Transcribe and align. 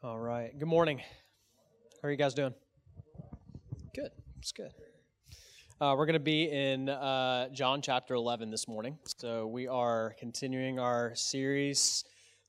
All 0.00 0.20
right. 0.20 0.56
Good 0.56 0.68
morning. 0.68 0.98
How 1.00 2.06
are 2.06 2.10
you 2.12 2.16
guys 2.16 2.32
doing? 2.32 2.54
Good. 3.96 4.12
It's 4.38 4.52
good. 4.52 4.70
Uh, 5.80 5.96
we're 5.98 6.06
going 6.06 6.12
to 6.12 6.20
be 6.20 6.44
in 6.44 6.88
uh, 6.88 7.48
John 7.48 7.82
chapter 7.82 8.14
11 8.14 8.48
this 8.52 8.68
morning. 8.68 8.96
So 9.16 9.48
we 9.48 9.66
are 9.66 10.14
continuing 10.20 10.78
our 10.78 11.16
series 11.16 12.04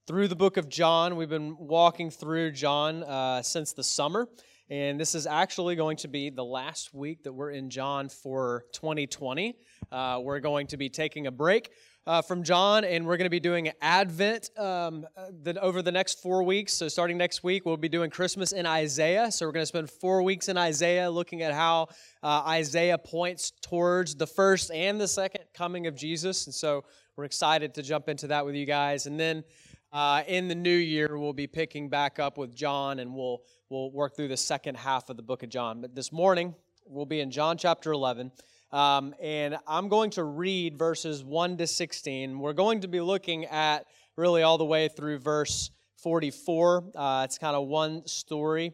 through 0.05 0.27
the 0.27 0.35
book 0.35 0.57
of 0.57 0.69
John. 0.69 1.15
We've 1.15 1.27
been 1.27 1.57
walking 1.57 2.11
through 2.11 2.51
John 2.51 3.01
uh, 3.01 3.41
since 3.41 3.73
the 3.73 3.83
summer. 3.83 4.27
And 4.69 4.99
this 4.99 5.15
is 5.15 5.25
actually 5.25 5.75
going 5.75 5.97
to 5.97 6.07
be 6.07 6.29
the 6.29 6.45
last 6.45 6.93
week 6.93 7.23
that 7.23 7.33
we're 7.33 7.49
in 7.49 7.71
John 7.71 8.09
for 8.09 8.65
2020. 8.73 9.55
Uh, 9.91 10.19
we're 10.21 10.39
going 10.39 10.67
to 10.67 10.77
be 10.77 10.87
taking 10.87 11.25
a 11.25 11.31
break 11.31 11.71
uh, 12.07 12.21
from 12.21 12.43
John, 12.43 12.83
and 12.83 13.05
we're 13.05 13.17
going 13.17 13.25
to 13.25 13.29
be 13.29 13.39
doing 13.39 13.71
Advent 13.81 14.49
um, 14.57 15.05
the, 15.43 15.59
over 15.61 15.81
the 15.81 15.91
next 15.91 16.21
four 16.21 16.43
weeks. 16.43 16.73
So, 16.73 16.87
starting 16.87 17.17
next 17.17 17.43
week, 17.43 17.65
we'll 17.65 17.77
be 17.77 17.89
doing 17.89 18.09
Christmas 18.09 18.51
in 18.51 18.65
Isaiah. 18.65 19.31
So, 19.31 19.45
we're 19.45 19.51
going 19.51 19.63
to 19.63 19.67
spend 19.67 19.89
four 19.89 20.23
weeks 20.23 20.49
in 20.49 20.57
Isaiah 20.57 21.09
looking 21.09 21.41
at 21.41 21.53
how 21.53 21.87
uh, 22.23 22.43
Isaiah 22.47 22.97
points 22.97 23.51
towards 23.61 24.15
the 24.15 24.27
first 24.27 24.71
and 24.71 24.99
the 24.99 25.07
second 25.07 25.43
coming 25.53 25.87
of 25.87 25.95
Jesus. 25.95 26.45
And 26.47 26.53
so, 26.53 26.83
we're 27.15 27.25
excited 27.25 27.73
to 27.75 27.83
jump 27.83 28.09
into 28.09 28.27
that 28.27 28.45
with 28.45 28.55
you 28.55 28.65
guys. 28.65 29.05
And 29.05 29.19
then 29.19 29.43
uh, 29.91 30.23
in 30.27 30.47
the 30.47 30.55
new 30.55 30.69
year, 30.69 31.17
we'll 31.17 31.33
be 31.33 31.47
picking 31.47 31.89
back 31.89 32.19
up 32.19 32.37
with 32.37 32.55
John, 32.55 32.99
and 32.99 33.13
we'll 33.13 33.41
we'll 33.69 33.91
work 33.91 34.15
through 34.15 34.29
the 34.29 34.37
second 34.37 34.77
half 34.77 35.09
of 35.09 35.17
the 35.17 35.23
book 35.23 35.43
of 35.43 35.49
John. 35.49 35.81
But 35.81 35.95
this 35.95 36.11
morning, 36.11 36.55
we'll 36.85 37.05
be 37.05 37.19
in 37.19 37.31
John 37.31 37.57
chapter 37.57 37.91
11. 37.91 38.31
Um, 38.71 39.15
and 39.19 39.57
I'm 39.67 39.87
going 39.89 40.11
to 40.11 40.23
read 40.23 40.77
verses 40.77 41.23
1 41.23 41.57
to 41.57 41.65
16. 41.65 42.37
We're 42.37 42.53
going 42.53 42.81
to 42.81 42.87
be 42.87 43.01
looking 43.01 43.45
at 43.45 43.87
really 44.15 44.43
all 44.43 44.59
the 44.59 44.65
way 44.65 44.87
through 44.87 45.17
verse 45.17 45.71
44. 45.97 46.83
Uh, 46.95 47.21
it's 47.25 47.39
kind 47.39 47.55
of 47.55 47.67
one 47.67 48.05
story, 48.05 48.73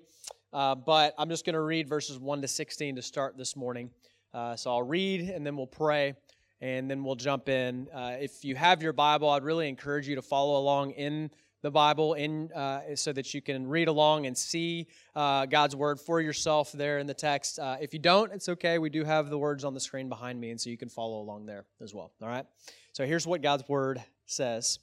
uh, 0.52 0.76
but 0.76 1.14
I'm 1.18 1.30
just 1.30 1.46
going 1.46 1.54
to 1.54 1.62
read 1.62 1.88
verses 1.88 2.20
1 2.20 2.42
to 2.42 2.48
16 2.48 2.98
to 2.98 3.02
start 3.02 3.38
this 3.38 3.56
morning. 3.56 3.90
Uh, 4.34 4.58
so 4.58 4.70
I'll 4.70 4.84
read 4.84 5.30
and 5.30 5.46
then 5.46 5.56
we'll 5.56 5.66
pray 5.66 6.14
and 6.60 6.92
then 6.92 7.04
we'll 7.04 7.16
jump 7.16 7.48
in. 7.48 7.88
Uh, 7.94 8.18
if 8.20 8.44
you 8.44 8.56
have 8.56 8.84
your 8.84 8.94
Bible, 8.94 9.30
I'd 9.30 9.44
really 9.44 9.70
encourage 9.70 10.10
you 10.10 10.16
to 10.16 10.22
follow 10.22 10.60
along 10.60 10.92
in 10.92 11.32
the 11.66 11.72
Bible 11.72 12.14
in 12.14 12.52
uh, 12.52 12.96
so 12.96 13.12
that 13.12 13.34
you 13.34 13.42
can 13.42 13.66
read 13.66 13.88
along 13.88 14.28
and 14.28 14.38
see 14.38 14.86
uh, 15.16 15.48
God's 15.48 15.76
word 15.76 16.00
for 16.00 16.22
yourself 16.22 16.72
there 16.72 17.00
in 17.00 17.08
the 17.08 17.14
text. 17.16 17.58
Uh, 17.58 17.76
if 17.82 17.92
you 17.92 17.98
don't, 17.98 18.32
it's 18.32 18.48
okay. 18.50 18.78
We 18.78 18.92
do 18.92 19.04
have 19.04 19.32
the 19.32 19.38
words 19.40 19.64
on 19.64 19.74
the 19.74 19.80
screen 19.80 20.08
behind 20.08 20.40
me, 20.40 20.52
and 20.52 20.62
so 20.62 20.70
you 20.70 20.78
can 20.78 20.90
follow 20.90 21.20
along 21.20 21.48
there 21.48 21.66
as 21.82 21.92
well. 21.92 22.12
All 22.22 22.28
right. 22.28 22.46
So 22.94 23.04
here's 23.04 23.26
what 23.26 23.42
God's 23.42 23.68
word 23.68 24.00
says. 24.28 24.78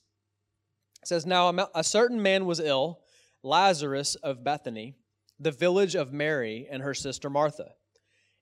It 1.03 1.07
says, 1.07 1.25
"Now 1.25 1.69
a 1.73 1.85
certain 1.85 2.21
man 2.21 2.47
was 2.47 2.59
ill, 2.59 2.99
Lazarus 3.45 4.17
of 4.17 4.43
Bethany, 4.43 4.97
the 5.39 5.53
village 5.53 5.95
of 5.95 6.13
Mary 6.13 6.67
and 6.69 6.83
her 6.83 6.95
sister 6.95 7.31
Martha. 7.31 7.75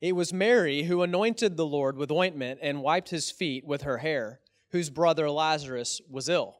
It 0.00 0.12
was 0.12 0.32
Mary 0.32 0.84
who 0.84 1.02
anointed 1.02 1.58
the 1.58 1.66
Lord 1.66 1.98
with 1.98 2.10
ointment 2.10 2.60
and 2.62 2.80
wiped 2.80 3.10
his 3.10 3.30
feet 3.30 3.66
with 3.66 3.82
her 3.82 3.98
hair, 3.98 4.40
whose 4.70 4.88
brother 4.88 5.30
Lazarus 5.30 6.00
was 6.08 6.30
ill." 6.30 6.59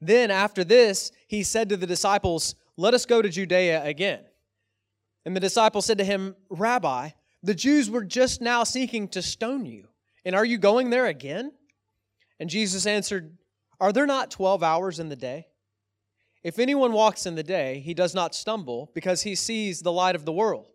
Then, 0.00 0.30
after 0.30 0.64
this, 0.64 1.12
he 1.26 1.42
said 1.42 1.68
to 1.70 1.76
the 1.76 1.86
disciples, 1.86 2.54
Let 2.76 2.94
us 2.94 3.06
go 3.06 3.22
to 3.22 3.28
Judea 3.28 3.84
again. 3.84 4.20
And 5.24 5.34
the 5.34 5.40
disciples 5.40 5.86
said 5.86 5.98
to 5.98 6.04
him, 6.04 6.36
Rabbi, 6.50 7.10
the 7.42 7.54
Jews 7.54 7.90
were 7.90 8.04
just 8.04 8.40
now 8.40 8.64
seeking 8.64 9.08
to 9.08 9.22
stone 9.22 9.66
you, 9.66 9.88
and 10.24 10.34
are 10.34 10.44
you 10.44 10.58
going 10.58 10.90
there 10.90 11.06
again? 11.06 11.52
And 12.38 12.50
Jesus 12.50 12.86
answered, 12.86 13.36
Are 13.80 13.92
there 13.92 14.06
not 14.06 14.30
12 14.30 14.62
hours 14.62 14.98
in 14.98 15.08
the 15.08 15.16
day? 15.16 15.48
If 16.42 16.58
anyone 16.58 16.92
walks 16.92 17.26
in 17.26 17.34
the 17.34 17.42
day, 17.42 17.80
he 17.80 17.94
does 17.94 18.14
not 18.14 18.34
stumble, 18.34 18.90
because 18.94 19.22
he 19.22 19.34
sees 19.34 19.80
the 19.80 19.92
light 19.92 20.14
of 20.14 20.24
the 20.24 20.32
world. 20.32 20.68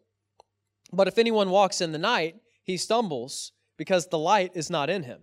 But 0.91 1.07
if 1.07 1.17
anyone 1.17 1.49
walks 1.49 1.79
in 1.79 1.91
the 1.91 1.97
night, 1.97 2.35
he 2.63 2.77
stumbles, 2.77 3.53
because 3.77 4.07
the 4.07 4.19
light 4.19 4.51
is 4.53 4.69
not 4.69 4.89
in 4.89 5.03
him. 5.03 5.21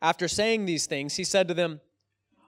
After 0.00 0.28
saying 0.28 0.64
these 0.64 0.86
things, 0.86 1.16
he 1.16 1.24
said 1.24 1.48
to 1.48 1.54
them, 1.54 1.80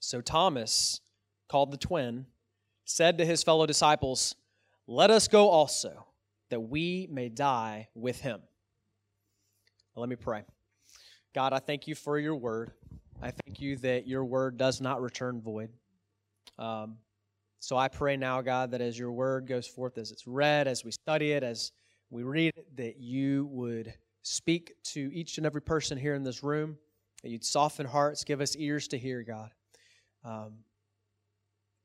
So 0.00 0.20
Thomas, 0.20 1.00
called 1.48 1.72
the 1.72 1.76
twin, 1.76 2.26
said 2.84 3.18
to 3.18 3.26
his 3.26 3.42
fellow 3.42 3.66
disciples, 3.66 4.34
Let 4.86 5.10
us 5.10 5.28
go 5.28 5.48
also, 5.48 6.06
that 6.50 6.60
we 6.60 7.08
may 7.10 7.28
die 7.28 7.88
with 7.94 8.20
him. 8.20 8.40
let 9.96 10.08
me 10.08 10.16
pray. 10.16 10.44
God, 11.34 11.52
I 11.52 11.58
thank 11.58 11.86
you 11.86 11.94
for 11.94 12.18
your 12.18 12.36
word. 12.36 12.72
I 13.20 13.32
thank 13.32 13.60
you 13.60 13.76
that 13.78 14.06
your 14.06 14.24
word 14.24 14.56
does 14.56 14.80
not 14.80 15.02
return 15.02 15.40
void. 15.40 15.70
Um, 16.58 16.98
so 17.60 17.76
I 17.76 17.88
pray 17.88 18.16
now, 18.16 18.40
God, 18.40 18.70
that 18.70 18.80
as 18.80 18.98
your 18.98 19.12
word 19.12 19.46
goes 19.46 19.66
forth, 19.66 19.98
as 19.98 20.12
it's 20.12 20.26
read, 20.26 20.68
as 20.68 20.84
we 20.84 20.92
study 20.92 21.32
it, 21.32 21.42
as 21.42 21.72
we 22.10 22.22
read 22.22 22.52
it, 22.56 22.76
that 22.76 23.00
you 23.00 23.46
would 23.50 23.92
speak 24.22 24.74
to 24.84 25.12
each 25.12 25.38
and 25.38 25.46
every 25.46 25.62
person 25.62 25.98
here 25.98 26.14
in 26.14 26.22
this 26.22 26.44
room, 26.44 26.78
that 27.22 27.30
you'd 27.30 27.44
soften 27.44 27.86
hearts, 27.86 28.22
give 28.22 28.40
us 28.40 28.56
ears 28.56 28.86
to 28.88 28.98
hear, 28.98 29.22
God. 29.22 29.50
Um, 30.28 30.58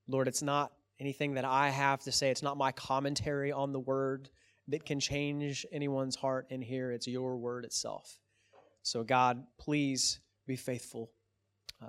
Lord, 0.07 0.27
it's 0.27 0.41
not 0.41 0.73
anything 0.99 1.35
that 1.35 1.45
I 1.45 1.69
have 1.69 2.01
to 2.03 2.11
say, 2.11 2.29
it's 2.29 2.43
not 2.43 2.57
my 2.57 2.71
commentary 2.73 3.51
on 3.51 3.71
the 3.71 3.79
word 3.79 4.29
that 4.67 4.85
can 4.85 4.99
change 4.99 5.65
anyone's 5.71 6.15
heart 6.15 6.47
in 6.49 6.61
here. 6.61 6.91
It's 6.91 7.07
your 7.07 7.37
word 7.37 7.63
itself. 7.63 8.19
So, 8.81 9.03
God, 9.03 9.43
please 9.57 10.19
be 10.45 10.57
faithful 10.57 11.09
uh, 11.81 11.87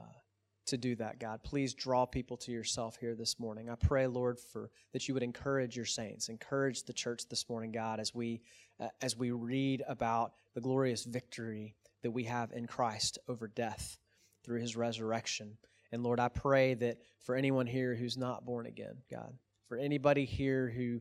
to 0.66 0.76
do 0.76 0.94
that, 0.96 1.18
God. 1.18 1.42
Please 1.42 1.74
draw 1.74 2.06
people 2.06 2.36
to 2.38 2.52
yourself 2.52 2.96
here 3.00 3.16
this 3.16 3.38
morning. 3.40 3.68
I 3.68 3.74
pray, 3.74 4.06
Lord, 4.06 4.38
for 4.38 4.70
that 4.92 5.08
you 5.08 5.14
would 5.14 5.22
encourage 5.24 5.76
your 5.76 5.84
saints, 5.84 6.28
encourage 6.28 6.84
the 6.84 6.92
church 6.92 7.28
this 7.28 7.48
morning, 7.48 7.72
God, 7.72 7.98
as 7.98 8.14
we 8.14 8.40
uh, 8.80 8.88
as 9.02 9.16
we 9.16 9.30
read 9.30 9.82
about 9.88 10.32
the 10.54 10.60
glorious 10.60 11.04
victory 11.04 11.74
that 12.02 12.10
we 12.10 12.24
have 12.24 12.52
in 12.52 12.66
Christ 12.66 13.18
over 13.28 13.48
death 13.48 13.98
through 14.44 14.60
his 14.60 14.76
resurrection. 14.76 15.56
And 15.94 16.02
Lord, 16.02 16.18
I 16.18 16.26
pray 16.26 16.74
that 16.74 16.98
for 17.20 17.36
anyone 17.36 17.68
here 17.68 17.94
who's 17.94 18.16
not 18.16 18.44
born 18.44 18.66
again, 18.66 18.96
God, 19.08 19.32
for 19.68 19.76
anybody 19.76 20.24
here 20.24 20.68
who 20.68 21.00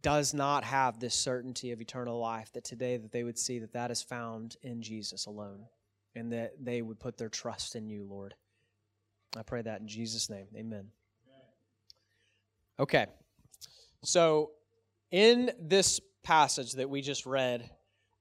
does 0.00 0.32
not 0.32 0.62
have 0.62 1.00
this 1.00 1.12
certainty 1.12 1.72
of 1.72 1.80
eternal 1.80 2.20
life, 2.20 2.52
that 2.52 2.62
today 2.62 2.96
that 2.98 3.10
they 3.10 3.24
would 3.24 3.36
see 3.36 3.58
that 3.58 3.72
that 3.72 3.90
is 3.90 4.00
found 4.00 4.56
in 4.62 4.80
Jesus 4.80 5.26
alone 5.26 5.66
and 6.14 6.32
that 6.32 6.52
they 6.62 6.82
would 6.82 7.00
put 7.00 7.18
their 7.18 7.28
trust 7.28 7.74
in 7.74 7.88
you, 7.88 8.04
Lord. 8.08 8.36
I 9.36 9.42
pray 9.42 9.60
that 9.60 9.80
in 9.80 9.88
Jesus' 9.88 10.30
name. 10.30 10.46
Amen. 10.56 10.86
Okay. 12.78 13.06
So, 14.04 14.52
in 15.10 15.50
this 15.60 15.98
passage 16.22 16.74
that 16.74 16.88
we 16.88 17.02
just 17.02 17.26
read, 17.26 17.68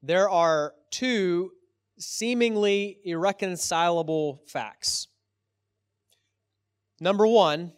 there 0.01 0.31
are 0.31 0.73
two 0.89 1.51
seemingly 1.99 2.97
irreconcilable 3.03 4.41
facts. 4.47 5.07
Number 7.01 7.25
one, 7.25 7.73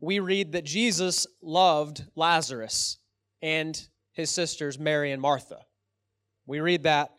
we 0.00 0.20
read 0.20 0.52
that 0.52 0.64
Jesus 0.64 1.26
loved 1.42 2.04
Lazarus 2.14 2.98
and 3.42 3.76
his 4.12 4.30
sisters, 4.30 4.78
Mary 4.78 5.10
and 5.10 5.20
Martha. 5.20 5.58
We 6.46 6.60
read 6.60 6.84
that, 6.84 7.10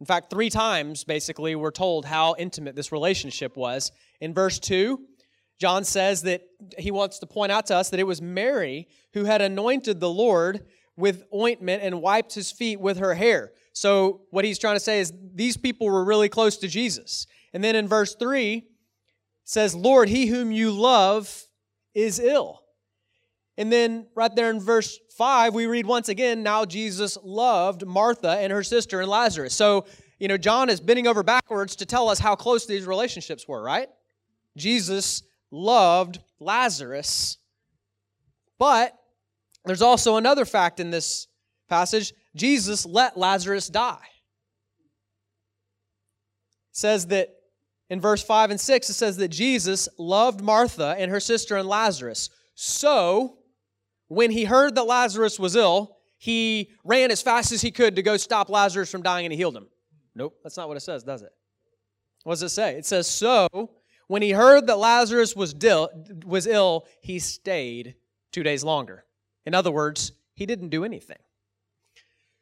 in 0.00 0.06
fact, 0.06 0.30
three 0.30 0.48
times 0.48 1.04
basically, 1.04 1.54
we're 1.54 1.70
told 1.70 2.06
how 2.06 2.34
intimate 2.38 2.74
this 2.74 2.92
relationship 2.92 3.58
was. 3.58 3.92
In 4.22 4.32
verse 4.32 4.58
2, 4.58 4.98
John 5.60 5.84
says 5.84 6.22
that 6.22 6.40
he 6.78 6.90
wants 6.90 7.18
to 7.18 7.26
point 7.26 7.52
out 7.52 7.66
to 7.66 7.76
us 7.76 7.90
that 7.90 8.00
it 8.00 8.06
was 8.06 8.22
Mary 8.22 8.88
who 9.12 9.24
had 9.24 9.42
anointed 9.42 10.00
the 10.00 10.10
Lord 10.10 10.64
with 10.96 11.24
ointment 11.34 11.82
and 11.82 12.00
wiped 12.00 12.32
his 12.34 12.50
feet 12.50 12.80
with 12.80 12.96
her 12.96 13.14
hair. 13.14 13.52
So, 13.74 14.22
what 14.30 14.46
he's 14.46 14.58
trying 14.58 14.76
to 14.76 14.80
say 14.80 15.00
is 15.00 15.12
these 15.34 15.58
people 15.58 15.86
were 15.88 16.04
really 16.04 16.30
close 16.30 16.56
to 16.58 16.68
Jesus. 16.68 17.26
And 17.52 17.62
then 17.62 17.76
in 17.76 17.86
verse 17.86 18.14
3 18.14 18.66
says, 19.46 19.74
Lord, 19.74 20.08
he 20.08 20.26
whom 20.26 20.52
you 20.52 20.72
love 20.72 21.46
is 21.94 22.18
ill. 22.18 22.62
And 23.56 23.72
then 23.72 24.08
right 24.14 24.34
there 24.34 24.50
in 24.50 24.60
verse 24.60 24.98
5, 25.16 25.54
we 25.54 25.66
read 25.66 25.86
once 25.86 26.10
again, 26.10 26.42
now 26.42 26.66
Jesus 26.66 27.16
loved 27.22 27.86
Martha 27.86 28.32
and 28.32 28.52
her 28.52 28.64
sister 28.64 29.00
and 29.00 29.08
Lazarus. 29.08 29.54
So, 29.54 29.86
you 30.18 30.28
know, 30.28 30.36
John 30.36 30.68
is 30.68 30.80
bending 30.80 31.06
over 31.06 31.22
backwards 31.22 31.76
to 31.76 31.86
tell 31.86 32.10
us 32.10 32.18
how 32.18 32.34
close 32.34 32.66
these 32.66 32.86
relationships 32.86 33.48
were, 33.48 33.62
right? 33.62 33.88
Jesus 34.56 35.22
loved 35.50 36.18
Lazarus. 36.40 37.38
But 38.58 38.94
there's 39.64 39.80
also 39.80 40.16
another 40.16 40.44
fact 40.44 40.80
in 40.80 40.90
this 40.90 41.28
passage 41.68 42.12
Jesus 42.34 42.84
let 42.84 43.16
Lazarus 43.16 43.68
die. 43.68 43.98
It 46.70 46.76
says 46.76 47.06
that 47.06 47.35
in 47.88 48.00
verse 48.00 48.22
5 48.22 48.50
and 48.50 48.60
6, 48.60 48.90
it 48.90 48.94
says 48.94 49.16
that 49.18 49.28
Jesus 49.28 49.88
loved 49.98 50.40
Martha 50.40 50.94
and 50.98 51.10
her 51.10 51.20
sister 51.20 51.56
and 51.56 51.68
Lazarus. 51.68 52.30
So, 52.54 53.38
when 54.08 54.30
he 54.30 54.44
heard 54.44 54.74
that 54.74 54.84
Lazarus 54.84 55.38
was 55.38 55.56
ill, 55.56 55.96
he 56.18 56.70
ran 56.84 57.10
as 57.10 57.22
fast 57.22 57.52
as 57.52 57.62
he 57.62 57.70
could 57.70 57.96
to 57.96 58.02
go 58.02 58.16
stop 58.16 58.48
Lazarus 58.48 58.90
from 58.90 59.02
dying 59.02 59.26
and 59.26 59.32
he 59.32 59.36
healed 59.36 59.56
him. 59.56 59.68
Nope, 60.14 60.36
that's 60.42 60.56
not 60.56 60.68
what 60.68 60.76
it 60.76 60.80
says, 60.80 61.04
does 61.04 61.22
it? 61.22 61.32
What 62.24 62.34
does 62.34 62.42
it 62.42 62.48
say? 62.48 62.76
It 62.76 62.86
says, 62.86 63.06
So, 63.06 63.70
when 64.08 64.22
he 64.22 64.30
heard 64.30 64.66
that 64.66 64.78
Lazarus 64.78 65.36
was, 65.36 65.52
dil- 65.52 65.90
was 66.24 66.46
ill, 66.46 66.86
he 67.00 67.18
stayed 67.18 67.94
two 68.32 68.42
days 68.42 68.64
longer. 68.64 69.04
In 69.44 69.54
other 69.54 69.70
words, 69.70 70.12
he 70.34 70.46
didn't 70.46 70.70
do 70.70 70.84
anything. 70.84 71.18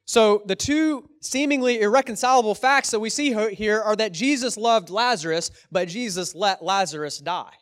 So, 0.06 0.42
the 0.44 0.56
two 0.56 1.08
seemingly 1.22 1.80
irreconcilable 1.80 2.54
facts 2.54 2.90
that 2.90 3.00
we 3.00 3.08
see 3.08 3.32
here 3.54 3.80
are 3.80 3.96
that 3.96 4.12
Jesus 4.12 4.58
loved 4.58 4.90
Lazarus, 4.90 5.50
but 5.72 5.88
Jesus 5.88 6.34
let 6.34 6.62
Lazarus 6.62 7.18
die. 7.18 7.54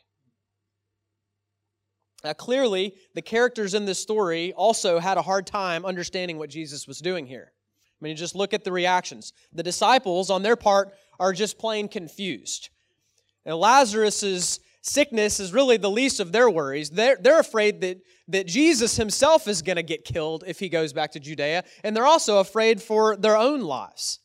Now, 2.25 2.33
clearly, 2.33 2.95
the 3.15 3.23
characters 3.23 3.75
in 3.75 3.85
this 3.85 3.99
story 3.99 4.53
also 4.55 4.99
had 4.99 5.19
a 5.19 5.23
hard 5.23 5.47
time 5.47 5.85
understanding 5.85 6.39
what 6.39 6.51
Jesus 6.51 6.87
was 6.87 6.99
doing 6.99 7.27
here. 7.27 7.53
I 7.53 7.99
mean, 8.01 8.11
you 8.11 8.17
just 8.17 8.35
look 8.35 8.53
at 8.53 8.65
the 8.65 8.73
reactions. 8.73 9.33
The 9.53 9.63
disciples, 9.63 10.31
on 10.31 10.43
their 10.43 10.57
part, 10.57 10.93
are 11.21 11.33
just 11.33 11.59
plain 11.59 11.89
confused. 11.89 12.71
And 13.45 13.57
Lazarus's 13.57 14.61
sickness 14.83 15.41
is 15.41 15.53
really 15.53 15.79
the 15.79 15.91
least 15.91 16.21
of 16.21 16.33
their 16.33 16.51
worries. 16.51 16.91
They're, 16.91 17.17
they're 17.19 17.41
afraid 17.41 17.81
that, 17.81 18.03
that 18.29 18.47
Jesus 18.47 18.97
himself 18.97 19.49
is 19.49 19.63
going 19.63 19.77
to 19.77 19.83
get 19.83 20.05
killed 20.05 20.45
if 20.47 20.59
he 20.59 20.69
goes 20.69 20.93
back 20.93 21.13
to 21.13 21.21
Judea, 21.21 21.65
and 21.83 21.97
they're 21.97 22.07
also 22.07 22.39
afraid 22.39 22.83
for 22.83 23.17
their 23.17 23.37
own 23.37 23.63
lives. 23.63 24.19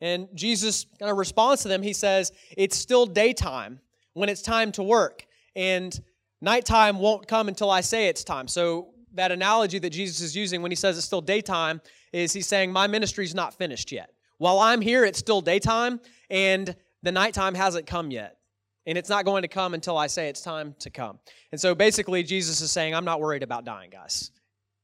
And 0.00 0.28
Jesus 0.34 0.86
kind 0.98 1.10
of 1.10 1.16
responds 1.16 1.62
to 1.62 1.68
them. 1.68 1.82
He 1.82 1.94
says, 1.94 2.30
It's 2.56 2.76
still 2.76 3.06
daytime 3.06 3.80
when 4.12 4.28
it's 4.28 4.42
time 4.42 4.70
to 4.72 4.82
work. 4.82 5.26
And 5.56 5.98
Nighttime 6.40 6.98
won't 6.98 7.26
come 7.26 7.48
until 7.48 7.70
I 7.70 7.80
say 7.80 8.08
it's 8.08 8.22
time. 8.22 8.48
So, 8.48 8.90
that 9.14 9.30
analogy 9.30 9.78
that 9.78 9.90
Jesus 9.90 10.20
is 10.20 10.36
using 10.36 10.60
when 10.60 10.72
he 10.72 10.76
says 10.76 10.98
it's 10.98 11.06
still 11.06 11.20
daytime 11.20 11.80
is 12.12 12.32
he's 12.32 12.48
saying, 12.48 12.72
My 12.72 12.86
ministry's 12.86 13.34
not 13.34 13.54
finished 13.54 13.92
yet. 13.92 14.10
While 14.38 14.58
I'm 14.58 14.80
here, 14.80 15.04
it's 15.04 15.20
still 15.20 15.40
daytime, 15.40 16.00
and 16.28 16.74
the 17.02 17.12
nighttime 17.12 17.54
hasn't 17.54 17.86
come 17.86 18.10
yet. 18.10 18.36
And 18.86 18.98
it's 18.98 19.08
not 19.08 19.24
going 19.24 19.42
to 19.42 19.48
come 19.48 19.74
until 19.74 19.96
I 19.96 20.08
say 20.08 20.28
it's 20.28 20.42
time 20.42 20.74
to 20.80 20.90
come. 20.90 21.18
And 21.52 21.60
so 21.60 21.74
basically, 21.74 22.22
Jesus 22.22 22.60
is 22.60 22.70
saying, 22.70 22.94
I'm 22.94 23.04
not 23.04 23.20
worried 23.20 23.42
about 23.42 23.64
dying, 23.64 23.90
guys. 23.90 24.30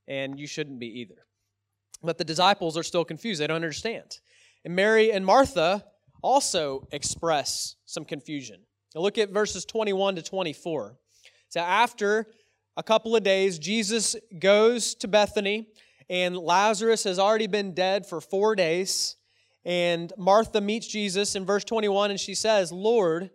And 0.09 0.39
you 0.41 0.47
shouldn't 0.47 0.81
be 0.81 1.01
either. 1.01 1.27
But 2.03 2.17
the 2.17 2.25
disciples 2.25 2.79
are 2.79 2.83
still 2.83 3.05
confused. 3.05 3.41
They 3.41 3.47
don't 3.47 3.57
understand. 3.57 4.21
And 4.65 4.75
Mary 4.75 5.13
and 5.13 5.25
Martha 5.25 5.85
also 6.23 6.89
express 6.93 7.77
some 7.85 8.05
confusion. 8.05 8.61
Now 8.95 9.03
look 9.03 9.19
at 9.19 9.31
verses 9.31 9.65
21 9.65 10.17
to 10.17 10.23
24. 10.23 10.97
So 11.49 11.61
after 11.61 12.27
a 12.77 12.83
couple 12.83 13.15
of 13.17 13.23
days, 13.23 13.59
Jesus 13.59 14.17
goes 14.39 14.95
to 14.97 15.09
Bethany, 15.09 15.69
and 16.09 16.37
Lazarus 16.37 17.05
has 17.05 17.19
already 17.19 17.47
been 17.47 17.75
dead 17.75 18.07
for 18.07 18.21
four 18.21 18.57
days. 18.57 19.17
And 19.65 20.13
Martha 20.17 20.61
meets 20.61 20.87
Jesus 20.87 21.35
in 21.35 21.45
verse 21.45 21.65
21, 21.65 22.11
and 22.11 22.19
she 22.19 22.35
says, 22.35 22.73
Lord, 22.73 23.31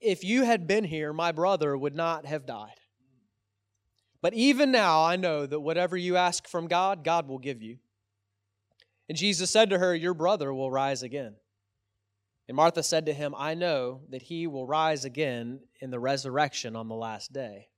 if 0.00 0.24
you 0.24 0.44
had 0.44 0.66
been 0.66 0.84
here, 0.84 1.12
my 1.12 1.32
brother 1.32 1.76
would 1.76 1.94
not 1.94 2.26
have 2.26 2.46
died. 2.46 2.80
But 4.20 4.34
even 4.34 4.70
now, 4.70 5.04
I 5.04 5.16
know 5.16 5.46
that 5.46 5.60
whatever 5.60 5.96
you 5.96 6.16
ask 6.16 6.48
from 6.48 6.66
God, 6.66 7.04
God 7.04 7.28
will 7.28 7.38
give 7.38 7.62
you. 7.62 7.78
And 9.08 9.16
Jesus 9.16 9.50
said 9.50 9.70
to 9.70 9.78
her, 9.78 9.94
Your 9.94 10.14
brother 10.14 10.52
will 10.52 10.70
rise 10.70 11.02
again. 11.02 11.36
And 12.48 12.56
Martha 12.56 12.82
said 12.82 13.06
to 13.06 13.12
him, 13.12 13.34
I 13.36 13.54
know 13.54 14.00
that 14.10 14.22
he 14.22 14.46
will 14.46 14.66
rise 14.66 15.04
again 15.04 15.60
in 15.80 15.90
the 15.90 16.00
resurrection 16.00 16.76
on 16.76 16.88
the 16.88 16.94
last 16.94 17.32
day. 17.32 17.68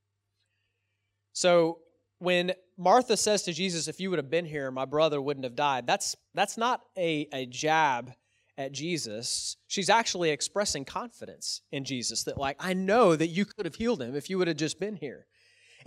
So 1.32 1.80
when 2.18 2.52
Martha 2.78 3.16
says 3.16 3.42
to 3.42 3.52
Jesus, 3.52 3.86
If 3.86 4.00
you 4.00 4.10
would 4.10 4.18
have 4.18 4.30
been 4.30 4.46
here, 4.46 4.70
my 4.70 4.86
brother 4.86 5.20
wouldn't 5.20 5.44
have 5.44 5.56
died, 5.56 5.86
that's, 5.86 6.16
that's 6.34 6.56
not 6.56 6.82
a, 6.96 7.28
a 7.32 7.46
jab 7.46 8.12
at 8.58 8.72
Jesus. 8.72 9.56
She's 9.66 9.90
actually 9.90 10.30
expressing 10.30 10.84
confidence 10.84 11.62
in 11.72 11.84
Jesus 11.84 12.24
that, 12.24 12.38
like, 12.38 12.56
I 12.58 12.74
know 12.74 13.16
that 13.16 13.28
you 13.28 13.44
could 13.44 13.64
have 13.64 13.74
healed 13.74 14.02
him 14.02 14.14
if 14.14 14.28
you 14.28 14.38
would 14.38 14.48
have 14.48 14.56
just 14.56 14.80
been 14.80 14.96
here. 14.96 15.26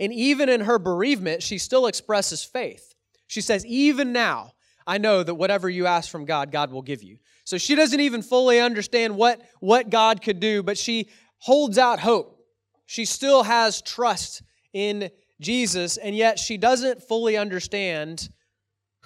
And 0.00 0.12
even 0.12 0.48
in 0.48 0.62
her 0.62 0.78
bereavement, 0.78 1.42
she 1.42 1.58
still 1.58 1.86
expresses 1.86 2.42
faith. 2.42 2.94
She 3.26 3.40
says, 3.40 3.64
Even 3.66 4.12
now, 4.12 4.52
I 4.86 4.98
know 4.98 5.22
that 5.22 5.34
whatever 5.34 5.68
you 5.68 5.86
ask 5.86 6.10
from 6.10 6.24
God, 6.24 6.50
God 6.50 6.72
will 6.72 6.82
give 6.82 7.02
you. 7.02 7.18
So 7.44 7.58
she 7.58 7.74
doesn't 7.74 8.00
even 8.00 8.22
fully 8.22 8.60
understand 8.60 9.16
what, 9.16 9.40
what 9.60 9.90
God 9.90 10.22
could 10.22 10.40
do, 10.40 10.62
but 10.62 10.78
she 10.78 11.08
holds 11.38 11.78
out 11.78 12.00
hope. 12.00 12.38
She 12.86 13.04
still 13.04 13.42
has 13.42 13.82
trust 13.82 14.42
in 14.72 15.10
Jesus, 15.40 15.96
and 15.96 16.16
yet 16.16 16.38
she 16.38 16.56
doesn't 16.56 17.02
fully 17.02 17.36
understand 17.36 18.28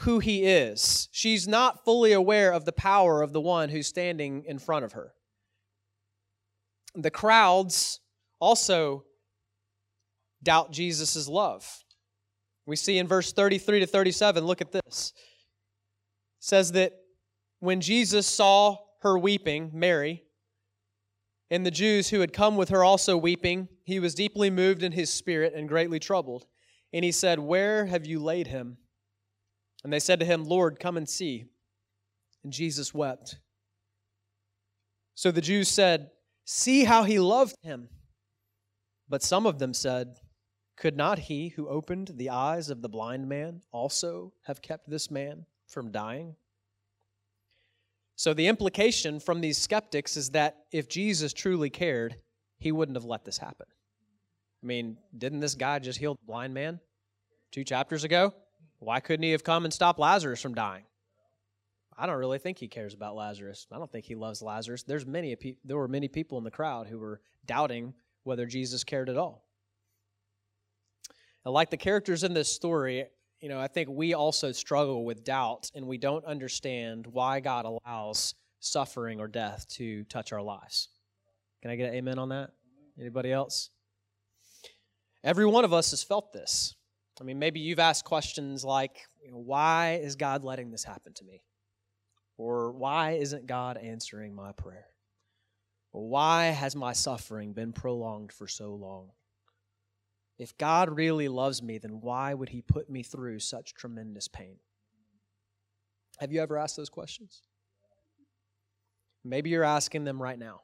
who 0.01 0.21
he 0.21 0.45
is. 0.45 1.09
She's 1.11 1.49
not 1.49 1.85
fully 1.85 2.13
aware 2.13 2.53
of 2.53 2.65
the 2.65 2.73
power 2.73 3.21
of 3.21 3.33
the 3.33 3.41
one 3.41 3.69
who's 3.69 3.89
standing 3.89 4.45
in 4.45 4.59
front 4.59 4.85
of 4.85 4.93
her. 4.93 5.13
The 6.95 7.11
crowds 7.11 8.01
also 8.39 9.05
doubt 10.43 10.71
Jesus' 10.71 11.27
love. 11.27 11.67
We 12.65 12.77
see 12.77 12.99
in 12.99 13.09
verse 13.09 13.33
33 13.33 13.81
to 13.81 13.87
37, 13.87 14.45
look 14.45 14.61
at 14.61 14.71
this. 14.71 14.83
It 15.17 16.45
says 16.45 16.73
that 16.73 16.93
when 17.59 17.81
Jesus 17.81 18.27
saw 18.27 18.77
her 19.01 19.19
weeping, 19.19 19.71
Mary, 19.75 20.23
and 21.51 21.67
the 21.67 21.73
Jews 21.73 22.11
who 22.11 22.21
had 22.21 22.33
come 22.33 22.57
with 22.57 22.69
her 22.69 22.85
also 22.85 23.17
weeping, 23.17 23.69
he 23.83 23.99
was 23.99 24.15
deeply 24.15 24.51
moved 24.51 24.85
in 24.85 24.93
his 24.93 25.13
spirit 25.13 25.55
and 25.55 25.69
greatly 25.69 25.99
troubled. 25.99 26.47
And 26.93 27.05
he 27.05 27.11
said, 27.11 27.41
Where 27.41 27.87
have 27.87 28.07
you 28.07 28.21
laid 28.21 28.47
him? 28.47 28.77
And 29.85 29.93
they 29.93 30.01
said 30.01 30.21
to 30.21 30.27
him, 30.27 30.45
Lord, 30.45 30.81
come 30.81 30.97
and 30.97 31.09
see. 31.09 31.47
And 32.45 32.53
Jesus 32.53 32.93
wept. 32.93 33.39
So 35.15 35.31
the 35.31 35.41
Jews 35.41 35.69
said, 35.69 36.11
See 36.45 36.85
how 36.85 37.03
he 37.03 37.19
loved 37.19 37.57
him. 37.63 37.89
But 39.09 39.23
some 39.23 39.47
of 39.47 39.59
them 39.59 39.75
said, 39.75 40.17
Could 40.77 40.97
not 40.97 41.19
he 41.19 41.49
who 41.49 41.69
opened 41.69 42.13
the 42.15 42.31
eyes 42.31 42.71
of 42.71 42.83
the 42.83 42.89
blind 42.89 43.29
man 43.29 43.63
also 43.73 44.33
have 44.45 44.63
kept 44.63 44.89
this 44.89 45.11
man 45.11 45.47
from 45.67 45.91
dying? 45.91 46.37
So 48.17 48.35
the 48.35 48.49
implication 48.49 49.21
from 49.21 49.41
these 49.41 49.59
skeptics 49.59 50.17
is 50.17 50.31
that 50.31 50.57
if 50.73 50.89
Jesus 50.89 51.33
truly 51.33 51.71
cared, 51.71 52.17
he 52.59 52.73
wouldn't 52.73 52.97
have 52.97 53.05
let 53.05 53.25
this 53.25 53.39
happen. 53.39 53.67
I 54.63 54.67
mean, 54.67 54.97
didn't 55.17 55.41
this 55.41 55.55
guy 55.55 55.79
just 55.79 55.99
heal 55.99 56.15
the 56.15 56.27
blind 56.27 56.53
man 56.53 56.81
two 57.53 57.63
chapters 57.63 58.05
ago? 58.05 58.35
Why 58.79 59.01
couldn't 59.01 59.25
he 59.25 59.33
have 59.33 59.45
come 59.45 59.65
and 59.65 59.73
stopped 59.73 59.99
Lazarus 59.99 60.41
from 60.41 60.55
dying? 60.55 60.85
I 61.97 62.07
don't 62.07 62.19
really 62.19 62.39
think 62.39 62.59
he 62.59 62.69
cares 62.69 62.95
about 62.95 63.17
Lazarus. 63.17 63.67
I 63.73 63.79
don't 63.79 63.91
think 63.91 64.05
he 64.05 64.15
loves 64.15 64.41
Lazarus. 64.41 64.85
There's 64.85 65.05
many 65.05 65.37
there 65.65 65.77
were 65.77 65.89
many 65.89 66.07
people 66.07 66.39
in 66.39 66.45
the 66.45 66.51
crowd 66.51 66.87
who 66.87 66.99
were 66.99 67.21
doubting 67.45 67.93
whether 68.23 68.47
Jesus 68.47 68.85
cared 68.85 69.09
at 69.09 69.17
all. 69.17 69.45
Now, 71.45 71.51
like 71.51 71.71
the 71.71 71.77
characters 71.77 72.23
in 72.23 72.35
this 72.35 72.49
story, 72.49 73.07
you 73.41 73.49
know, 73.49 73.59
I 73.59 73.67
think 73.67 73.89
we 73.89 74.15
also 74.15 74.53
struggle 74.53 75.05
with 75.05 75.25
doubt 75.25 75.71
and 75.75 75.87
we 75.87 75.99
don't 75.99 76.25
understand 76.25 77.07
why 77.07 77.41
God 77.41 77.65
allows 77.65 78.35
suffering 78.61 79.21
or 79.21 79.27
death 79.27 79.67
to 79.71 80.05
touch 80.05 80.33
our 80.33 80.43
lives. 80.43 80.89
Can 81.63 81.71
I 81.71 81.77
get 81.77 81.89
an 81.89 81.95
amen 81.95 82.19
on 82.19 82.29
that? 82.29 82.51
Anybody 82.99 83.33
else? 83.33 83.71
Every 85.25 85.47
one 85.47 85.65
of 85.65 85.73
us 85.73 85.91
has 85.91 86.03
felt 86.03 86.33
this. 86.33 86.75
I 87.21 87.25
mean, 87.25 87.39
maybe 87.39 87.61
you've 87.61 87.79
asked 87.79 88.05
questions 88.05 88.65
like, 88.65 89.07
you 89.25 89.31
know, 89.31 89.39
why 89.39 90.01
is 90.03 90.17
God 90.17 90.45
letting 90.45 90.71
this 90.71 90.85
happen 90.85 91.13
to 91.15 91.25
me? 91.25 91.43
Or 92.37 92.71
why 92.71 93.13
isn't 93.13 93.47
God 93.47 93.77
answering 93.77 94.35
my 94.35 94.53
prayer? 94.53 94.87
Or 95.93 96.09
why 96.09 96.47
has 96.47 96.77
my 96.77 96.93
suffering 96.93 97.53
been 97.53 97.73
prolonged 97.73 98.33
for 98.33 98.47
so 98.47 98.75
long? 98.75 99.11
If 100.39 100.57
God 100.57 100.97
really 100.97 101.27
loves 101.27 101.63
me, 101.63 101.79
then 101.79 102.01
why 102.01 102.33
would 102.35 102.51
He 102.51 102.63
put 102.63 102.89
me 102.89 103.03
through 103.03 103.41
such 103.41 103.75
tremendous 103.75 104.29
pain? 104.29 104.59
Have 106.19 106.33
you 106.33 106.41
ever 106.41 106.57
asked 106.57 106.77
those 106.77 106.89
questions? 106.89 107.43
Maybe 109.25 109.51
you're 109.51 109.65
asking 109.65 110.05
them 110.05 110.23
right 110.23 110.39
now. 110.39 110.61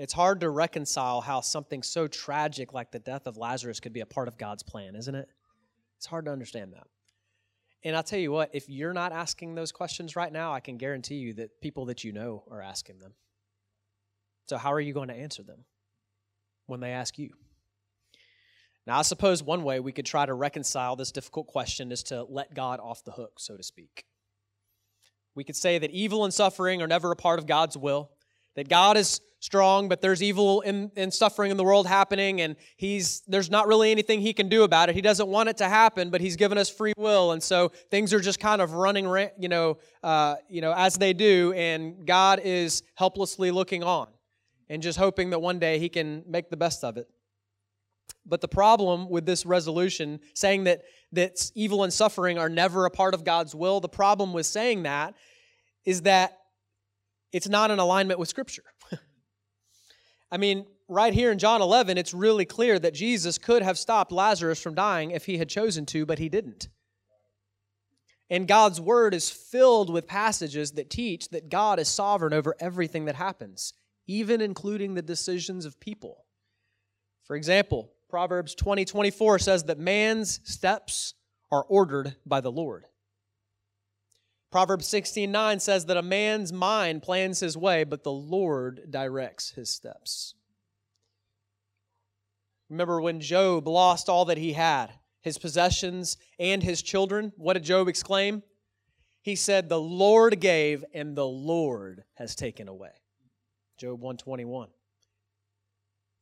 It's 0.00 0.14
hard 0.14 0.40
to 0.40 0.48
reconcile 0.48 1.20
how 1.20 1.42
something 1.42 1.82
so 1.82 2.08
tragic 2.08 2.72
like 2.72 2.90
the 2.90 2.98
death 2.98 3.26
of 3.26 3.36
Lazarus 3.36 3.80
could 3.80 3.92
be 3.92 4.00
a 4.00 4.06
part 4.06 4.28
of 4.28 4.38
God's 4.38 4.62
plan, 4.62 4.96
isn't 4.96 5.14
it? 5.14 5.28
It's 5.98 6.06
hard 6.06 6.24
to 6.24 6.32
understand 6.32 6.72
that. 6.72 6.86
And 7.84 7.94
I'll 7.94 8.02
tell 8.02 8.18
you 8.18 8.32
what, 8.32 8.48
if 8.54 8.66
you're 8.70 8.94
not 8.94 9.12
asking 9.12 9.54
those 9.54 9.72
questions 9.72 10.16
right 10.16 10.32
now, 10.32 10.54
I 10.54 10.60
can 10.60 10.78
guarantee 10.78 11.16
you 11.16 11.34
that 11.34 11.60
people 11.60 11.84
that 11.84 12.02
you 12.02 12.12
know 12.12 12.44
are 12.50 12.62
asking 12.62 13.00
them. 13.00 13.12
So, 14.48 14.56
how 14.56 14.72
are 14.72 14.80
you 14.80 14.94
going 14.94 15.08
to 15.08 15.14
answer 15.14 15.42
them 15.42 15.66
when 16.64 16.80
they 16.80 16.92
ask 16.92 17.18
you? 17.18 17.34
Now, 18.86 19.00
I 19.00 19.02
suppose 19.02 19.42
one 19.42 19.64
way 19.64 19.80
we 19.80 19.92
could 19.92 20.06
try 20.06 20.24
to 20.24 20.32
reconcile 20.32 20.96
this 20.96 21.12
difficult 21.12 21.46
question 21.46 21.92
is 21.92 22.04
to 22.04 22.22
let 22.22 22.54
God 22.54 22.80
off 22.80 23.04
the 23.04 23.12
hook, 23.12 23.32
so 23.38 23.54
to 23.54 23.62
speak. 23.62 24.06
We 25.34 25.44
could 25.44 25.56
say 25.56 25.76
that 25.76 25.90
evil 25.90 26.24
and 26.24 26.32
suffering 26.32 26.80
are 26.80 26.88
never 26.88 27.12
a 27.12 27.16
part 27.16 27.38
of 27.38 27.46
God's 27.46 27.76
will, 27.76 28.12
that 28.56 28.68
God 28.68 28.96
is 28.96 29.20
strong, 29.40 29.88
but 29.88 30.00
there's 30.00 30.22
evil 30.22 30.62
and, 30.62 31.12
suffering 31.12 31.50
in 31.50 31.56
the 31.56 31.64
world 31.64 31.86
happening, 31.86 32.40
and 32.40 32.56
he's 32.76 33.22
there's 33.26 33.50
not 33.50 33.66
really 33.66 33.90
anything 33.90 34.20
he 34.20 34.32
can 34.32 34.48
do 34.48 34.62
about 34.62 34.88
it. 34.88 34.94
He 34.94 35.00
doesn't 35.00 35.28
want 35.28 35.48
it 35.48 35.56
to 35.58 35.68
happen, 35.68 36.10
but 36.10 36.20
he's 36.20 36.36
given 36.36 36.58
us 36.58 36.68
free 36.70 36.92
will, 36.96 37.32
and 37.32 37.42
so 37.42 37.70
things 37.90 38.12
are 38.12 38.20
just 38.20 38.38
kind 38.38 38.60
of 38.60 38.74
running, 38.74 39.06
you 39.38 39.48
know, 39.48 39.78
uh, 40.02 40.36
you 40.48 40.60
know, 40.60 40.72
as 40.76 40.96
they 40.96 41.12
do, 41.12 41.52
and 41.54 42.06
God 42.06 42.40
is 42.44 42.82
helplessly 42.94 43.50
looking 43.50 43.82
on 43.82 44.08
and 44.68 44.82
just 44.82 44.98
hoping 44.98 45.30
that 45.30 45.40
one 45.40 45.58
day 45.58 45.78
he 45.78 45.88
can 45.88 46.22
make 46.26 46.50
the 46.50 46.56
best 46.56 46.84
of 46.84 46.96
it. 46.96 47.08
But 48.26 48.40
the 48.40 48.48
problem 48.48 49.08
with 49.08 49.24
this 49.26 49.46
resolution, 49.46 50.20
saying 50.34 50.64
that 50.64 50.82
that 51.12 51.50
evil 51.54 51.82
and 51.82 51.92
suffering 51.92 52.38
are 52.38 52.48
never 52.48 52.84
a 52.84 52.90
part 52.90 53.14
of 53.14 53.24
God's 53.24 53.54
will, 53.54 53.80
the 53.80 53.88
problem 53.88 54.32
with 54.32 54.46
saying 54.46 54.84
that 54.84 55.14
is 55.84 56.02
that 56.02 56.39
it's 57.32 57.48
not 57.48 57.70
in 57.70 57.78
alignment 57.78 58.18
with 58.18 58.28
Scripture. 58.28 58.64
I 60.32 60.36
mean, 60.36 60.66
right 60.88 61.14
here 61.14 61.30
in 61.30 61.38
John 61.38 61.62
11, 61.62 61.98
it's 61.98 62.14
really 62.14 62.44
clear 62.44 62.78
that 62.78 62.94
Jesus 62.94 63.38
could 63.38 63.62
have 63.62 63.78
stopped 63.78 64.12
Lazarus 64.12 64.60
from 64.60 64.74
dying 64.74 65.10
if 65.10 65.26
he 65.26 65.38
had 65.38 65.48
chosen 65.48 65.86
to, 65.86 66.06
but 66.06 66.18
he 66.18 66.28
didn't. 66.28 66.68
And 68.28 68.46
God's 68.46 68.80
word 68.80 69.12
is 69.12 69.28
filled 69.28 69.90
with 69.90 70.06
passages 70.06 70.72
that 70.72 70.88
teach 70.88 71.30
that 71.30 71.48
God 71.48 71.80
is 71.80 71.88
sovereign 71.88 72.32
over 72.32 72.54
everything 72.60 73.06
that 73.06 73.16
happens, 73.16 73.74
even 74.06 74.40
including 74.40 74.94
the 74.94 75.02
decisions 75.02 75.64
of 75.64 75.80
people. 75.80 76.24
For 77.24 77.34
example, 77.34 77.90
Proverbs 78.08 78.54
20 78.54 78.84
24 78.84 79.38
says 79.40 79.64
that 79.64 79.78
man's 79.78 80.40
steps 80.44 81.14
are 81.50 81.64
ordered 81.64 82.16
by 82.24 82.40
the 82.40 82.52
Lord. 82.52 82.84
Proverbs 84.50 84.88
16 84.88 85.30
9 85.30 85.60
says 85.60 85.86
that 85.86 85.96
a 85.96 86.02
man's 86.02 86.52
mind 86.52 87.02
plans 87.02 87.40
his 87.40 87.56
way, 87.56 87.84
but 87.84 88.02
the 88.02 88.12
Lord 88.12 88.90
directs 88.90 89.50
his 89.50 89.70
steps. 89.70 90.34
Remember 92.68 93.00
when 93.00 93.20
Job 93.20 93.66
lost 93.68 94.08
all 94.08 94.24
that 94.26 94.38
he 94.38 94.52
had, 94.52 94.92
his 95.20 95.38
possessions 95.38 96.16
and 96.38 96.62
his 96.62 96.82
children? 96.82 97.32
What 97.36 97.54
did 97.54 97.64
Job 97.64 97.88
exclaim? 97.88 98.42
He 99.22 99.36
said, 99.36 99.68
The 99.68 99.80
Lord 99.80 100.40
gave 100.40 100.84
and 100.94 101.16
the 101.16 101.26
Lord 101.26 102.04
has 102.14 102.34
taken 102.34 102.68
away. 102.68 102.92
Job 103.78 104.00
121. 104.00 104.68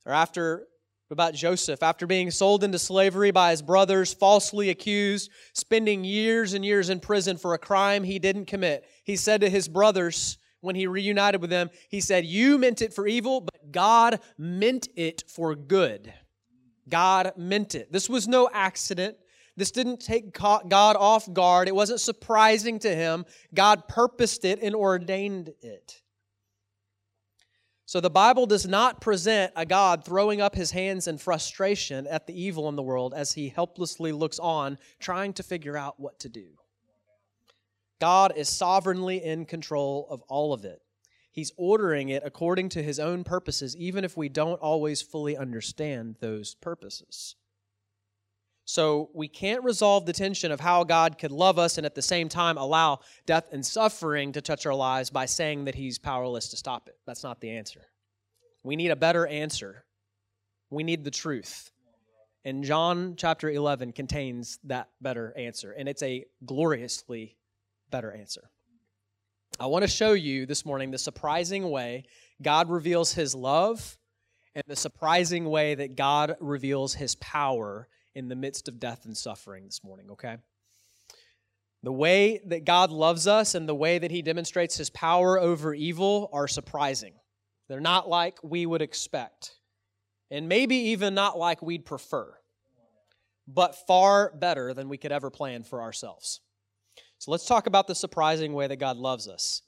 Or 0.07 0.13
after 0.13 0.67
about 1.11 1.35
Joseph 1.35 1.83
after 1.83 2.07
being 2.07 2.31
sold 2.31 2.63
into 2.63 2.79
slavery 2.79 3.31
by 3.31 3.51
his 3.51 3.63
brothers, 3.63 4.13
falsely 4.13 4.71
accused, 4.71 5.31
spending 5.55 6.05
years 6.05 6.53
and 6.53 6.65
years 6.65 6.91
in 6.91 7.01
prison 7.01 7.37
for 7.37 7.55
a 7.55 7.59
crime 7.59 8.05
he 8.05 8.19
didn't 8.19 8.47
commit. 8.47 8.85
He 9.05 9.17
said 9.17 9.41
to 9.41 9.51
his 9.51 9.69
brothers 9.69 10.39
when 10.61 10.77
he 10.77 10.87
reunited 10.87 11.41
with 11.41 11.51
them, 11.51 11.71
he 11.89 12.01
said, 12.01 12.25
You 12.25 12.59
meant 12.59 12.83
it 12.83 12.93
for 12.93 13.07
evil, 13.07 13.41
but 13.41 13.73
God 13.73 14.21
meant 14.37 14.89
it 14.97 15.25
for 15.29 15.55
good. 15.55 16.13
God 16.89 17.33
meant 17.37 17.75
it. 17.75 17.93
This 17.93 18.09
was 18.09 18.27
no 18.27 18.49
accident. 18.53 19.17
This 19.57 19.71
didn't 19.71 20.01
take 20.01 20.33
God 20.33 20.73
off 20.73 21.33
guard. 21.33 21.69
It 21.69 21.75
wasn't 21.75 22.01
surprising 22.01 22.79
to 22.81 22.95
him. 22.95 23.25
God 23.53 23.89
purposed 23.89 24.45
it 24.45 24.61
and 24.63 24.75
ordained 24.75 25.51
it. 25.63 26.01
So 27.89 28.01
the 28.03 28.11
Bible 28.11 28.45
does 28.45 28.67
not 28.67 29.01
present 29.01 29.51
a 29.57 29.65
God 29.65 30.05
throwing 30.05 30.43
up 30.43 30.55
his 30.55 30.73
hands 30.73 31.09
in 31.09 31.17
frustration 31.17 32.07
at 32.07 32.27
the 32.27 32.39
evil 32.39 32.69
in 32.69 32.77
the 32.77 32.83
world 32.83 33.15
as 33.15 33.33
he 33.33 33.49
helplessly 33.49 34.13
looks 34.13 34.39
on, 34.39 34.77
trying 35.01 35.33
to 35.33 35.43
figure 35.43 35.75
out 35.75 35.99
what 35.99 36.19
to 36.19 36.29
do. 36.29 36.49
God 37.99 38.35
is 38.37 38.51
sovereignly 38.51 39.25
in 39.25 39.47
control 39.47 40.07
of 40.11 40.21
all 40.29 40.53
of 40.53 40.67
it. 40.67 40.83
He's 41.33 41.51
ordering 41.57 42.11
it 42.11 42.23
according 42.27 42.69
to 42.71 42.83
his 42.83 43.01
own 43.01 43.25
purposes, 43.25 43.75
even 43.75 44.05
if 44.05 44.19
we 44.19 44.29
don't 44.29 44.61
always 44.61 45.01
fully 45.01 45.35
understand 45.35 46.17
those 46.21 46.57
purposes. 46.57 47.37
So 48.69 49.09
we 49.15 49.29
can't 49.29 49.65
resolve 49.65 50.05
the 50.05 50.13
tension 50.13 50.53
of 50.53 50.61
how 50.61 50.85
God 50.85 51.17
could 51.17 51.33
love 51.33 51.59
us 51.59 51.79
and 51.79 51.87
at 51.87 51.95
the 51.95 52.03
same 52.03 52.29
time 52.29 52.59
allow 52.59 53.01
death 53.25 53.49
and 53.51 53.65
suffering 53.65 54.31
to 54.33 54.43
touch 54.43 54.67
our 54.67 54.75
lives 54.75 55.09
by 55.09 55.25
saying 55.25 55.65
that 55.65 55.75
He's 55.75 55.99
powerless 55.99 56.51
to 56.51 56.59
stop 56.59 56.87
it. 56.87 56.99
That's 57.07 57.25
not 57.25 57.41
the 57.41 57.49
answer. 57.49 57.81
We 58.63 58.77
need 58.77 58.91
a 58.91 58.97
better 58.97 59.27
answer. 59.27 59.87
We 60.69 60.83
need 60.83 61.03
the 61.03 61.11
truth. 61.11 61.71
And 62.45 62.63
John 62.63 63.15
chapter 63.17 63.49
11 63.49 63.93
contains 63.93 64.59
that 64.65 64.91
better 65.01 65.33
answer, 65.35 65.73
and 65.73 65.89
it's 65.89 66.03
a 66.03 66.27
gloriously 66.45 67.39
better 67.91 68.13
answer. 68.13 68.51
I 69.59 69.65
want 69.65 69.85
to 69.85 69.89
show 69.89 70.13
you 70.13 70.45
this 70.45 70.67
morning 70.67 70.91
the 70.91 70.99
surprising 70.99 71.71
way 71.71 72.05
God 72.43 72.69
reveals 72.69 73.15
His 73.15 73.35
love 73.35 73.97
and 74.55 74.63
the 74.67 74.77
surprising 74.77 75.47
way 75.47 75.75
that 75.75 75.97
God 75.97 76.37
reveals 76.39 76.93
His 76.93 77.15
power 77.15 77.89
in 78.19 78.29
the 78.29 78.35
midst 78.35 78.67
of 78.67 78.81
death 78.81 79.05
and 79.05 79.17
suffering 79.17 79.65
this 79.65 79.85
morning, 79.85 80.11
okay? 80.11 80.39
The 81.85 81.93
way 81.93 82.41
that 82.47 82.65
God 82.65 82.91
loves 82.91 83.29
us 83.29 83.55
and 83.55 83.69
the 83.69 83.75
way 83.77 83.99
that 83.99 84.11
He 84.11 84.23
demonstrates 84.23 84.77
His 84.77 84.91
power 84.91 85.39
over 85.39 85.73
evil 85.73 86.29
are 86.33 86.49
surprising. 86.49 87.15
They're 87.69 87.79
not 87.79 88.09
like 88.09 88.39
we 88.43 88.67
would 88.67 88.83
expect, 88.83 89.53
and 90.33 90.49
maybe 90.49 90.75
even 90.75 91.15
not 91.15 91.39
like 91.39 91.63
we'd 91.63 91.87
prefer, 91.87 92.35
but 93.47 93.87
far 93.87 94.33
better 94.35 94.75
than 94.75 94.89
we 94.89 94.99
could 94.99 95.13
ever 95.13 95.31
plan 95.31 95.63
for 95.63 95.81
ourselves. 95.81 96.41
So 97.19 97.31
let's 97.31 97.47
talk 97.47 97.69
about 97.69 97.87
the 97.87 97.95
surprising 97.95 98.53
way 98.53 98.67
that 98.67 98.77
God 98.77 98.97
loves 98.97 99.29
us. 99.29 99.63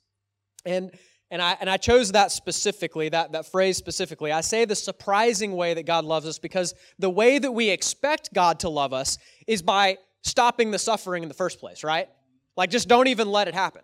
And 0.67 0.91
and 1.31 1.41
I, 1.41 1.57
and 1.61 1.71
I 1.71 1.77
chose 1.77 2.13
that 2.13 2.33
specifically, 2.33 3.09
that, 3.11 3.33
that 3.33 3.47
phrase 3.47 3.77
specifically. 3.77 4.33
I 4.33 4.41
say 4.41 4.65
the 4.65 4.75
surprising 4.75 5.55
way 5.55 5.75
that 5.75 5.87
God 5.87 6.05
loves 6.05 6.27
us 6.27 6.39
because 6.39 6.75
the 6.99 7.11
way 7.11 7.39
that 7.39 7.53
we 7.53 7.71
expect 7.71 8.35
God 8.35 8.61
to 8.61 8.69
love 8.69 8.93
us 8.93 9.17
is 9.47 9.63
by 9.63 9.99
stopping 10.23 10.71
the 10.71 10.79
suffering 10.79 11.23
in 11.23 11.29
the 11.29 11.35
first 11.35 11.61
place, 11.61 11.85
right? 11.85 12.09
Like, 12.57 12.71
just 12.71 12.89
don't 12.89 13.07
even 13.07 13.31
let 13.31 13.47
it 13.47 13.55
happen. 13.55 13.83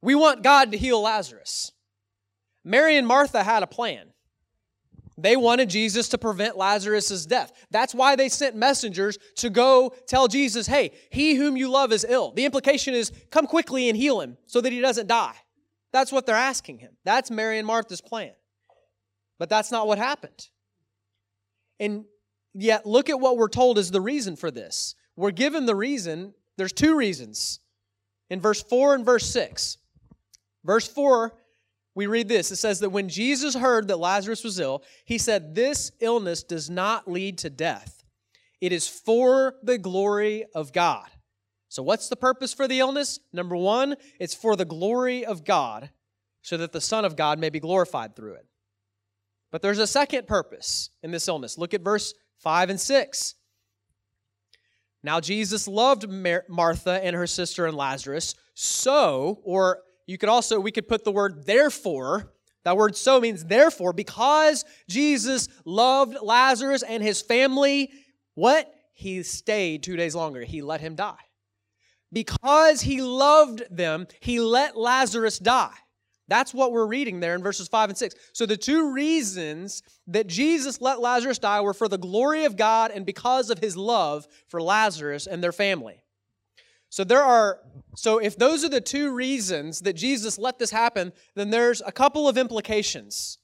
We 0.00 0.14
want 0.14 0.42
God 0.42 0.72
to 0.72 0.78
heal 0.78 1.00
Lazarus. 1.02 1.72
Mary 2.64 2.96
and 2.96 3.06
Martha 3.06 3.42
had 3.42 3.62
a 3.62 3.66
plan. 3.66 4.08
They 5.18 5.36
wanted 5.36 5.70
Jesus 5.70 6.08
to 6.10 6.18
prevent 6.18 6.56
Lazarus' 6.56 7.24
death. 7.26 7.52
That's 7.70 7.94
why 7.94 8.16
they 8.16 8.28
sent 8.28 8.54
messengers 8.54 9.18
to 9.36 9.50
go 9.50 9.94
tell 10.06 10.28
Jesus, 10.28 10.66
hey, 10.66 10.92
he 11.10 11.34
whom 11.34 11.56
you 11.56 11.70
love 11.70 11.92
is 11.92 12.04
ill. 12.06 12.32
The 12.32 12.44
implication 12.44 12.92
is, 12.94 13.12
come 13.30 13.46
quickly 13.46 13.88
and 13.88 13.96
heal 13.96 14.20
him 14.20 14.36
so 14.46 14.60
that 14.60 14.72
he 14.72 14.80
doesn't 14.80 15.06
die. 15.06 15.34
That's 15.96 16.12
what 16.12 16.26
they're 16.26 16.36
asking 16.36 16.80
him. 16.80 16.94
That's 17.06 17.30
Mary 17.30 17.56
and 17.56 17.66
Martha's 17.66 18.02
plan. 18.02 18.32
But 19.38 19.48
that's 19.48 19.72
not 19.72 19.86
what 19.86 19.96
happened. 19.96 20.48
And 21.80 22.04
yet, 22.52 22.84
look 22.84 23.08
at 23.08 23.18
what 23.18 23.38
we're 23.38 23.48
told 23.48 23.78
is 23.78 23.90
the 23.90 24.02
reason 24.02 24.36
for 24.36 24.50
this. 24.50 24.94
We're 25.16 25.30
given 25.30 25.64
the 25.64 25.74
reason, 25.74 26.34
there's 26.58 26.74
two 26.74 26.98
reasons 26.98 27.60
in 28.28 28.42
verse 28.42 28.62
4 28.62 28.96
and 28.96 29.06
verse 29.06 29.24
6. 29.30 29.78
Verse 30.66 30.86
4, 30.86 31.32
we 31.94 32.06
read 32.06 32.28
this 32.28 32.52
it 32.52 32.56
says 32.56 32.80
that 32.80 32.90
when 32.90 33.08
Jesus 33.08 33.54
heard 33.54 33.88
that 33.88 33.98
Lazarus 33.98 34.44
was 34.44 34.60
ill, 34.60 34.82
he 35.06 35.16
said, 35.16 35.54
This 35.54 35.92
illness 36.00 36.42
does 36.42 36.68
not 36.68 37.10
lead 37.10 37.38
to 37.38 37.48
death, 37.48 38.04
it 38.60 38.70
is 38.70 38.86
for 38.86 39.54
the 39.62 39.78
glory 39.78 40.44
of 40.54 40.74
God 40.74 41.08
so, 41.76 41.82
what's 41.82 42.08
the 42.08 42.16
purpose 42.16 42.54
for 42.54 42.66
the 42.66 42.78
illness? 42.78 43.20
Number 43.34 43.54
one, 43.54 43.96
it's 44.18 44.32
for 44.32 44.56
the 44.56 44.64
glory 44.64 45.26
of 45.26 45.44
God, 45.44 45.90
so 46.40 46.56
that 46.56 46.72
the 46.72 46.80
Son 46.80 47.04
of 47.04 47.16
God 47.16 47.38
may 47.38 47.50
be 47.50 47.60
glorified 47.60 48.16
through 48.16 48.36
it. 48.36 48.46
But 49.52 49.60
there's 49.60 49.78
a 49.78 49.86
second 49.86 50.26
purpose 50.26 50.88
in 51.02 51.10
this 51.10 51.28
illness. 51.28 51.58
Look 51.58 51.74
at 51.74 51.82
verse 51.82 52.14
5 52.38 52.70
and 52.70 52.80
6. 52.80 53.34
Now, 55.02 55.20
Jesus 55.20 55.68
loved 55.68 56.08
Mar- 56.08 56.46
Martha 56.48 56.92
and 57.04 57.14
her 57.14 57.26
sister 57.26 57.66
and 57.66 57.76
Lazarus, 57.76 58.34
so, 58.54 59.42
or 59.44 59.80
you 60.06 60.16
could 60.16 60.30
also, 60.30 60.58
we 60.58 60.72
could 60.72 60.88
put 60.88 61.04
the 61.04 61.12
word 61.12 61.44
therefore, 61.44 62.32
That 62.64 62.78
word 62.78 62.96
so 62.96 63.20
means 63.20 63.44
therefore, 63.44 63.92
because 63.92 64.64
Jesus 64.88 65.50
loved 65.66 66.16
Lazarus 66.22 66.82
and 66.82 67.02
his 67.02 67.20
family, 67.20 67.90
what? 68.32 68.72
He 68.94 69.22
stayed 69.24 69.82
two 69.82 69.96
days 69.96 70.14
longer. 70.14 70.40
He 70.40 70.62
let 70.62 70.80
him 70.80 70.94
die. 70.94 71.16
Because 72.16 72.80
he 72.80 73.02
loved 73.02 73.64
them, 73.70 74.06
he 74.20 74.40
let 74.40 74.74
Lazarus 74.74 75.38
die. 75.38 75.74
That's 76.28 76.54
what 76.54 76.72
we're 76.72 76.86
reading 76.86 77.20
there 77.20 77.34
in 77.34 77.42
verses 77.42 77.68
5 77.68 77.90
and 77.90 77.98
6. 77.98 78.14
So, 78.32 78.46
the 78.46 78.56
two 78.56 78.90
reasons 78.94 79.82
that 80.06 80.26
Jesus 80.26 80.80
let 80.80 80.98
Lazarus 81.02 81.38
die 81.38 81.60
were 81.60 81.74
for 81.74 81.88
the 81.88 81.98
glory 81.98 82.46
of 82.46 82.56
God 82.56 82.90
and 82.90 83.04
because 83.04 83.50
of 83.50 83.58
his 83.58 83.76
love 83.76 84.26
for 84.48 84.62
Lazarus 84.62 85.26
and 85.26 85.44
their 85.44 85.52
family. 85.52 86.00
So, 86.88 87.04
there 87.04 87.22
are, 87.22 87.58
so 87.96 88.16
if 88.16 88.38
those 88.38 88.64
are 88.64 88.70
the 88.70 88.80
two 88.80 89.12
reasons 89.14 89.80
that 89.80 89.92
Jesus 89.92 90.38
let 90.38 90.58
this 90.58 90.70
happen, 90.70 91.12
then 91.34 91.50
there's 91.50 91.82
a 91.84 91.92
couple 91.92 92.30
of 92.30 92.38
implications. 92.38 93.36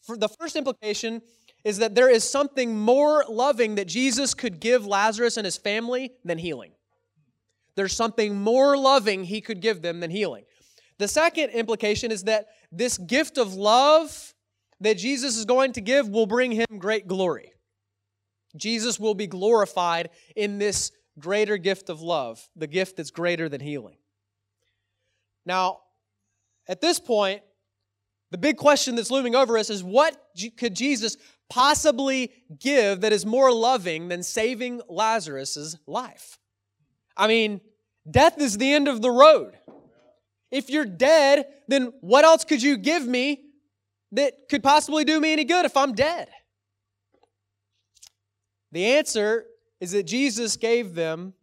For 0.00 0.16
the 0.16 0.30
first 0.30 0.56
implication 0.56 1.20
is 1.64 1.76
that 1.80 1.94
there 1.94 2.08
is 2.08 2.24
something 2.24 2.78
more 2.78 3.26
loving 3.28 3.74
that 3.74 3.88
Jesus 3.88 4.32
could 4.32 4.58
give 4.58 4.86
Lazarus 4.86 5.36
and 5.36 5.44
his 5.44 5.58
family 5.58 6.10
than 6.24 6.38
healing. 6.38 6.72
There's 7.76 7.94
something 7.94 8.36
more 8.36 8.76
loving 8.76 9.24
he 9.24 9.40
could 9.40 9.60
give 9.60 9.82
them 9.82 10.00
than 10.00 10.10
healing. 10.10 10.44
The 10.98 11.08
second 11.08 11.50
implication 11.50 12.12
is 12.12 12.24
that 12.24 12.46
this 12.70 12.98
gift 12.98 13.36
of 13.38 13.54
love 13.54 14.34
that 14.80 14.98
Jesus 14.98 15.36
is 15.36 15.44
going 15.44 15.72
to 15.72 15.80
give 15.80 16.08
will 16.08 16.26
bring 16.26 16.52
him 16.52 16.66
great 16.78 17.08
glory. 17.08 17.52
Jesus 18.56 19.00
will 19.00 19.14
be 19.14 19.26
glorified 19.26 20.10
in 20.36 20.58
this 20.58 20.92
greater 21.18 21.56
gift 21.56 21.88
of 21.88 22.00
love, 22.00 22.48
the 22.56 22.66
gift 22.66 22.96
that's 22.96 23.10
greater 23.10 23.48
than 23.48 23.60
healing. 23.60 23.96
Now, 25.46 25.80
at 26.68 26.80
this 26.80 27.00
point, 27.00 27.42
the 28.30 28.38
big 28.38 28.56
question 28.56 28.96
that's 28.96 29.10
looming 29.10 29.34
over 29.34 29.58
us 29.58 29.70
is 29.70 29.82
what 29.82 30.16
could 30.56 30.74
Jesus 30.74 31.16
possibly 31.48 32.32
give 32.58 33.02
that 33.02 33.12
is 33.12 33.26
more 33.26 33.52
loving 33.52 34.08
than 34.08 34.22
saving 34.22 34.80
Lazarus' 34.88 35.76
life? 35.86 36.38
I 37.16 37.26
mean, 37.26 37.60
death 38.10 38.40
is 38.40 38.58
the 38.58 38.72
end 38.72 38.88
of 38.88 39.02
the 39.02 39.10
road. 39.10 39.54
If 40.50 40.70
you're 40.70 40.84
dead, 40.84 41.46
then 41.68 41.92
what 42.00 42.24
else 42.24 42.44
could 42.44 42.62
you 42.62 42.76
give 42.76 43.06
me 43.06 43.42
that 44.12 44.48
could 44.48 44.62
possibly 44.62 45.04
do 45.04 45.20
me 45.20 45.32
any 45.32 45.44
good 45.44 45.64
if 45.64 45.76
I'm 45.76 45.92
dead? 45.92 46.28
The 48.72 48.86
answer 48.86 49.46
is 49.80 49.92
that 49.92 50.04
Jesus 50.04 50.56
gave 50.56 50.94
them 50.94 51.34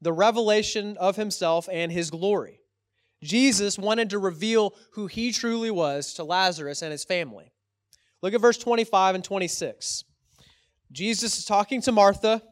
the 0.00 0.12
revelation 0.12 0.96
of 0.98 1.16
himself 1.16 1.68
and 1.70 1.90
his 1.90 2.10
glory. 2.10 2.60
Jesus 3.22 3.78
wanted 3.78 4.10
to 4.10 4.18
reveal 4.18 4.74
who 4.92 5.06
he 5.06 5.32
truly 5.32 5.70
was 5.70 6.14
to 6.14 6.24
Lazarus 6.24 6.82
and 6.82 6.92
his 6.92 7.04
family. 7.04 7.52
Look 8.22 8.34
at 8.34 8.40
verse 8.40 8.58
25 8.58 9.16
and 9.16 9.24
26. 9.24 10.04
Jesus 10.92 11.38
is 11.38 11.44
talking 11.44 11.80
to 11.82 11.92
Martha. 11.92 12.42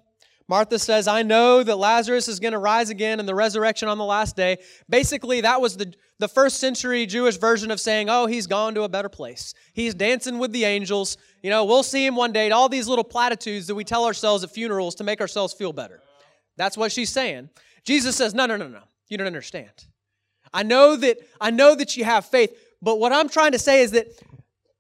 Martha 0.49 0.79
says, 0.79 1.09
I 1.09 1.23
know 1.23 1.65
that 1.65 1.77
Lazarus 1.77 2.29
is 2.29 2.39
going 2.39 2.53
to 2.53 2.59
rise 2.59 2.89
again 2.89 3.19
in 3.19 3.27
the 3.27 3.35
resurrection 3.35 3.89
on 3.89 3.99
the 3.99 4.05
last 4.05 4.37
day. 4.37 4.59
Basically, 4.89 5.41
that 5.41 5.61
was 5.61 5.77
the, 5.77 5.93
the 6.21 6.29
first 6.29 6.61
century 6.61 7.05
Jewish 7.05 7.37
version 7.37 7.73
of 7.73 7.81
saying, 7.81 8.09
oh, 8.09 8.27
he's 8.27 8.47
gone 8.47 8.75
to 8.77 8.83
a 8.83 8.89
better 8.89 9.09
place. 9.09 9.55
He's 9.73 9.93
dancing 9.93 10.39
with 10.39 10.53
the 10.53 10.65
angels. 10.65 11.17
You 11.43 11.51
know, 11.51 11.65
we'll 11.65 11.83
see 11.83 12.07
him 12.07 12.15
one 12.15 12.33
day. 12.33 12.51
All 12.51 12.69
these 12.69 12.87
little 12.87 13.05
platitudes 13.05 13.67
that 13.67 13.75
we 13.75 13.83
tell 13.83 14.05
ourselves 14.05 14.45
at 14.45 14.53
funerals 14.53 14.95
to 14.97 15.05
make 15.05 15.21
ourselves 15.21 15.53
feel 15.53 15.73
better. 15.73 16.01
That's 16.57 16.77
what 16.77 16.93
she's 16.93 17.11
saying. 17.11 17.51
Jesus 17.85 18.15
says, 18.15 18.33
no, 18.33 18.47
no, 18.47 18.57
no, 18.57 18.69
no. 18.69 18.83
You 19.09 19.19
don't 19.19 19.27
understand. 19.27 19.87
I 20.53 20.63
know 20.63 20.97
that 20.97 21.19
I 21.41 21.51
know 21.51 21.75
that 21.75 21.97
you 21.97 22.05
have 22.05 22.25
faith, 22.25 22.57
but 22.81 22.99
what 22.99 23.13
I'm 23.13 23.29
trying 23.29 23.53
to 23.53 23.59
say 23.59 23.83
is 23.83 23.91
that 23.93 24.07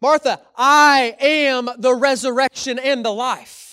Martha, 0.00 0.40
I 0.56 1.16
am 1.20 1.68
the 1.78 1.94
resurrection 1.94 2.78
and 2.78 3.04
the 3.04 3.12
life. 3.12 3.65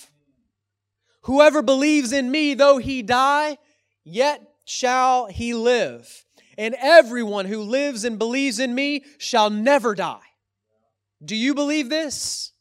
Whoever 1.24 1.62
believes 1.62 2.12
in 2.12 2.30
me, 2.30 2.54
though 2.54 2.78
he 2.78 3.02
die, 3.02 3.58
yet 4.04 4.42
shall 4.66 5.28
he 5.28 5.54
live. 5.54 6.26
And 6.58 6.76
everyone 6.80 7.46
who 7.46 7.62
lives 7.62 8.04
and 8.04 8.20
believes 8.20 8.60
in 8.60 8.76
me 8.76 9.06
shall 9.18 9.50
never 9.50 9.96
die. 9.96 10.20
Do 11.24 11.36
you 11.36 11.54
believe 11.54 11.90
this? 11.90 12.52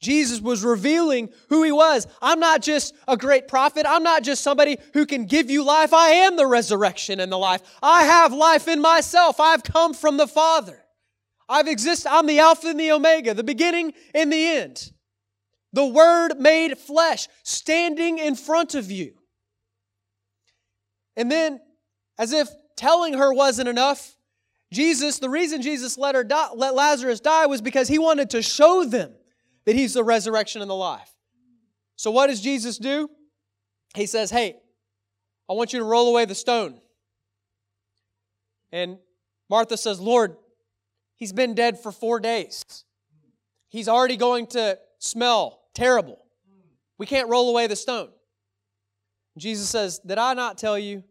Jesus 0.00 0.40
was 0.40 0.64
revealing 0.64 1.28
who 1.50 1.62
he 1.62 1.72
was. 1.72 2.06
I'm 2.22 2.40
not 2.40 2.62
just 2.62 2.94
a 3.06 3.16
great 3.16 3.48
prophet. 3.48 3.84
I'm 3.86 4.02
not 4.02 4.22
just 4.22 4.42
somebody 4.42 4.78
who 4.94 5.04
can 5.04 5.26
give 5.26 5.50
you 5.50 5.62
life. 5.62 5.92
I 5.92 6.10
am 6.10 6.36
the 6.36 6.46
resurrection 6.46 7.20
and 7.20 7.30
the 7.30 7.36
life. 7.36 7.60
I 7.82 8.04
have 8.04 8.32
life 8.32 8.66
in 8.66 8.80
myself. 8.80 9.38
I've 9.38 9.62
come 9.62 9.92
from 9.92 10.16
the 10.16 10.28
Father. 10.28 10.82
I've 11.48 11.68
existed. 11.68 12.10
I'm 12.10 12.26
the 12.26 12.38
Alpha 12.38 12.68
and 12.68 12.80
the 12.80 12.92
Omega, 12.92 13.34
the 13.34 13.44
beginning 13.44 13.92
and 14.14 14.32
the 14.32 14.46
end. 14.46 14.90
The 15.72 15.86
Word 15.86 16.38
made 16.38 16.76
flesh, 16.78 17.28
standing 17.42 18.18
in 18.18 18.34
front 18.34 18.74
of 18.74 18.90
you. 18.90 19.14
And 21.16 21.30
then, 21.30 21.60
as 22.18 22.32
if 22.32 22.48
telling 22.76 23.14
her 23.14 23.32
wasn't 23.32 23.68
enough, 23.68 24.16
Jesus, 24.72 25.18
the 25.18 25.28
reason 25.28 25.62
Jesus 25.62 25.98
let, 25.98 26.14
her 26.14 26.24
die, 26.24 26.48
let 26.54 26.74
Lazarus 26.74 27.20
die 27.20 27.46
was 27.46 27.60
because 27.60 27.88
he 27.88 27.98
wanted 27.98 28.30
to 28.30 28.42
show 28.42 28.84
them 28.84 29.12
that 29.64 29.74
he's 29.74 29.94
the 29.94 30.04
resurrection 30.04 30.62
and 30.62 30.70
the 30.70 30.74
life. 30.74 31.10
So, 31.96 32.10
what 32.10 32.28
does 32.28 32.40
Jesus 32.40 32.78
do? 32.78 33.10
He 33.94 34.06
says, 34.06 34.30
Hey, 34.30 34.56
I 35.48 35.52
want 35.52 35.72
you 35.72 35.80
to 35.80 35.84
roll 35.84 36.08
away 36.08 36.24
the 36.24 36.34
stone. 36.34 36.80
And 38.72 38.98
Martha 39.48 39.76
says, 39.76 40.00
Lord, 40.00 40.36
he's 41.16 41.32
been 41.32 41.54
dead 41.54 41.78
for 41.78 41.90
four 41.90 42.20
days. 42.20 42.64
He's 43.68 43.88
already 43.88 44.16
going 44.16 44.46
to 44.48 44.78
smell 44.98 45.59
terrible. 45.74 46.18
We 46.98 47.06
can't 47.06 47.28
roll 47.28 47.48
away 47.48 47.66
the 47.66 47.76
stone. 47.76 48.10
Jesus 49.38 49.68
says, 49.68 49.98
Did 49.98 50.18
I 50.18 50.34
not 50.34 50.58
tell 50.58 50.78
you 50.78 51.02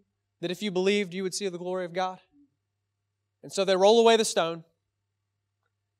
that 0.41 0.51
if 0.51 0.61
you 0.61 0.71
believed, 0.71 1.13
you 1.13 1.23
would 1.23 1.33
see 1.33 1.49
the 1.49 1.57
glory 1.57 1.85
of 1.85 1.93
God? 1.93 2.19
And 3.41 3.51
so 3.51 3.65
they 3.65 3.75
roll 3.75 3.99
away 3.99 4.17
the 4.17 4.25
stone. 4.25 4.63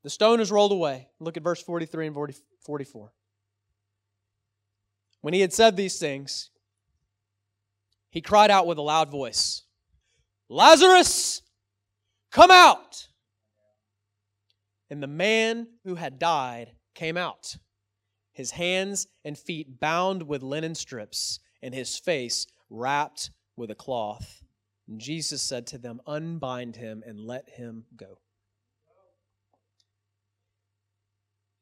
The 0.02 0.10
stone 0.10 0.40
is 0.40 0.50
rolled 0.50 0.72
away. 0.72 1.08
Look 1.18 1.36
at 1.36 1.42
verse 1.42 1.62
43 1.62 2.06
and 2.06 2.14
40, 2.14 2.34
44. 2.64 3.12
When 5.22 5.34
he 5.34 5.40
had 5.40 5.52
said 5.52 5.76
these 5.76 5.98
things, 5.98 6.50
he 8.10 8.20
cried 8.20 8.50
out 8.50 8.66
with 8.66 8.78
a 8.78 8.82
loud 8.82 9.10
voice, 9.10 9.62
Lazarus, 10.48 11.42
come 12.30 12.50
out! 12.50 13.08
And 14.88 15.02
the 15.02 15.06
man 15.06 15.68
who 15.84 15.94
had 15.94 16.18
died 16.18 16.72
came 16.94 17.16
out 17.16 17.56
his 18.40 18.52
hands 18.52 19.06
and 19.22 19.36
feet 19.36 19.78
bound 19.78 20.22
with 20.22 20.42
linen 20.42 20.74
strips, 20.74 21.40
and 21.62 21.74
his 21.74 21.98
face 21.98 22.46
wrapped 22.70 23.30
with 23.54 23.70
a 23.70 23.74
cloth. 23.74 24.42
And 24.88 24.98
Jesus 24.98 25.42
said 25.42 25.66
to 25.68 25.78
them, 25.78 26.00
Unbind 26.06 26.76
him 26.76 27.02
and 27.06 27.20
let 27.20 27.50
him 27.50 27.84
go. 27.94 28.18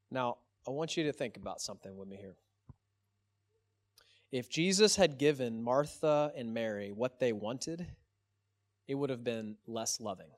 Now, 0.09 0.37
I 0.69 0.71
want 0.71 0.97
you 0.97 1.03
to 1.05 1.13
think 1.13 1.37
about 1.37 1.61
something 1.61 1.97
with 1.97 2.07
me 2.07 2.17
here. 2.17 2.37
If 4.31 4.49
Jesus 4.49 4.95
had 4.95 5.19
given 5.19 5.61
Martha 5.61 6.31
and 6.37 6.55
Mary 6.55 6.93
what 6.93 7.19
they 7.19 7.33
wanted, 7.33 7.89
it 8.87 8.95
would 8.95 9.11
have 9.11 9.25
been 9.25 9.57
less 9.67 10.01
loving. 10.01 10.31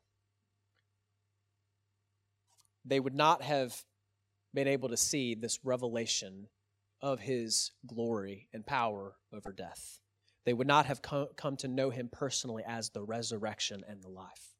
They 2.86 2.98
would 2.98 3.14
not 3.14 3.42
have 3.42 3.84
been 4.54 4.68
able 4.68 4.88
to 4.88 4.96
see 4.96 5.34
this 5.34 5.58
revelation 5.64 6.48
of 7.00 7.20
his 7.20 7.72
glory 7.86 8.48
and 8.52 8.66
power 8.66 9.14
over 9.32 9.52
death. 9.52 10.00
They 10.44 10.52
would 10.52 10.66
not 10.66 10.86
have 10.86 11.02
come 11.02 11.56
to 11.58 11.68
know 11.68 11.90
him 11.90 12.08
personally 12.10 12.62
as 12.66 12.90
the 12.90 13.02
resurrection 13.02 13.84
and 13.88 14.02
the 14.02 14.08
life. 14.08 14.54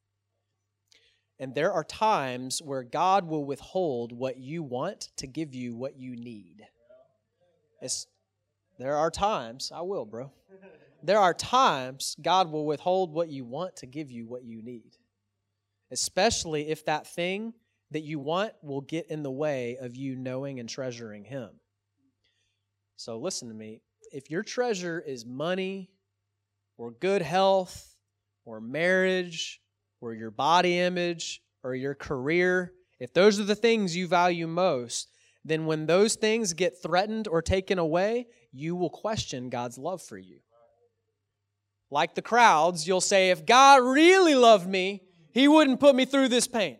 And 1.39 1.55
there 1.55 1.73
are 1.73 1.83
times 1.83 2.61
where 2.61 2.83
God 2.83 3.27
will 3.27 3.43
withhold 3.45 4.11
what 4.11 4.37
you 4.37 4.61
want 4.61 5.09
to 5.17 5.27
give 5.27 5.55
you 5.55 5.75
what 5.75 5.97
you 5.97 6.15
need. 6.15 6.67
It's, 7.81 8.05
there 8.77 8.95
are 8.95 9.09
times, 9.09 9.71
I 9.73 9.81
will, 9.81 10.05
bro. 10.05 10.31
There 11.03 11.17
are 11.17 11.33
times 11.33 12.15
God 12.21 12.51
will 12.51 12.67
withhold 12.67 13.11
what 13.11 13.29
you 13.29 13.43
want 13.43 13.75
to 13.77 13.87
give 13.87 14.11
you 14.11 14.27
what 14.27 14.43
you 14.43 14.61
need. 14.61 14.97
Especially 15.89 16.69
if 16.69 16.85
that 16.85 17.07
thing 17.07 17.53
that 17.91 18.01
you 18.01 18.19
want 18.19 18.53
will 18.61 18.81
get 18.81 19.07
in 19.09 19.23
the 19.23 19.31
way 19.31 19.77
of 19.79 19.95
you 19.95 20.15
knowing 20.15 20.59
and 20.59 20.67
treasuring 20.67 21.25
Him. 21.25 21.49
So 22.95 23.17
listen 23.17 23.47
to 23.49 23.53
me. 23.53 23.81
If 24.13 24.29
your 24.29 24.43
treasure 24.43 25.03
is 25.05 25.25
money 25.25 25.89
or 26.77 26.91
good 26.91 27.21
health 27.21 27.95
or 28.45 28.59
marriage 28.59 29.61
or 29.99 30.13
your 30.13 30.31
body 30.31 30.79
image 30.79 31.41
or 31.63 31.75
your 31.75 31.95
career, 31.95 32.73
if 32.99 33.13
those 33.13 33.39
are 33.39 33.45
the 33.45 33.55
things 33.55 33.95
you 33.95 34.07
value 34.07 34.47
most, 34.47 35.09
then 35.43 35.65
when 35.65 35.85
those 35.85 36.15
things 36.15 36.53
get 36.53 36.81
threatened 36.81 37.27
or 37.27 37.41
taken 37.41 37.79
away, 37.79 38.27
you 38.51 38.75
will 38.75 38.89
question 38.89 39.49
God's 39.49 39.77
love 39.77 40.01
for 40.01 40.17
you. 40.17 40.39
Like 41.89 42.15
the 42.15 42.21
crowds, 42.21 42.87
you'll 42.87 43.01
say, 43.01 43.31
if 43.31 43.45
God 43.45 43.81
really 43.83 44.35
loved 44.35 44.67
me, 44.67 45.01
He 45.33 45.47
wouldn't 45.47 45.79
put 45.79 45.95
me 45.95 46.05
through 46.05 46.29
this 46.29 46.47
pain. 46.47 46.77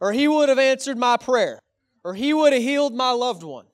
Or 0.00 0.12
He 0.12 0.28
would 0.28 0.48
have 0.48 0.58
answered 0.58 0.98
my 0.98 1.16
prayer, 1.16 1.60
or 2.02 2.14
He 2.14 2.32
would 2.32 2.52
have 2.52 2.62
healed 2.62 2.94
my 2.94 3.10
loved 3.10 3.42
one. 3.42 3.66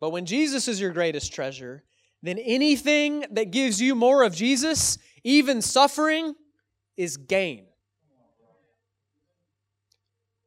But 0.00 0.10
when 0.10 0.26
Jesus 0.26 0.68
is 0.68 0.80
your 0.80 0.90
greatest 0.90 1.32
treasure, 1.32 1.82
then 2.22 2.38
anything 2.38 3.24
that 3.32 3.50
gives 3.50 3.80
you 3.80 3.94
more 3.94 4.22
of 4.22 4.34
Jesus, 4.34 4.98
even 5.22 5.60
suffering, 5.60 6.34
is 6.96 7.16
gain. 7.16 7.66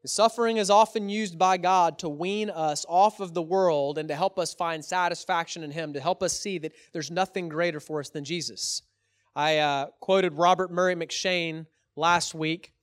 Suffering 0.06 0.56
is 0.56 0.70
often 0.70 1.10
used 1.10 1.38
by 1.38 1.58
God 1.58 2.00
to 2.00 2.08
wean 2.08 2.50
us 2.50 2.86
off 2.88 3.20
of 3.20 3.34
the 3.34 3.42
world 3.42 3.98
and 3.98 4.08
to 4.08 4.16
help 4.16 4.40
us 4.40 4.54
find 4.54 4.84
satisfaction 4.84 5.64
in 5.64 5.72
Him, 5.72 5.94
to 5.94 6.00
help 6.00 6.24
us 6.24 6.40
see 6.40 6.58
that 6.60 6.72
there's 6.94 7.12
nothing 7.12 7.50
greater 7.50 7.80
for 7.80 8.00
us 8.00 8.10
than 8.10 8.24
Jesus. 8.24 8.84
I 9.36 9.58
uh, 9.58 9.88
quoted 10.00 10.34
Robert 10.34 10.72
Murray 10.72 10.96
M'Cheyne 10.96 11.66
last 11.96 12.34
week. 12.34 12.74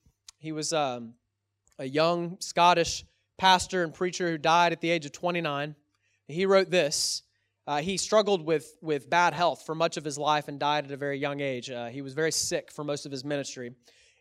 He 0.45 0.53
was 0.53 0.75
um, 0.75 1.15
a 1.79 1.87
young 1.87 2.37
Scottish 2.39 3.07
pastor 3.39 3.83
and 3.83 3.95
preacher 3.95 4.29
who 4.29 4.37
died 4.37 4.73
at 4.73 4.83
the 4.83 4.91
age 4.91 5.07
of 5.07 5.13
29. 5.13 5.75
He 6.29 6.45
wrote 6.45 6.71
this. 6.71 7.23
Uh, 7.67 7.81
he 7.81 7.97
struggled 7.97 8.45
with, 8.45 8.75
with 8.83 9.09
bad 9.09 9.33
health 9.33 9.63
for 9.65 9.75
much 9.75 9.97
of 9.97 10.05
his 10.05 10.19
life 10.19 10.47
and 10.49 10.61
died 10.61 10.85
at 10.85 10.91
a 10.91 10.99
very 10.99 11.19
young 11.19 11.41
age. 11.41 11.71
Uh, 11.71 11.87
he 11.87 12.03
was 12.03 12.13
very 12.13 12.31
sick 12.31 12.71
for 12.71 12.85
most 12.85 13.07
of 13.07 13.13
his 13.13 13.25
ministry. 13.25 13.73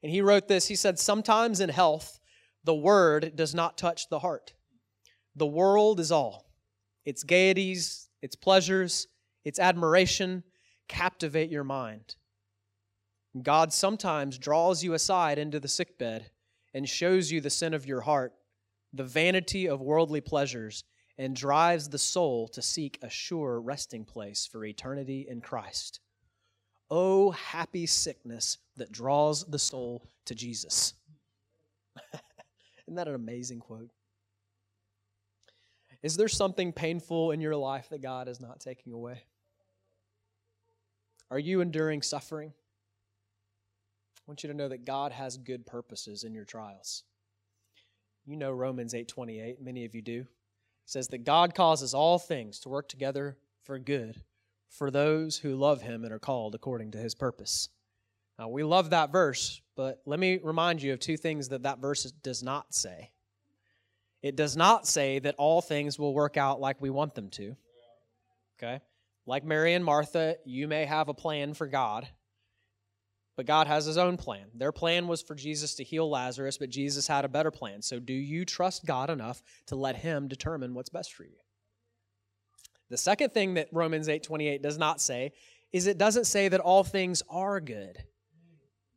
And 0.01 0.11
he 0.13 0.21
wrote 0.21 0.47
this 0.47 0.65
He 0.65 0.77
said, 0.77 0.97
Sometimes 0.97 1.59
in 1.59 1.67
health, 1.67 2.21
the 2.63 2.73
word 2.73 3.33
does 3.35 3.53
not 3.53 3.77
touch 3.77 4.07
the 4.07 4.19
heart. 4.19 4.53
The 5.35 5.45
world 5.45 5.99
is 5.99 6.09
all. 6.09 6.45
Its 7.03 7.25
gaieties, 7.25 8.07
its 8.21 8.37
pleasures, 8.37 9.07
its 9.43 9.59
admiration 9.59 10.43
captivate 10.87 11.51
your 11.51 11.65
mind. 11.65 12.15
God 13.41 13.73
sometimes 13.73 14.37
draws 14.37 14.83
you 14.83 14.93
aside 14.93 15.39
into 15.39 15.59
the 15.59 15.67
sickbed 15.67 16.29
and 16.73 16.87
shows 16.87 17.31
you 17.31 17.41
the 17.41 17.49
sin 17.49 17.73
of 17.73 17.85
your 17.85 18.01
heart, 18.01 18.33
the 18.93 19.03
vanity 19.03 19.67
of 19.67 19.81
worldly 19.81 20.21
pleasures, 20.21 20.83
and 21.17 21.35
drives 21.35 21.89
the 21.89 21.97
soul 21.97 22.47
to 22.49 22.61
seek 22.61 22.99
a 23.01 23.09
sure 23.09 23.59
resting 23.59 24.05
place 24.05 24.45
for 24.45 24.65
eternity 24.65 25.25
in 25.27 25.41
Christ. 25.41 25.99
Oh, 26.89 27.31
happy 27.31 27.85
sickness 27.85 28.59
that 28.77 28.91
draws 28.91 29.45
the 29.45 29.59
soul 29.59 30.07
to 30.25 30.35
Jesus. 30.35 30.93
Isn't 32.87 32.95
that 32.95 33.07
an 33.07 33.15
amazing 33.15 33.59
quote? 33.59 33.89
Is 36.03 36.17
there 36.17 36.27
something 36.27 36.73
painful 36.73 37.31
in 37.31 37.41
your 37.41 37.55
life 37.55 37.89
that 37.89 38.01
God 38.01 38.27
is 38.27 38.39
not 38.41 38.59
taking 38.59 38.93
away? 38.93 39.23
Are 41.31 41.39
you 41.39 41.61
enduring 41.61 42.01
suffering? 42.01 42.53
I 44.25 44.31
want 44.31 44.43
you 44.43 44.49
to 44.49 44.55
know 44.55 44.69
that 44.69 44.85
God 44.85 45.11
has 45.11 45.35
good 45.35 45.65
purposes 45.65 46.23
in 46.23 46.33
your 46.33 46.45
trials. 46.45 47.03
You 48.25 48.37
know 48.37 48.51
Romans 48.51 48.93
8:28, 48.93 49.59
many 49.59 49.83
of 49.83 49.93
you 49.93 50.01
do. 50.01 50.21
It 50.21 50.27
says 50.85 51.09
that 51.09 51.25
God 51.25 51.53
causes 51.53 51.93
all 51.93 52.19
things 52.19 52.59
to 52.61 52.69
work 52.69 52.87
together 52.87 53.37
for 53.63 53.77
good 53.79 54.23
for 54.69 54.89
those 54.89 55.37
who 55.37 55.55
love 55.55 55.81
him 55.81 56.03
and 56.03 56.13
are 56.13 56.19
called 56.19 56.55
according 56.55 56.91
to 56.91 56.97
his 56.97 57.15
purpose. 57.15 57.69
Now, 58.39 58.47
we 58.47 58.63
love 58.63 58.89
that 58.89 59.11
verse, 59.11 59.61
but 59.75 60.01
let 60.05 60.19
me 60.19 60.39
remind 60.41 60.81
you 60.81 60.93
of 60.93 60.99
two 60.99 61.17
things 61.17 61.49
that 61.49 61.63
that 61.63 61.79
verse 61.79 62.03
does 62.23 62.41
not 62.41 62.73
say. 62.73 63.11
It 64.21 64.35
does 64.35 64.55
not 64.55 64.87
say 64.87 65.19
that 65.19 65.35
all 65.37 65.61
things 65.61 65.99
will 65.99 66.13
work 66.13 66.37
out 66.37 66.59
like 66.59 66.81
we 66.81 66.89
want 66.89 67.13
them 67.13 67.29
to. 67.31 67.55
Okay? 68.57 68.81
Like 69.25 69.43
Mary 69.43 69.73
and 69.73 69.85
Martha, 69.85 70.37
you 70.45 70.67
may 70.67 70.85
have 70.85 71.09
a 71.09 71.13
plan 71.13 71.53
for 71.53 71.67
God, 71.67 72.07
but 73.35 73.45
God 73.45 73.67
has 73.67 73.85
his 73.85 73.97
own 73.97 74.17
plan. 74.17 74.45
Their 74.53 74.71
plan 74.71 75.07
was 75.07 75.21
for 75.21 75.35
Jesus 75.35 75.75
to 75.75 75.83
heal 75.83 76.09
Lazarus, 76.09 76.57
but 76.57 76.69
Jesus 76.69 77.07
had 77.07 77.25
a 77.25 77.29
better 77.29 77.51
plan. 77.51 77.81
So 77.81 77.99
do 77.99 78.13
you 78.13 78.45
trust 78.45 78.85
God 78.85 79.09
enough 79.09 79.41
to 79.67 79.75
let 79.75 79.97
him 79.97 80.27
determine 80.27 80.73
what's 80.73 80.89
best 80.89 81.13
for 81.13 81.23
you? 81.23 81.37
The 82.89 82.97
second 82.97 83.33
thing 83.33 83.55
that 83.55 83.69
Romans 83.71 84.07
8:28 84.07 84.61
does 84.61 84.77
not 84.77 85.01
say 85.01 85.31
is 85.71 85.87
it 85.87 85.97
doesn't 85.97 86.25
say 86.25 86.47
that 86.47 86.59
all 86.59 86.83
things 86.83 87.23
are 87.29 87.59
good. 87.59 88.05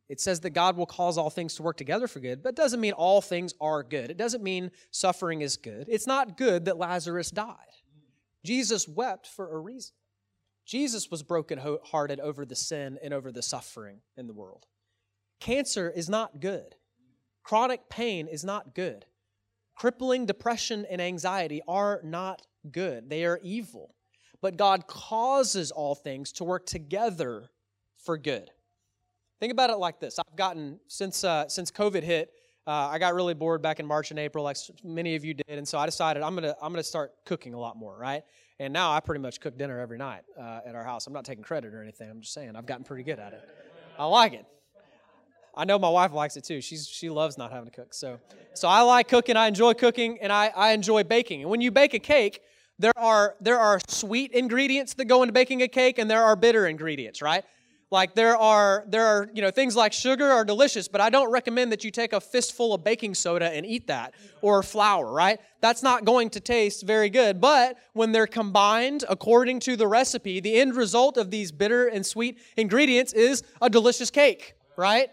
It 0.09 0.21
says 0.21 0.39
that 0.41 0.51
God 0.51 0.77
will 0.77 0.85
cause 0.85 1.17
all 1.17 1.29
things 1.29 1.55
to 1.55 1.63
work 1.63 1.75
together 1.75 2.07
for 2.07 2.19
good, 2.19 2.41
but 2.41 2.55
doesn't 2.55 2.79
mean 2.79 2.93
all 2.93 3.21
things 3.21 3.53
are 3.59 3.83
good. 3.83 4.09
It 4.09 4.17
doesn't 4.17 4.43
mean 4.43 4.71
suffering 4.91 5.41
is 5.41 5.57
good. 5.57 5.87
It's 5.89 6.07
not 6.07 6.37
good 6.37 6.65
that 6.65 6.77
Lazarus 6.77 7.29
died. 7.29 7.55
Jesus 8.45 8.87
wept 8.87 9.27
for 9.27 9.53
a 9.53 9.59
reason. 9.59 9.93
Jesus 10.67 11.09
was 11.09 11.23
brokenhearted 11.23 12.19
over 12.19 12.45
the 12.45 12.55
sin 12.55 12.99
and 13.01 13.13
over 13.13 13.31
the 13.31 13.41
suffering 13.41 14.01
in 14.17 14.27
the 14.27 14.33
world. 14.33 14.65
Cancer 15.39 15.89
is 15.89 16.09
not 16.09 16.41
good. 16.41 16.75
Chronic 17.41 17.89
pain 17.89 18.27
is 18.27 18.43
not 18.43 18.75
good. 18.75 19.05
Crippling 19.75 20.25
depression 20.25 20.85
and 20.89 21.01
anxiety 21.01 21.61
are 21.67 22.01
not 22.03 22.41
good. 22.69 23.09
They 23.09 23.23
are 23.23 23.39
evil. 23.41 23.95
But 24.41 24.57
God 24.57 24.87
causes 24.87 25.71
all 25.71 25.95
things 25.95 26.33
to 26.33 26.43
work 26.43 26.65
together 26.65 27.49
for 27.95 28.17
good. 28.17 28.51
Think 29.39 29.53
about 29.53 29.69
it 29.69 29.77
like 29.77 30.01
this. 30.01 30.19
I've 30.19 30.35
gotten, 30.35 30.79
since, 30.87 31.23
uh, 31.23 31.47
since 31.47 31.71
COVID 31.71 32.03
hit, 32.03 32.31
uh, 32.67 32.89
I 32.91 32.99
got 32.99 33.15
really 33.15 33.33
bored 33.33 33.61
back 33.61 33.79
in 33.79 33.85
March 33.85 34.11
and 34.11 34.19
April, 34.19 34.43
like 34.43 34.57
many 34.83 35.15
of 35.15 35.23
you 35.23 35.33
did, 35.33 35.57
and 35.57 35.65
so 35.65 35.77
I 35.77 35.85
decided 35.85 36.21
I'm 36.21 36.35
gonna 36.35 36.53
I'm 36.61 36.73
gonna 36.73 36.83
start 36.83 37.13
cooking 37.25 37.53
a 37.53 37.59
lot 37.59 37.77
more, 37.77 37.97
right? 37.97 38.23
And 38.59 38.73
now 38.73 38.91
I 38.91 38.99
pretty 38.99 39.21
much 39.21 39.39
cook 39.39 39.57
dinner 39.57 39.79
every 39.79 39.97
night 39.97 40.23
uh, 40.37 40.59
at 40.65 40.75
our 40.75 40.83
house. 40.83 41.07
I'm 41.07 41.13
not 41.13 41.23
taking 41.23 41.43
credit 41.43 41.73
or 41.73 41.81
anything. 41.81 42.09
I'm 42.09 42.19
just 42.19 42.33
saying 42.33 42.55
I've 42.57 42.65
gotten 42.65 42.83
pretty 42.83 43.03
good 43.03 43.19
at 43.19 43.31
it. 43.31 43.47
I 43.97 44.05
like 44.05 44.33
it. 44.33 44.45
I 45.55 45.63
know 45.63 45.79
my 45.79 45.89
wife 45.89 46.11
likes 46.11 46.35
it 46.35 46.43
too. 46.43 46.59
She's 46.59 46.87
she 46.87 47.09
loves 47.09 47.37
not 47.37 47.51
having 47.51 47.69
to 47.69 47.75
cook. 47.75 47.93
So 47.93 48.19
so 48.53 48.67
I 48.67 48.81
like 48.81 49.07
cooking. 49.07 49.37
I 49.37 49.47
enjoy 49.47 49.73
cooking, 49.73 50.19
and 50.21 50.33
I 50.33 50.51
I 50.53 50.71
enjoy 50.71 51.03
baking. 51.03 51.41
And 51.41 51.49
when 51.49 51.61
you 51.61 51.71
bake 51.71 51.93
a 51.93 51.99
cake, 51.99 52.41
there 52.77 52.97
are 52.97 53.35
there 53.39 53.59
are 53.59 53.79
sweet 53.87 54.33
ingredients 54.33 54.93
that 54.95 55.05
go 55.05 55.23
into 55.23 55.31
baking 55.31 55.61
a 55.61 55.69
cake, 55.69 55.99
and 55.99 56.11
there 56.11 56.23
are 56.23 56.35
bitter 56.35 56.67
ingredients, 56.67 57.21
right? 57.21 57.45
Like 57.89 58.15
there 58.15 58.35
are 58.35 58.83
there 58.87 59.05
are 59.05 59.29
you 59.33 59.41
know 59.41 59.49
things 59.49 59.75
like 59.75 59.93
sugar 59.93 60.25
are 60.25 60.43
delicious, 60.43 60.89
but 60.89 60.99
I 60.99 61.09
don't 61.09 61.31
recommend 61.31 61.71
that 61.71 61.85
you 61.85 61.91
take 61.91 62.11
a 62.11 62.19
fistful 62.19 62.73
of 62.73 62.83
baking 62.83 63.15
soda 63.15 63.49
and 63.49 63.65
eat 63.65 63.87
that 63.87 64.13
or 64.41 64.61
flour, 64.61 65.09
right? 65.09 65.39
That's 65.61 65.81
not 65.81 66.03
going 66.03 66.29
to 66.31 66.41
taste 66.41 66.85
very 66.85 67.09
good. 67.09 67.39
But 67.39 67.77
when 67.93 68.11
they're 68.11 68.27
combined 68.27 69.05
according 69.07 69.61
to 69.61 69.77
the 69.77 69.87
recipe, 69.87 70.41
the 70.41 70.55
end 70.55 70.75
result 70.75 71.15
of 71.15 71.31
these 71.31 71.53
bitter 71.53 71.87
and 71.87 72.05
sweet 72.05 72.39
ingredients 72.57 73.13
is 73.13 73.43
a 73.61 73.69
delicious 73.69 74.11
cake, 74.11 74.55
right? 74.75 75.09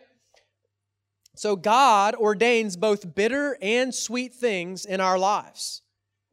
So 1.37 1.55
God 1.55 2.17
ordains 2.17 2.77
both 2.77 3.15
bitter 3.15 3.57
and 3.63 3.95
sweet 3.95 4.35
things 4.35 4.85
in 4.85 5.01
our 5.01 5.19
lives, 5.19 5.83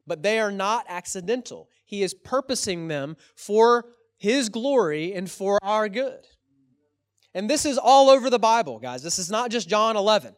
but 0.08 0.22
they 0.24 0.40
are 0.40 0.52
not 0.52 0.86
accidental. 0.88 1.68
He 1.84 2.02
is 2.02 2.14
purposing 2.14 2.88
them 2.88 3.16
for 3.36 3.86
his 4.16 4.48
glory 4.48 5.12
and 5.14 5.30
for 5.30 5.58
our 5.62 5.88
good. 5.88 6.26
And 7.34 7.48
this 7.48 7.64
is 7.64 7.78
all 7.78 8.10
over 8.10 8.30
the 8.30 8.38
Bible, 8.38 8.78
guys. 8.78 9.02
This 9.02 9.18
is 9.18 9.30
not 9.30 9.50
just 9.50 9.68
John 9.68 9.96
11. 9.96 10.34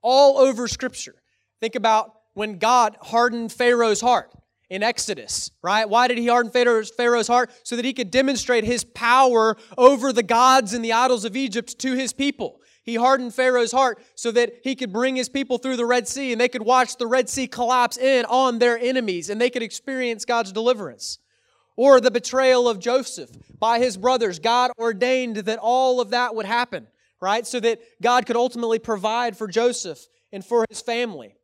All 0.00 0.38
over 0.38 0.66
Scripture. 0.66 1.14
Think 1.60 1.74
about 1.74 2.12
when 2.34 2.58
God 2.58 2.96
hardened 3.00 3.52
Pharaoh's 3.52 4.00
heart 4.00 4.32
in 4.70 4.82
Exodus, 4.82 5.50
right? 5.62 5.88
Why 5.88 6.08
did 6.08 6.16
he 6.16 6.28
harden 6.28 6.50
Pharaoh's, 6.50 7.28
heart? 7.28 7.50
So 7.62 7.76
that 7.76 7.84
he 7.84 7.92
could 7.92 8.10
demonstrate 8.10 8.64
his 8.64 8.84
power 8.84 9.56
over 9.76 10.12
the 10.12 10.22
gods 10.22 10.72
and 10.72 10.84
the 10.84 10.94
idols 10.94 11.24
of 11.24 11.36
Egypt 11.36 11.78
to 11.80 11.92
his 11.92 12.12
people. 12.12 12.60
He 12.82 12.96
hardened 12.96 13.34
Pharaoh's 13.34 13.70
heart 13.70 14.02
so 14.16 14.32
that 14.32 14.54
he 14.64 14.74
could 14.74 14.92
bring 14.92 15.14
his 15.14 15.28
people 15.28 15.58
through 15.58 15.76
the 15.76 15.86
Red 15.86 16.08
Sea 16.08 16.32
and 16.32 16.40
they 16.40 16.48
could 16.48 16.62
watch 16.62 16.96
the 16.96 17.06
Red 17.06 17.28
Sea 17.28 17.46
collapse 17.46 17.96
in 17.96 18.24
on 18.24 18.58
their 18.58 18.78
enemies 18.78 19.30
and 19.30 19.40
they 19.40 19.50
could 19.50 19.62
experience 19.62 20.24
God's 20.24 20.52
deliverance 20.52 21.18
or 21.76 22.00
the 22.00 22.10
betrayal 22.10 22.68
of 22.68 22.78
Joseph 22.78 23.30
by 23.58 23.78
his 23.78 23.96
brothers. 23.96 24.38
God 24.38 24.70
ordained 24.78 25.36
that 25.36 25.58
all 25.60 26.00
of 26.00 26.10
that 26.10 26.34
would 26.34 26.46
happen, 26.46 26.86
right? 27.20 27.46
So 27.46 27.60
that 27.60 27.80
God 28.00 28.26
could 28.26 28.36
ultimately 28.36 28.78
provide 28.78 29.36
for 29.36 29.48
Joseph 29.48 30.06
and 30.32 30.44
for 30.44 30.64
his 30.68 30.80
family. 30.80 31.36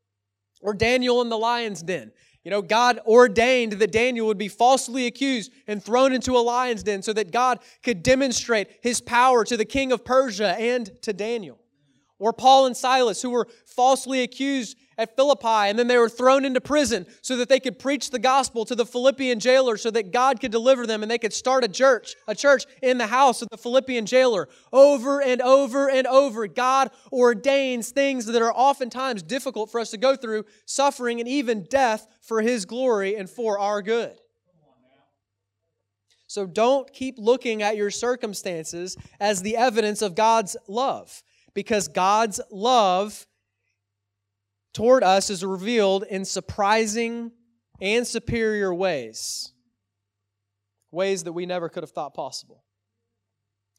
Or 0.60 0.74
Daniel 0.74 1.22
in 1.22 1.28
the 1.28 1.38
lion's 1.38 1.82
den. 1.82 2.12
You 2.44 2.50
know, 2.50 2.62
God 2.62 3.00
ordained 3.06 3.72
that 3.74 3.92
Daniel 3.92 4.26
would 4.26 4.38
be 4.38 4.48
falsely 4.48 5.06
accused 5.06 5.52
and 5.66 5.82
thrown 5.82 6.12
into 6.12 6.36
a 6.36 6.40
lion's 6.40 6.82
den 6.82 7.02
so 7.02 7.12
that 7.12 7.30
God 7.30 7.58
could 7.82 8.02
demonstrate 8.02 8.68
his 8.80 9.00
power 9.00 9.44
to 9.44 9.56
the 9.56 9.64
king 9.64 9.92
of 9.92 10.04
Persia 10.04 10.56
and 10.58 10.90
to 11.02 11.12
Daniel. 11.12 11.58
Or 12.18 12.32
Paul 12.32 12.66
and 12.66 12.76
Silas, 12.76 13.22
who 13.22 13.30
were 13.30 13.46
falsely 13.66 14.22
accused 14.22 14.76
at 14.98 15.14
Philippi, 15.14 15.70
and 15.70 15.78
then 15.78 15.86
they 15.86 15.96
were 15.96 16.08
thrown 16.08 16.44
into 16.44 16.60
prison 16.60 17.06
so 17.22 17.36
that 17.36 17.48
they 17.48 17.60
could 17.60 17.78
preach 17.78 18.10
the 18.10 18.18
gospel 18.18 18.64
to 18.64 18.74
the 18.74 18.84
Philippian 18.84 19.38
jailer 19.38 19.76
so 19.76 19.90
that 19.92 20.12
God 20.12 20.40
could 20.40 20.50
deliver 20.50 20.86
them 20.86 21.02
and 21.02 21.10
they 21.10 21.18
could 21.18 21.32
start 21.32 21.64
a 21.64 21.68
church, 21.68 22.16
a 22.26 22.34
church 22.34 22.64
in 22.82 22.98
the 22.98 23.06
house 23.06 23.40
of 23.40 23.48
the 23.50 23.56
Philippian 23.56 24.04
jailer. 24.04 24.48
Over 24.72 25.22
and 25.22 25.40
over 25.40 25.88
and 25.88 26.06
over, 26.08 26.48
God 26.48 26.90
ordains 27.12 27.90
things 27.90 28.26
that 28.26 28.42
are 28.42 28.52
oftentimes 28.52 29.22
difficult 29.22 29.70
for 29.70 29.80
us 29.80 29.92
to 29.92 29.96
go 29.96 30.16
through, 30.16 30.44
suffering 30.66 31.20
and 31.20 31.28
even 31.28 31.64
death 31.70 32.06
for 32.20 32.42
His 32.42 32.64
glory 32.64 33.14
and 33.14 33.30
for 33.30 33.58
our 33.58 33.80
good. 33.80 34.18
So 36.26 36.44
don't 36.44 36.92
keep 36.92 37.14
looking 37.18 37.62
at 37.62 37.76
your 37.76 37.90
circumstances 37.90 38.96
as 39.18 39.40
the 39.40 39.56
evidence 39.56 40.02
of 40.02 40.14
God's 40.14 40.56
love 40.66 41.22
because 41.54 41.88
God's 41.88 42.40
love 42.50 43.26
toward 44.78 45.02
us 45.02 45.28
is 45.28 45.44
revealed 45.44 46.04
in 46.08 46.24
surprising 46.24 47.32
and 47.80 48.06
superior 48.06 48.72
ways, 48.72 49.52
ways 50.92 51.24
that 51.24 51.32
we 51.32 51.46
never 51.46 51.68
could 51.68 51.82
have 51.82 51.90
thought 51.90 52.14
possible. 52.14 52.62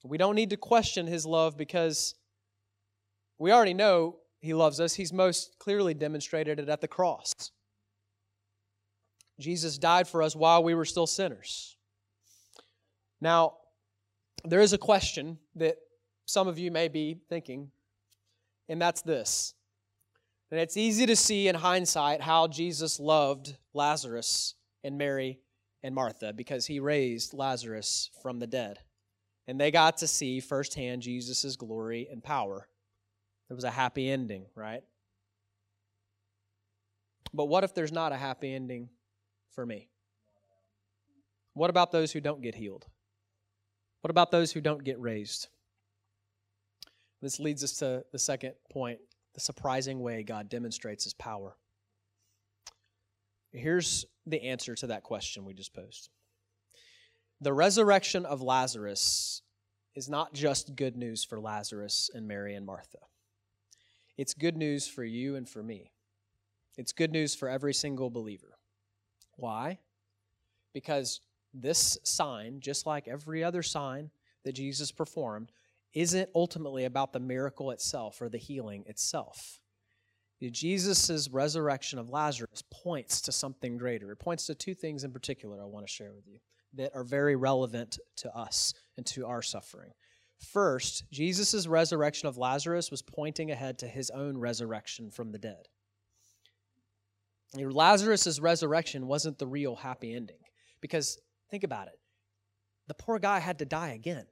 We 0.04 0.18
don't 0.18 0.36
need 0.36 0.50
to 0.50 0.58
question 0.58 1.08
his 1.08 1.26
love 1.26 1.56
because 1.56 2.16
we 3.38 3.54
already 3.54 3.74
know 3.74 4.18
he 4.42 4.54
loves 4.54 4.82
us. 4.82 4.94
He's 4.94 5.14
most 5.14 5.58
clearly 5.58 5.94
demonstrated 5.94 6.60
it 6.60 6.68
at 6.68 6.82
the 6.82 6.88
cross. 6.90 7.32
Jesus 9.40 9.78
died 9.78 10.06
for 10.06 10.22
us 10.22 10.36
while 10.36 10.62
we 10.62 10.74
were 10.74 10.84
still 10.84 11.08
sinners. 11.08 11.78
Now, 13.22 13.54
there 14.44 14.60
is 14.60 14.74
a 14.74 14.78
question 14.78 15.38
that 15.56 15.78
some 16.26 16.50
of 16.50 16.60
you 16.60 16.72
may 16.72 16.90
be 16.90 17.22
thinking, 17.30 17.72
and 18.68 18.82
that's 18.82 19.02
this. 19.02 19.54
And 20.52 20.60
it's 20.60 20.78
easy 20.78 21.06
to 21.06 21.16
see 21.16 21.48
in 21.48 21.56
hindsight 21.56 22.22
how 22.22 22.48
Jesus 22.48 23.00
loved 23.00 23.56
Lazarus 23.74 24.56
and 24.84 24.98
Mary 24.98 25.40
and 25.84 25.94
Martha 25.94 26.34
because 26.34 26.66
he 26.66 26.80
raised 26.80 27.34
Lazarus 27.34 28.10
from 28.22 28.40
the 28.40 28.48
dead. 28.48 28.80
And 29.48 29.60
they 29.60 29.72
got 29.72 29.98
to 29.98 30.08
see 30.08 30.40
firsthand 30.40 31.02
Jesus' 31.02 31.56
glory 31.56 32.08
and 32.12 32.24
power. 32.24 32.68
It 33.50 33.54
was 33.54 33.64
a 33.64 33.72
happy 33.72 34.10
ending, 34.10 34.46
right? 34.56 34.84
But 37.34 37.46
what 37.46 37.64
if 37.64 37.74
there's 37.74 37.92
not 37.92 38.12
a 38.12 38.18
happy 38.18 38.54
ending 38.54 38.90
for 39.52 39.66
me? 39.66 39.90
What 41.54 41.70
about 41.70 41.92
those 41.92 42.12
who 42.12 42.22
don't 42.22 42.42
get 42.42 42.56
healed? 42.56 42.86
What 44.02 44.12
about 44.12 44.32
those 44.32 44.52
who 44.52 44.62
don't 44.62 44.84
get 44.84 45.00
raised? 45.00 45.48
This 47.22 47.40
leads 47.40 47.64
us 47.64 47.74
to 47.80 48.04
the 48.12 48.20
second 48.20 48.54
point 48.72 49.00
the 49.34 49.40
surprising 49.40 50.02
way 50.02 50.24
God 50.24 50.50
demonstrates 50.50 51.04
his 51.04 51.14
power. 51.14 51.56
Here's 53.52 54.06
the 54.26 54.44
answer 54.44 54.76
to 54.76 54.88
that 54.88 55.04
question 55.04 55.46
we 55.46 55.54
just 55.54 55.74
posed. 55.74 56.10
The 57.42 57.54
resurrection 57.54 58.26
of 58.26 58.42
Lazarus 58.42 59.42
is 59.96 60.10
not 60.10 60.34
just 60.34 60.76
good 60.76 60.96
news 60.96 61.24
for 61.24 61.40
Lazarus 61.40 62.10
and 62.14 62.28
Mary 62.28 62.56
and 62.56 62.66
Martha. 62.66 63.00
It's 64.18 64.34
good 64.34 64.58
news 64.58 64.88
for 64.88 65.04
you 65.04 65.36
and 65.36 65.48
for 65.48 65.64
me. 65.64 65.92
It's 66.78 66.92
good 66.92 67.12
news 67.12 67.36
for 67.36 67.50
every 67.50 67.74
single 67.74 68.10
believer. 68.10 68.58
Why? 69.38 69.80
Because 70.74 71.22
this 71.54 71.98
sign, 72.04 72.60
just 72.60 72.86
like 72.86 73.08
every 73.08 73.44
other 73.44 73.64
sign 73.64 74.12
that 74.44 74.54
Jesus 74.54 74.92
performed, 74.92 75.52
isn't 75.94 76.30
ultimately 76.36 76.86
about 76.86 77.14
the 77.14 77.20
miracle 77.20 77.72
itself 77.72 78.22
or 78.22 78.30
the 78.30 78.38
healing 78.38 78.84
itself. 78.88 79.60
Jesus' 80.52 81.30
resurrection 81.30 82.00
of 82.00 82.10
Lazarus 82.10 82.64
points 82.72 83.20
to 83.22 83.32
something 83.32 83.78
greater. 83.78 84.12
It 84.12 84.20
points 84.20 84.46
to 84.46 84.56
two 84.56 84.74
things 84.74 85.04
in 85.04 85.12
particular 85.12 85.62
I 85.62 85.66
want 85.66 85.86
to 85.86 85.92
share 85.92 86.14
with 86.14 86.28
you 86.28 86.40
that 86.76 86.92
are 86.96 87.04
very 87.04 87.36
relevant 87.36 88.00
to 88.18 88.34
us 88.34 88.74
and 88.96 89.06
to 89.08 89.26
our 89.26 89.42
suffering. 89.42 89.92
First, 90.54 91.04
Jesus' 91.12 91.68
resurrection 91.68 92.30
of 92.30 92.38
Lazarus 92.38 92.90
was 92.90 93.02
pointing 93.02 93.52
ahead 93.52 93.80
to 93.80 93.88
his 93.88 94.10
own 94.10 94.38
resurrection 94.38 95.12
from 95.12 95.32
the 95.32 95.40
dead. 95.40 95.68
Lazarus' 97.58 98.40
resurrection 98.40 99.08
wasn't 99.08 99.40
the 99.40 99.48
real 99.48 99.76
happy 99.76 100.16
ending 100.16 100.38
because 100.80 101.20
think 101.50 101.64
about 101.64 101.88
it. 101.88 102.00
The 102.88 102.94
poor 102.94 103.20
guy 103.20 103.40
had 103.40 103.60
to 103.60 103.66
die 103.66 103.90
again. 103.90 104.26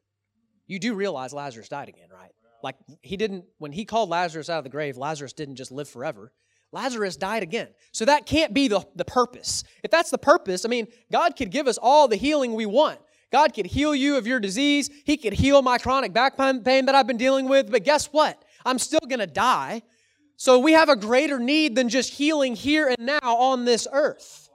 You 0.67 0.79
do 0.79 0.93
realize 0.93 1.33
Lazarus 1.33 1.69
died 1.69 1.89
again, 1.89 2.09
right? 2.13 2.31
Like 2.63 2.75
he 3.01 3.17
didn't, 3.17 3.45
when 3.57 3.71
he 3.71 3.85
called 3.85 4.09
Lazarus 4.09 4.49
out 4.49 4.57
of 4.59 4.63
the 4.63 4.69
grave, 4.69 4.97
Lazarus 4.97 5.33
didn't 5.33 5.55
just 5.55 5.71
live 5.71 5.87
forever. 5.87 6.31
Lazarus 6.71 7.15
died 7.15 7.43
again. 7.43 7.69
So 7.93 8.05
that 8.05 8.25
can't 8.25 8.53
be 8.53 8.67
the, 8.67 8.85
the 8.95 9.05
purpose. 9.05 9.63
If 9.83 9.91
that's 9.91 10.09
the 10.09 10.17
purpose, 10.17 10.65
I 10.65 10.69
mean, 10.69 10.87
God 11.11 11.35
could 11.35 11.49
give 11.49 11.67
us 11.67 11.77
all 11.77 12.07
the 12.07 12.17
healing 12.17 12.53
we 12.53 12.65
want. 12.65 12.99
God 13.31 13.53
could 13.53 13.65
heal 13.65 13.95
you 13.95 14.17
of 14.17 14.27
your 14.27 14.39
disease. 14.39 14.89
He 15.05 15.17
could 15.17 15.33
heal 15.33 15.61
my 15.61 15.77
chronic 15.77 16.13
back 16.13 16.37
pain 16.37 16.63
that 16.63 16.95
I've 16.95 17.07
been 17.07 17.17
dealing 17.17 17.47
with. 17.47 17.71
But 17.71 17.83
guess 17.83 18.07
what? 18.07 18.43
I'm 18.65 18.79
still 18.79 19.01
going 19.07 19.19
to 19.19 19.27
die. 19.27 19.81
So 20.37 20.59
we 20.59 20.73
have 20.73 20.89
a 20.89 20.95
greater 20.95 21.39
need 21.39 21.75
than 21.75 21.89
just 21.89 22.13
healing 22.13 22.55
here 22.55 22.87
and 22.87 22.97
now 22.99 23.19
on 23.23 23.65
this 23.65 23.87
earth. 23.91 24.46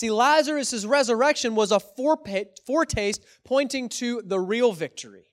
See, 0.00 0.10
Lazarus' 0.10 0.86
resurrection 0.86 1.54
was 1.54 1.72
a 1.72 1.78
foretaste 1.78 3.22
pointing 3.44 3.90
to 3.90 4.22
the 4.24 4.40
real 4.40 4.72
victory. 4.72 5.26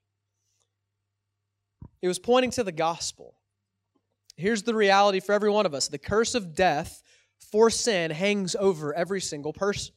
It 2.01 2.10
was 2.10 2.19
pointing 2.19 2.51
to 2.51 2.65
the 2.65 2.73
gospel. 2.73 3.36
Here's 4.36 4.63
the 4.63 4.75
reality 4.75 5.21
for 5.21 5.32
every 5.32 5.49
one 5.49 5.65
of 5.65 5.73
us 5.73 5.88
the 5.88 5.97
curse 5.97 6.36
of 6.36 6.53
death 6.53 7.01
for 7.49 7.69
sin 7.69 8.12
hangs 8.12 8.58
over 8.60 8.93
every 8.93 9.21
single 9.21 9.53
person. 9.53 9.93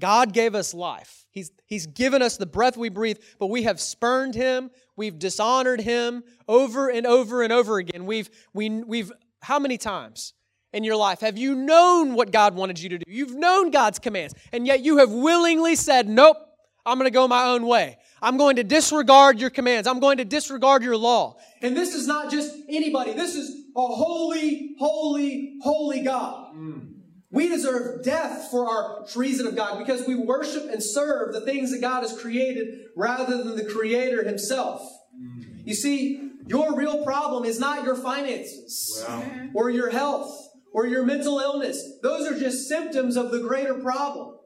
God 0.00 0.32
gave 0.32 0.56
us 0.56 0.74
life. 0.74 1.26
He's, 1.30 1.52
he's 1.64 1.86
given 1.86 2.20
us 2.20 2.36
the 2.36 2.46
breath 2.46 2.76
we 2.76 2.88
breathe, 2.88 3.18
but 3.38 3.46
we 3.46 3.62
have 3.62 3.80
spurned 3.80 4.34
Him. 4.34 4.72
We've 4.96 5.20
dishonored 5.20 5.80
Him 5.80 6.24
over 6.48 6.88
and 6.88 7.06
over 7.06 7.44
and 7.44 7.52
over 7.52 7.78
again. 7.78 8.06
We've, 8.06 8.28
we, 8.52 8.70
we've 8.70 9.12
how 9.40 9.60
many 9.60 9.78
times? 9.78 10.34
In 10.74 10.84
your 10.84 10.96
life 10.96 11.20
have 11.20 11.38
you 11.38 11.54
known 11.54 12.14
what 12.14 12.32
God 12.32 12.54
wanted 12.54 12.80
you 12.80 12.90
to 12.90 12.98
do? 12.98 13.04
You've 13.06 13.34
known 13.34 13.70
God's 13.70 13.98
commands, 13.98 14.34
and 14.52 14.66
yet 14.66 14.80
you 14.80 14.98
have 14.98 15.10
willingly 15.10 15.76
said, 15.76 16.08
Nope, 16.08 16.36
I'm 16.84 16.98
going 16.98 17.06
to 17.06 17.14
go 17.14 17.26
my 17.26 17.46
own 17.46 17.66
way. 17.66 17.96
I'm 18.20 18.36
going 18.36 18.56
to 18.56 18.64
disregard 18.64 19.38
your 19.38 19.50
commands. 19.50 19.86
I'm 19.86 20.00
going 20.00 20.18
to 20.18 20.24
disregard 20.24 20.82
your 20.82 20.96
law. 20.96 21.36
And 21.62 21.76
this 21.76 21.94
is 21.94 22.06
not 22.06 22.30
just 22.30 22.54
anybody, 22.68 23.12
this 23.12 23.34
is 23.34 23.50
a 23.76 23.86
holy, 23.86 24.74
holy, 24.78 25.58
holy 25.62 26.02
God. 26.02 26.54
Mm. 26.54 26.90
We 27.30 27.48
deserve 27.48 28.04
death 28.04 28.48
for 28.50 28.68
our 28.68 29.06
treason 29.06 29.48
of 29.48 29.56
God 29.56 29.78
because 29.78 30.06
we 30.06 30.14
worship 30.14 30.70
and 30.70 30.80
serve 30.80 31.32
the 31.32 31.40
things 31.40 31.72
that 31.72 31.80
God 31.80 32.02
has 32.02 32.18
created 32.18 32.84
rather 32.96 33.24
than 33.26 33.56
the 33.56 33.64
Creator 33.64 34.22
Himself. 34.22 34.80
Mm. 35.20 35.66
You 35.66 35.74
see, 35.74 36.30
your 36.46 36.76
real 36.76 37.04
problem 37.04 37.44
is 37.44 37.58
not 37.58 37.84
your 37.84 37.96
finances 37.96 39.04
wow. 39.08 39.24
or 39.54 39.70
your 39.70 39.90
health 39.90 40.43
or 40.74 40.86
your 40.86 41.04
mental 41.04 41.38
illness. 41.38 41.98
Those 42.02 42.26
are 42.26 42.38
just 42.38 42.68
symptoms 42.68 43.16
of 43.16 43.30
the 43.30 43.38
greater 43.38 43.74
problem. 43.74 44.36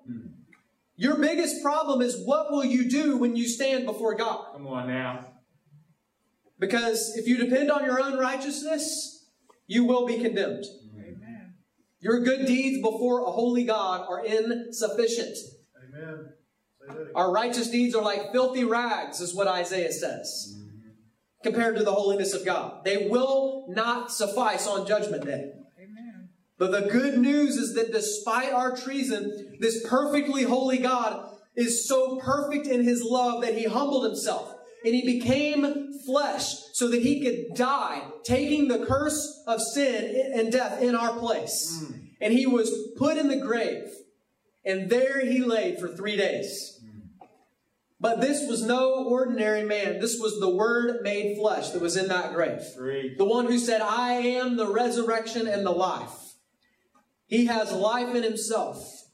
Your 0.95 1.17
biggest 1.17 1.63
problem 1.63 2.03
is 2.03 2.21
what 2.25 2.51
will 2.51 2.65
you 2.65 2.91
do 2.91 3.17
when 3.17 3.35
you 3.35 3.49
stand 3.49 3.87
before 3.87 4.17
God? 4.17 4.53
Come 4.53 4.67
on 4.67 4.89
now. 4.89 5.27
Because 6.59 7.17
if 7.17 7.27
you 7.29 7.37
depend 7.37 7.71
on 7.71 7.85
your 7.85 8.01
own 8.03 8.19
righteousness, 8.19 9.29
you 9.69 9.85
will 9.85 10.07
be 10.07 10.19
condemned. 10.19 10.65
Amen. 10.99 11.55
Your 12.01 12.25
good 12.25 12.47
deeds 12.47 12.83
before 12.83 13.21
a 13.21 13.31
holy 13.31 13.63
God 13.63 14.07
are 14.09 14.25
insufficient. 14.25 15.39
Amen. 15.77 16.33
Our 17.15 17.33
righteous 17.33 17.71
deeds 17.71 17.95
are 17.95 18.03
like 18.03 18.33
filthy 18.33 18.65
rags, 18.65 19.21
is 19.21 19.35
what 19.35 19.47
Isaiah 19.47 19.93
says, 19.93 20.57
mm-hmm. 20.59 20.89
compared 21.45 21.77
to 21.77 21.85
the 21.85 21.93
holiness 21.93 22.35
of 22.35 22.45
God. 22.45 22.85
They 22.85 23.07
will 23.09 23.67
not 23.69 24.11
suffice 24.11 24.67
on 24.67 24.85
Judgment 24.85 25.25
Day. 25.25 25.53
But 26.59 26.73
the 26.73 26.91
good 26.91 27.19
news 27.19 27.57
is 27.57 27.75
that 27.75 27.93
despite 27.93 28.53
our 28.53 28.77
treason, 28.77 29.57
this 29.61 29.87
perfectly 29.87 30.43
holy 30.43 30.79
God 30.79 31.31
is 31.57 31.87
so 31.87 32.19
perfect 32.19 32.67
in 32.67 32.85
his 32.85 33.03
love 33.03 33.43
that 33.43 33.57
he 33.57 33.65
humbled 33.65 34.05
himself 34.05 34.55
and 34.85 34.95
he 34.95 35.03
became 35.03 35.93
flesh 36.05 36.55
so 36.73 36.89
that 36.89 37.03
he 37.03 37.21
could 37.21 37.57
die, 37.57 38.03
taking 38.25 38.69
the 38.69 38.87
curse 38.87 39.43
of 39.47 39.61
sin 39.61 40.33
and 40.35 40.53
death 40.53 40.81
in 40.81 40.95
our 40.95 41.19
place. 41.19 41.83
Mm. 41.83 42.01
And 42.21 42.33
he 42.33 42.47
was 42.47 42.73
put 42.97 43.17
in 43.17 43.29
the 43.29 43.37
grave, 43.37 43.85
and 44.65 44.91
there 44.91 45.25
he 45.25 45.41
laid 45.41 45.79
for 45.79 45.89
three 45.89 46.17
days. 46.17 46.81
But 48.01 48.21
this 48.21 48.49
was 48.49 48.63
no 48.63 49.05
ordinary 49.05 49.65
man. 49.65 49.99
This 50.01 50.21
was 50.21 50.39
the 50.39 50.49
Word 50.49 51.03
made 51.03 51.37
flesh 51.37 51.71
that 51.71 51.83
was 51.83 51.97
in 51.97 52.09
that 52.09 52.33
grave. 52.33 52.63
The 53.19 53.25
one 53.25 53.47
who 53.47 53.59
said, 53.59 53.81
I 53.81 54.13
am 54.13 54.57
the 54.57 54.69
resurrection 54.69 55.49
and 55.49 55.67
the 55.67 55.73
life. 55.73 56.28
He 57.29 57.45
has 57.45 57.71
life 57.71 58.15
in 58.15 58.23
himself. 58.23 59.05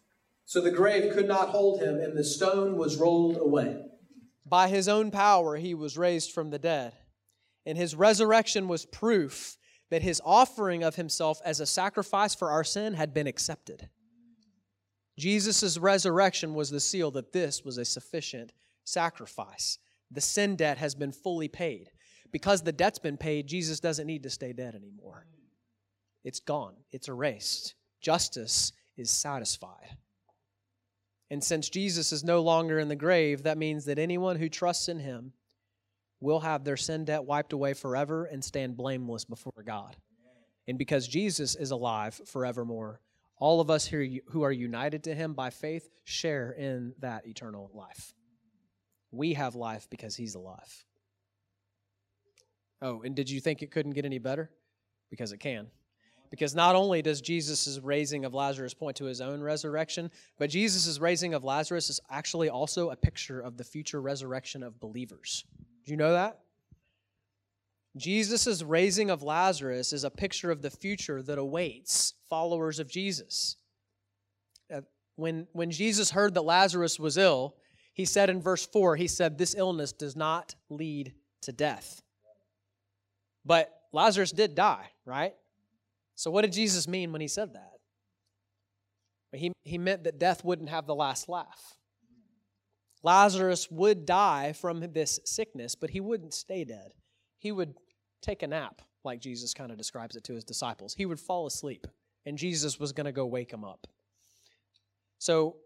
So 0.47 0.61
the 0.61 0.71
grave 0.71 1.13
could 1.13 1.27
not 1.27 1.49
hold 1.49 1.81
him, 1.81 1.99
and 1.99 2.17
the 2.17 2.25
stone 2.25 2.77
was 2.77 2.97
rolled 2.97 3.37
away. 3.37 3.83
By 4.47 4.69
his 4.69 4.89
own 4.89 5.11
power, 5.11 5.57
he 5.57 5.75
was 5.75 5.99
raised 5.99 6.31
from 6.31 6.51
the 6.51 6.59
dead. 6.59 6.93
And 7.67 7.77
his 7.77 7.97
resurrection 7.97 8.69
was 8.69 8.87
proof 8.87 9.57
that 9.91 10.03
his 10.03 10.23
offering 10.25 10.85
of 10.85 10.95
himself 10.95 11.41
as 11.45 11.61
a 11.61 11.67
sacrifice 11.67 12.35
for 12.35 12.51
our 12.51 12.63
sin 12.63 12.95
had 12.95 13.13
been 13.13 13.27
accepted. 13.27 13.89
Jesus' 15.19 15.79
resurrection 15.79 16.55
was 16.55 16.71
the 16.71 16.81
seal 16.81 17.11
that 17.13 17.33
this 17.33 17.65
was 17.65 17.79
a 17.79 17.85
sufficient 17.85 18.53
sacrifice. 18.85 19.79
The 20.11 20.21
sin 20.21 20.57
debt 20.57 20.79
has 20.79 20.95
been 20.95 21.13
fully 21.13 21.49
paid. 21.49 21.91
Because 22.31 22.63
the 22.63 22.73
debt's 22.73 22.99
been 22.99 23.17
paid, 23.17 23.47
Jesus 23.47 23.81
doesn't 23.81 24.07
need 24.07 24.23
to 24.25 24.31
stay 24.31 24.53
dead 24.53 24.75
anymore. 24.75 25.27
It's 26.23 26.41
gone, 26.41 26.75
it's 26.93 27.09
erased 27.09 27.75
justice 28.05 28.73
is 28.97 29.11
satisfied. 29.11 29.97
And 31.31 31.43
since 31.43 31.71
Jesus 31.71 32.13
is 32.13 32.23
no 32.23 32.43
longer 32.43 32.79
in 32.79 32.89
the 32.89 32.95
grave, 32.95 33.45
that 33.45 33.59
means 33.59 33.87
that 33.87 33.99
anyone 33.99 34.37
who 34.37 34.49
trusts 34.49 34.89
in 34.89 34.99
him 35.01 35.33
will 36.21 36.41
have 36.41 36.65
their 36.65 36.77
sin 36.77 37.07
debt 37.07 37.25
wiped 37.25 37.53
away 37.53 37.73
forever 37.73 38.27
and 38.27 38.45
stand 38.45 38.77
blameless 38.77 39.25
before 39.25 39.65
God. 39.65 39.97
And 40.69 40.79
because 40.79 41.09
Jesus 41.09 41.57
is 41.57 41.71
alive 41.71 42.21
forevermore, 42.27 43.01
all 43.39 43.61
of 43.61 43.71
us 43.71 43.87
here 43.87 44.07
who 44.29 44.43
are 44.43 44.53
united 44.53 45.05
to 45.05 45.15
him 45.15 45.33
by 45.33 45.51
faith 45.51 45.89
share 46.05 46.53
in 46.53 46.95
that 47.01 47.27
eternal 47.27 47.71
life. 47.75 48.15
We 49.11 49.33
have 49.35 49.55
life 49.55 49.89
because 49.91 50.15
he's 50.15 50.35
alive. 50.35 50.85
Oh, 52.83 53.03
and 53.03 53.17
did 53.17 53.31
you 53.31 53.41
think 53.41 53.63
it 53.63 53.71
couldn't 53.71 53.93
get 53.93 54.05
any 54.05 54.19
better? 54.19 54.51
Because 55.11 55.33
it 55.33 55.39
can. 55.39 55.69
Because 56.35 56.53
not 56.53 56.75
only 56.75 57.01
does 57.01 57.21
Jesus' 57.21 57.79
raising 57.81 58.25
of 58.25 58.35
Lazarus 58.35 58.75
point 58.75 58.97
to 58.97 59.05
his 59.05 59.21
own 59.21 59.41
resurrection, 59.41 60.11
but 60.37 60.51
Jesus' 60.51 60.99
raising 60.99 61.33
of 61.33 61.45
Lazarus 61.45 61.89
is 61.89 62.01
actually 62.11 62.49
also 62.49 62.91
a 62.91 62.97
picture 62.97 63.39
of 63.39 63.57
the 63.57 63.63
future 63.63 64.03
resurrection 64.03 64.65
of 64.65 64.81
believers. 64.81 65.45
Do 65.87 65.93
you 65.93 65.97
know 65.97 66.11
that? 66.11 66.41
Jesus' 67.97 68.65
raising 68.65 69.11
of 69.11 69.23
Lazarus 69.23 69.93
is 69.93 70.03
a 70.03 70.11
picture 70.11 70.51
of 70.51 70.61
the 70.61 70.73
future 70.73 71.23
that 71.23 71.39
awaits 71.39 72.15
followers 72.29 72.81
of 72.81 72.91
Jesus. 72.91 73.55
Uh, 74.75 74.81
when, 75.15 75.47
when 75.53 75.71
Jesus 75.71 76.11
heard 76.11 76.35
that 76.35 76.43
Lazarus 76.43 76.99
was 76.99 77.17
ill, 77.17 77.55
he 77.93 78.05
said 78.05 78.29
in 78.29 78.43
verse 78.43 78.67
4, 78.67 78.97
he 78.97 79.07
said, 79.07 79.39
This 79.39 79.55
illness 79.55 79.93
does 79.93 80.17
not 80.17 80.57
lead 80.69 81.15
to 81.43 81.53
death. 81.53 82.03
But 83.45 83.73
Lazarus 83.93 84.33
did 84.33 84.57
die, 84.57 84.91
right? 85.07 85.35
So, 86.15 86.31
what 86.31 86.43
did 86.43 86.53
Jesus 86.53 86.87
mean 86.87 87.13
when 87.13 87.21
he 87.21 87.29
said 87.29 87.55
that? 87.55 87.73
He, 89.33 89.53
he 89.65 89.79
meant 89.79 90.05
that 90.05 90.19
death 90.19 90.45
wouldn't 90.45 90.69
have 90.69 90.87
the 90.87 90.95
last 90.95 91.29
laugh. 91.29 91.77
Lazarus 93.03 93.71
would 93.71 94.07
die 94.07 94.53
from 94.53 94.81
this 94.93 95.21
sickness, 95.25 95.75
but 95.75 95.91
he 95.91 96.01
wouldn't 96.01 96.33
stay 96.33 96.65
dead. 96.65 96.93
He 97.39 97.53
would 97.53 97.75
take 98.23 98.43
a 98.43 98.47
nap, 98.47 98.81
like 99.05 99.21
Jesus 99.21 99.53
kind 99.53 99.71
of 99.71 99.77
describes 99.77 100.17
it 100.17 100.25
to 100.25 100.35
his 100.35 100.45
disciples. 100.45 100.95
He 100.95 101.05
would 101.05 101.21
fall 101.21 101.47
asleep, 101.47 101.87
and 102.25 102.39
Jesus 102.39 102.81
was 102.81 102.93
going 102.93 103.05
to 103.05 103.13
go 103.13 103.27
wake 103.27 103.53
him 103.53 103.65
up. 103.65 103.87
So, 105.19 105.57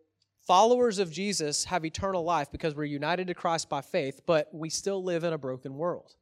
followers 0.46 0.98
of 0.98 1.12
Jesus 1.12 1.64
have 1.66 1.84
eternal 1.84 2.24
life 2.24 2.50
because 2.50 2.74
we're 2.74 2.84
united 2.84 3.28
to 3.28 3.34
Christ 3.34 3.68
by 3.68 3.82
faith, 3.82 4.22
but 4.26 4.48
we 4.52 4.70
still 4.70 5.04
live 5.04 5.22
in 5.22 5.32
a 5.32 5.38
broken 5.38 5.76
world. 5.76 6.14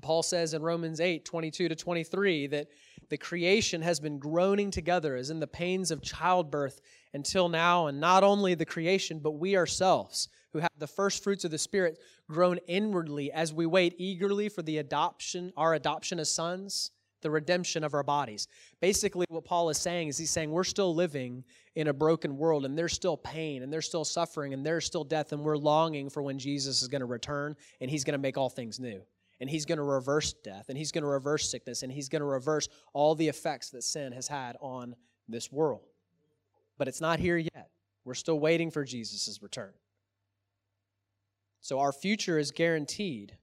Paul 0.00 0.22
says 0.22 0.54
in 0.54 0.62
Romans 0.62 1.00
8 1.00 1.24
22 1.24 1.68
to 1.68 1.74
23 1.74 2.46
that 2.48 2.68
the 3.10 3.18
creation 3.18 3.82
has 3.82 4.00
been 4.00 4.18
groaning 4.18 4.70
together 4.70 5.16
as 5.16 5.30
in 5.30 5.40
the 5.40 5.46
pains 5.46 5.90
of 5.90 6.00
childbirth 6.00 6.80
until 7.12 7.48
now, 7.48 7.88
and 7.88 8.00
not 8.00 8.22
only 8.22 8.54
the 8.54 8.64
creation, 8.64 9.18
but 9.18 9.32
we 9.32 9.56
ourselves, 9.56 10.28
who 10.52 10.60
have 10.60 10.70
the 10.78 10.86
first 10.86 11.22
fruits 11.22 11.44
of 11.44 11.50
the 11.50 11.58
Spirit, 11.58 11.98
groan 12.28 12.58
inwardly 12.68 13.32
as 13.32 13.52
we 13.52 13.66
wait 13.66 13.94
eagerly 13.98 14.48
for 14.48 14.62
the 14.62 14.78
adoption, 14.78 15.52
our 15.56 15.74
adoption 15.74 16.20
as 16.20 16.30
sons, 16.30 16.92
the 17.20 17.30
redemption 17.30 17.84
of 17.84 17.94
our 17.94 18.04
bodies. 18.04 18.46
Basically, 18.80 19.26
what 19.28 19.44
Paul 19.44 19.68
is 19.70 19.76
saying 19.76 20.08
is 20.08 20.16
he's 20.16 20.30
saying 20.30 20.50
we're 20.50 20.64
still 20.64 20.94
living 20.94 21.44
in 21.74 21.88
a 21.88 21.92
broken 21.92 22.38
world, 22.38 22.64
and 22.64 22.78
there's 22.78 22.94
still 22.94 23.16
pain, 23.16 23.62
and 23.62 23.72
there's 23.72 23.86
still 23.86 24.04
suffering, 24.04 24.54
and 24.54 24.64
there's 24.64 24.86
still 24.86 25.04
death, 25.04 25.32
and 25.32 25.42
we're 25.42 25.58
longing 25.58 26.08
for 26.08 26.22
when 26.22 26.38
Jesus 26.38 26.80
is 26.80 26.88
going 26.88 27.00
to 27.00 27.06
return 27.06 27.56
and 27.80 27.90
he's 27.90 28.04
going 28.04 28.12
to 28.12 28.18
make 28.18 28.38
all 28.38 28.48
things 28.48 28.78
new 28.80 29.02
and 29.40 29.48
he's 29.48 29.64
going 29.64 29.78
to 29.78 29.84
reverse 29.84 30.32
death 30.32 30.66
and 30.68 30.76
he's 30.76 30.92
going 30.92 31.02
to 31.02 31.08
reverse 31.08 31.50
sickness 31.50 31.82
and 31.82 31.90
he's 31.90 32.08
going 32.08 32.20
to 32.20 32.26
reverse 32.26 32.68
all 32.92 33.14
the 33.14 33.28
effects 33.28 33.70
that 33.70 33.82
sin 33.82 34.12
has 34.12 34.28
had 34.28 34.56
on 34.60 34.94
this 35.28 35.50
world. 35.50 35.82
But 36.78 36.88
it's 36.88 37.00
not 37.00 37.18
here 37.18 37.38
yet. 37.38 37.70
We're 38.04 38.14
still 38.14 38.38
waiting 38.38 38.70
for 38.70 38.84
Jesus' 38.84 39.38
return. 39.42 39.72
So 41.60 41.78
our 41.78 41.92
future 41.92 42.38
is 42.38 42.50
guaranteed, 42.50 43.36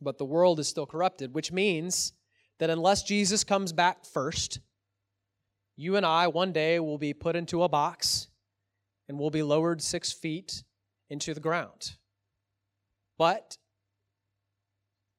but 0.00 0.18
the 0.18 0.24
world 0.24 0.58
is 0.58 0.68
still 0.68 0.86
corrupted, 0.86 1.34
which 1.34 1.52
means 1.52 2.12
that 2.58 2.70
unless 2.70 3.02
Jesus 3.02 3.44
comes 3.44 3.72
back 3.72 4.04
first, 4.04 4.60
you 5.76 5.96
and 5.96 6.06
I 6.06 6.28
one 6.28 6.52
day 6.52 6.80
will 6.80 6.96
be 6.98 7.12
put 7.12 7.36
into 7.36 7.62
a 7.62 7.68
box 7.68 8.28
and 9.08 9.18
will 9.18 9.30
be 9.30 9.42
lowered 9.42 9.82
six 9.82 10.12
feet 10.12 10.64
into 11.10 11.34
the 11.34 11.40
ground. 11.40 11.96
But 13.18 13.58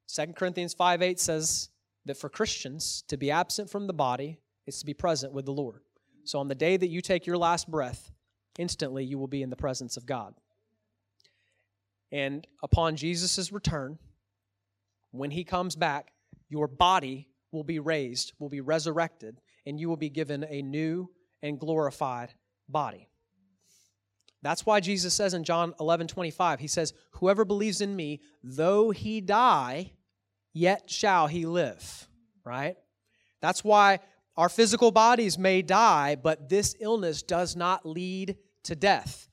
2 0.08 0.28
Corinthians 0.34 0.74
5 0.74 1.02
8 1.02 1.20
says 1.20 1.70
that 2.06 2.18
for 2.18 2.30
Christians, 2.30 3.04
to 3.08 3.18
be 3.18 3.32
absent 3.32 3.70
from 3.70 3.88
the 3.88 3.94
body 3.94 4.40
is 4.66 4.80
to 4.80 4.86
be 4.86 4.94
present 4.94 5.34
with 5.34 5.46
the 5.46 5.52
Lord. 5.52 5.82
So 6.24 6.40
on 6.40 6.48
the 6.48 6.56
day 6.56 6.78
that 6.78 6.88
you 6.88 7.02
take 7.02 7.26
your 7.26 7.38
last 7.38 7.70
breath, 7.70 8.12
instantly 8.58 9.04
you 9.04 9.18
will 9.18 9.28
be 9.28 9.44
in 9.44 9.50
the 9.50 9.56
presence 9.56 9.98
of 9.98 10.06
God. 10.06 10.34
And 12.12 12.48
upon 12.64 12.96
Jesus' 12.96 13.52
return, 13.52 13.98
when 15.12 15.32
he 15.32 15.44
comes 15.44 15.76
back, 15.76 16.12
your 16.50 16.68
body 16.68 17.28
will 17.52 17.64
be 17.64 17.80
raised, 17.80 18.34
will 18.40 18.50
be 18.50 18.62
resurrected, 18.62 19.42
and 19.66 19.80
you 19.80 19.90
will 19.90 19.98
be 19.98 20.10
given 20.10 20.46
a 20.50 20.62
new 20.62 21.10
and 21.42 21.60
glorified 21.60 22.34
body. 22.70 23.10
That's 24.42 24.66
why 24.66 24.80
Jesus 24.80 25.14
says 25.14 25.34
in 25.34 25.44
John 25.44 25.74
11 25.80 26.08
25, 26.08 26.60
he 26.60 26.68
says, 26.68 26.94
Whoever 27.12 27.44
believes 27.44 27.82
in 27.82 27.96
me, 27.96 28.22
though 28.44 28.92
he 28.92 29.20
die, 29.20 29.92
yet 30.54 30.90
shall 30.90 31.28
he 31.28 31.46
live, 31.46 32.08
right? 32.44 32.76
That's 33.42 33.64
why 33.64 34.00
our 34.36 34.50
physical 34.50 34.92
bodies 34.92 35.38
may 35.38 35.62
die, 35.62 36.16
but 36.16 36.50
this 36.50 36.76
illness 36.80 37.24
does 37.24 37.56
not 37.56 37.86
lead 37.86 38.38
to 38.64 38.76
death. 38.76 39.28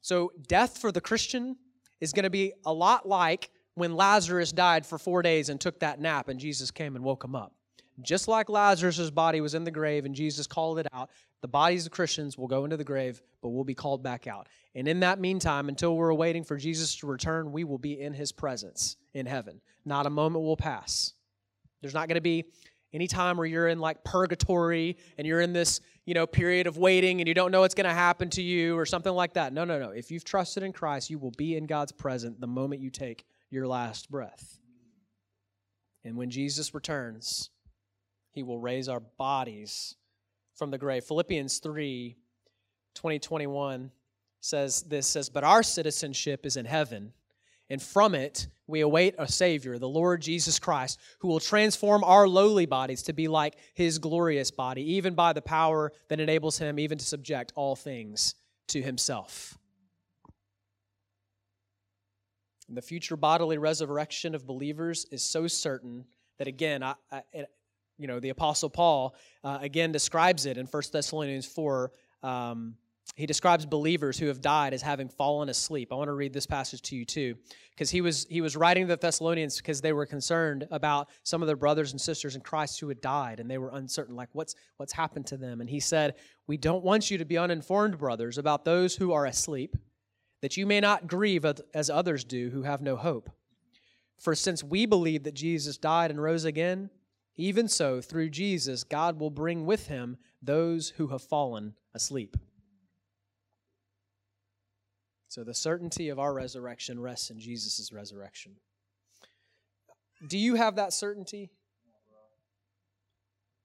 So, 0.00 0.32
death 0.46 0.78
for 0.78 0.92
the 0.92 1.00
Christian 1.00 1.56
is 2.00 2.12
going 2.12 2.24
to 2.24 2.30
be 2.30 2.52
a 2.64 2.72
lot 2.72 3.08
like 3.08 3.50
when 3.74 3.94
Lazarus 3.94 4.52
died 4.52 4.84
for 4.84 4.98
four 4.98 5.22
days 5.22 5.48
and 5.48 5.60
took 5.60 5.80
that 5.80 6.00
nap, 6.00 6.28
and 6.28 6.38
Jesus 6.38 6.70
came 6.70 6.96
and 6.96 7.04
woke 7.04 7.24
him 7.24 7.34
up. 7.34 7.52
Just 8.02 8.28
like 8.28 8.48
Lazarus' 8.48 9.10
body 9.10 9.40
was 9.40 9.54
in 9.54 9.64
the 9.64 9.70
grave 9.70 10.04
and 10.04 10.14
Jesus 10.14 10.46
called 10.46 10.78
it 10.78 10.86
out, 10.92 11.10
the 11.40 11.48
bodies 11.48 11.86
of 11.86 11.92
Christians 11.92 12.36
will 12.36 12.46
go 12.46 12.64
into 12.64 12.76
the 12.76 12.84
grave, 12.84 13.22
but 13.42 13.50
we'll 13.50 13.64
be 13.64 13.74
called 13.74 14.02
back 14.02 14.26
out. 14.26 14.48
And 14.74 14.86
in 14.86 15.00
that 15.00 15.20
meantime, 15.20 15.68
until 15.68 15.96
we're 15.96 16.12
waiting 16.12 16.44
for 16.44 16.56
Jesus 16.56 16.94
to 16.96 17.06
return, 17.06 17.52
we 17.52 17.64
will 17.64 17.78
be 17.78 18.00
in 18.00 18.12
his 18.12 18.32
presence 18.32 18.96
in 19.14 19.26
heaven. 19.26 19.60
Not 19.84 20.06
a 20.06 20.10
moment 20.10 20.44
will 20.44 20.56
pass. 20.56 21.14
There's 21.80 21.94
not 21.94 22.08
going 22.08 22.16
to 22.16 22.20
be 22.20 22.44
any 22.92 23.06
time 23.06 23.36
where 23.36 23.46
you're 23.46 23.68
in 23.68 23.78
like 23.78 24.02
purgatory 24.04 24.96
and 25.18 25.26
you're 25.26 25.40
in 25.40 25.52
this, 25.52 25.80
you 26.06 26.14
know, 26.14 26.26
period 26.26 26.66
of 26.66 26.78
waiting 26.78 27.20
and 27.20 27.28
you 27.28 27.34
don't 27.34 27.50
know 27.50 27.60
what's 27.60 27.74
going 27.74 27.88
to 27.88 27.94
happen 27.94 28.30
to 28.30 28.42
you 28.42 28.76
or 28.76 28.86
something 28.86 29.12
like 29.12 29.34
that. 29.34 29.52
No, 29.52 29.64
no, 29.64 29.78
no. 29.78 29.90
If 29.90 30.10
you've 30.10 30.24
trusted 30.24 30.62
in 30.62 30.72
Christ, 30.72 31.10
you 31.10 31.18
will 31.18 31.32
be 31.32 31.56
in 31.56 31.66
God's 31.66 31.92
presence 31.92 32.36
the 32.38 32.46
moment 32.46 32.80
you 32.80 32.90
take 32.90 33.26
your 33.50 33.66
last 33.66 34.10
breath. 34.10 34.58
And 36.04 36.16
when 36.16 36.30
Jesus 36.30 36.74
returns, 36.74 37.50
he 38.32 38.42
will 38.42 38.58
raise 38.58 38.88
our 38.88 39.00
bodies 39.00 39.96
from 40.56 40.70
the 40.70 40.78
grave. 40.78 41.04
Philippians 41.04 41.58
3 41.58 42.16
20, 42.94 43.18
21 43.20 43.90
says 44.40 44.82
this 44.82 45.06
says, 45.06 45.28
But 45.28 45.44
our 45.44 45.62
citizenship 45.62 46.44
is 46.44 46.56
in 46.56 46.64
heaven, 46.64 47.12
and 47.70 47.82
from 47.82 48.14
it 48.14 48.48
we 48.66 48.80
await 48.80 49.14
a 49.18 49.26
Savior, 49.26 49.78
the 49.78 49.88
Lord 49.88 50.20
Jesus 50.20 50.58
Christ, 50.58 50.98
who 51.20 51.28
will 51.28 51.40
transform 51.40 52.04
our 52.04 52.28
lowly 52.28 52.66
bodies 52.66 53.02
to 53.04 53.12
be 53.12 53.28
like 53.28 53.56
his 53.74 53.98
glorious 53.98 54.50
body, 54.50 54.94
even 54.94 55.14
by 55.14 55.32
the 55.32 55.42
power 55.42 55.92
that 56.08 56.20
enables 56.20 56.58
him 56.58 56.78
even 56.78 56.98
to 56.98 57.04
subject 57.04 57.52
all 57.56 57.76
things 57.76 58.34
to 58.68 58.82
himself. 58.82 59.58
And 62.68 62.76
the 62.76 62.82
future 62.82 63.16
bodily 63.16 63.56
resurrection 63.56 64.34
of 64.34 64.46
believers 64.46 65.06
is 65.10 65.22
so 65.22 65.46
certain 65.46 66.04
that, 66.38 66.46
again, 66.46 66.82
I, 66.82 66.94
I, 67.10 67.22
you 67.96 68.06
know, 68.06 68.20
the 68.20 68.28
Apostle 68.28 68.68
Paul 68.68 69.14
uh, 69.42 69.58
again 69.60 69.90
describes 69.90 70.44
it 70.44 70.58
in 70.58 70.66
1 70.66 70.82
Thessalonians 70.92 71.46
4. 71.46 71.90
Um, 72.22 72.76
he 73.16 73.26
describes 73.26 73.66
believers 73.66 74.18
who 74.18 74.26
have 74.26 74.40
died 74.40 74.72
as 74.72 74.82
having 74.82 75.08
fallen 75.08 75.48
asleep. 75.48 75.92
I 75.92 75.96
want 75.96 76.08
to 76.08 76.12
read 76.12 76.32
this 76.32 76.46
passage 76.46 76.82
to 76.82 76.96
you 76.96 77.04
too, 77.04 77.36
because 77.70 77.90
he 77.90 78.00
was 78.00 78.26
he 78.30 78.40
was 78.40 78.56
writing 78.56 78.84
to 78.84 78.94
the 78.94 78.96
Thessalonians 78.96 79.56
because 79.56 79.80
they 79.80 79.92
were 79.92 80.06
concerned 80.06 80.68
about 80.70 81.08
some 81.24 81.42
of 81.42 81.46
their 81.46 81.56
brothers 81.56 81.90
and 81.92 82.00
sisters 82.00 82.36
in 82.36 82.42
Christ 82.42 82.78
who 82.78 82.88
had 82.88 83.00
died, 83.00 83.40
and 83.40 83.50
they 83.50 83.58
were 83.58 83.70
uncertain, 83.70 84.14
like 84.14 84.28
what's 84.32 84.54
what's 84.76 84.92
happened 84.92 85.26
to 85.26 85.36
them. 85.36 85.60
And 85.60 85.68
he 85.68 85.80
said, 85.80 86.14
"We 86.46 86.56
don't 86.56 86.84
want 86.84 87.10
you 87.10 87.18
to 87.18 87.24
be 87.24 87.38
uninformed, 87.38 87.98
brothers, 87.98 88.38
about 88.38 88.64
those 88.64 88.96
who 88.96 89.12
are 89.12 89.26
asleep, 89.26 89.76
that 90.40 90.56
you 90.56 90.64
may 90.66 90.80
not 90.80 91.08
grieve 91.08 91.44
as 91.74 91.90
others 91.90 92.22
do 92.22 92.50
who 92.50 92.62
have 92.62 92.82
no 92.82 92.96
hope. 92.96 93.30
For 94.16 94.34
since 94.34 94.62
we 94.62 94.86
believe 94.86 95.24
that 95.24 95.34
Jesus 95.34 95.76
died 95.76 96.10
and 96.10 96.22
rose 96.22 96.44
again." 96.44 96.90
Even 97.40 97.68
so, 97.68 98.00
through 98.00 98.30
Jesus, 98.30 98.82
God 98.82 99.20
will 99.20 99.30
bring 99.30 99.64
with 99.64 99.86
him 99.86 100.18
those 100.42 100.88
who 100.90 101.06
have 101.06 101.22
fallen 101.22 101.74
asleep. 101.94 102.36
So 105.28 105.44
the 105.44 105.54
certainty 105.54 106.08
of 106.08 106.18
our 106.18 106.32
resurrection 106.32 106.98
rests 106.98 107.30
in 107.30 107.38
Jesus' 107.38 107.92
resurrection. 107.92 108.56
Do 110.26 110.38
you 110.38 110.54
have 110.54 110.76
that 110.76 110.92
certainty? 110.92 111.50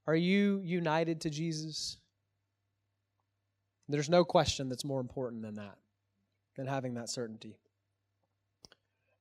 Are 0.05 0.15
you 0.15 0.59
united 0.63 1.21
to 1.21 1.29
Jesus? 1.29 1.97
There's 3.87 4.09
no 4.09 4.25
question 4.25 4.69
that's 4.69 4.83
more 4.83 4.99
important 4.99 5.41
than 5.41 5.55
that, 5.55 5.77
than 6.57 6.67
having 6.67 6.95
that 6.95 7.09
certainty. 7.09 7.57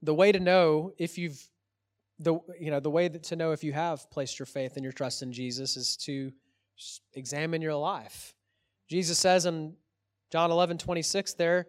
The 0.02 0.14
way 0.14 0.32
to 0.32 0.40
know 0.40 0.92
if 0.98 1.18
you've 1.18 1.40
the 2.18 2.38
you 2.58 2.70
know 2.70 2.80
the 2.80 2.90
way 2.90 3.08
that 3.08 3.22
to 3.24 3.36
know 3.36 3.52
if 3.52 3.64
you 3.64 3.72
have 3.72 4.10
placed 4.10 4.38
your 4.38 4.46
faith 4.46 4.76
and 4.76 4.82
your 4.82 4.92
trust 4.92 5.22
in 5.22 5.32
Jesus 5.32 5.76
is 5.76 5.96
to 5.98 6.32
examine 7.14 7.62
your 7.62 7.74
life. 7.74 8.34
Jesus 8.88 9.18
says 9.18 9.46
in 9.46 9.74
John 10.30 10.50
11, 10.50 10.78
26 10.78 11.34
there, 11.34 11.66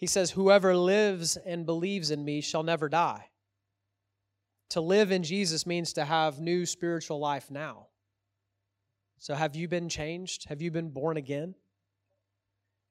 he 0.00 0.06
says, 0.06 0.30
Whoever 0.30 0.74
lives 0.74 1.36
and 1.36 1.66
believes 1.66 2.10
in 2.10 2.24
me 2.24 2.40
shall 2.40 2.62
never 2.62 2.88
die. 2.88 3.26
To 4.70 4.80
live 4.80 5.12
in 5.12 5.22
Jesus 5.22 5.66
means 5.66 5.92
to 5.92 6.04
have 6.04 6.40
new 6.40 6.64
spiritual 6.64 7.18
life 7.18 7.50
now. 7.50 7.88
So, 9.18 9.34
have 9.34 9.54
you 9.54 9.68
been 9.68 9.90
changed? 9.90 10.48
Have 10.48 10.62
you 10.62 10.70
been 10.70 10.88
born 10.88 11.18
again? 11.18 11.54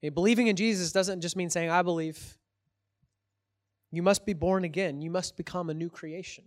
I 0.00 0.06
mean, 0.06 0.14
believing 0.14 0.46
in 0.46 0.54
Jesus 0.54 0.92
doesn't 0.92 1.20
just 1.20 1.36
mean 1.36 1.50
saying, 1.50 1.68
I 1.68 1.82
believe. 1.82 2.38
You 3.90 4.02
must 4.04 4.24
be 4.24 4.34
born 4.34 4.62
again. 4.62 5.02
You 5.02 5.10
must 5.10 5.36
become 5.36 5.68
a 5.68 5.74
new 5.74 5.90
creation. 5.90 6.44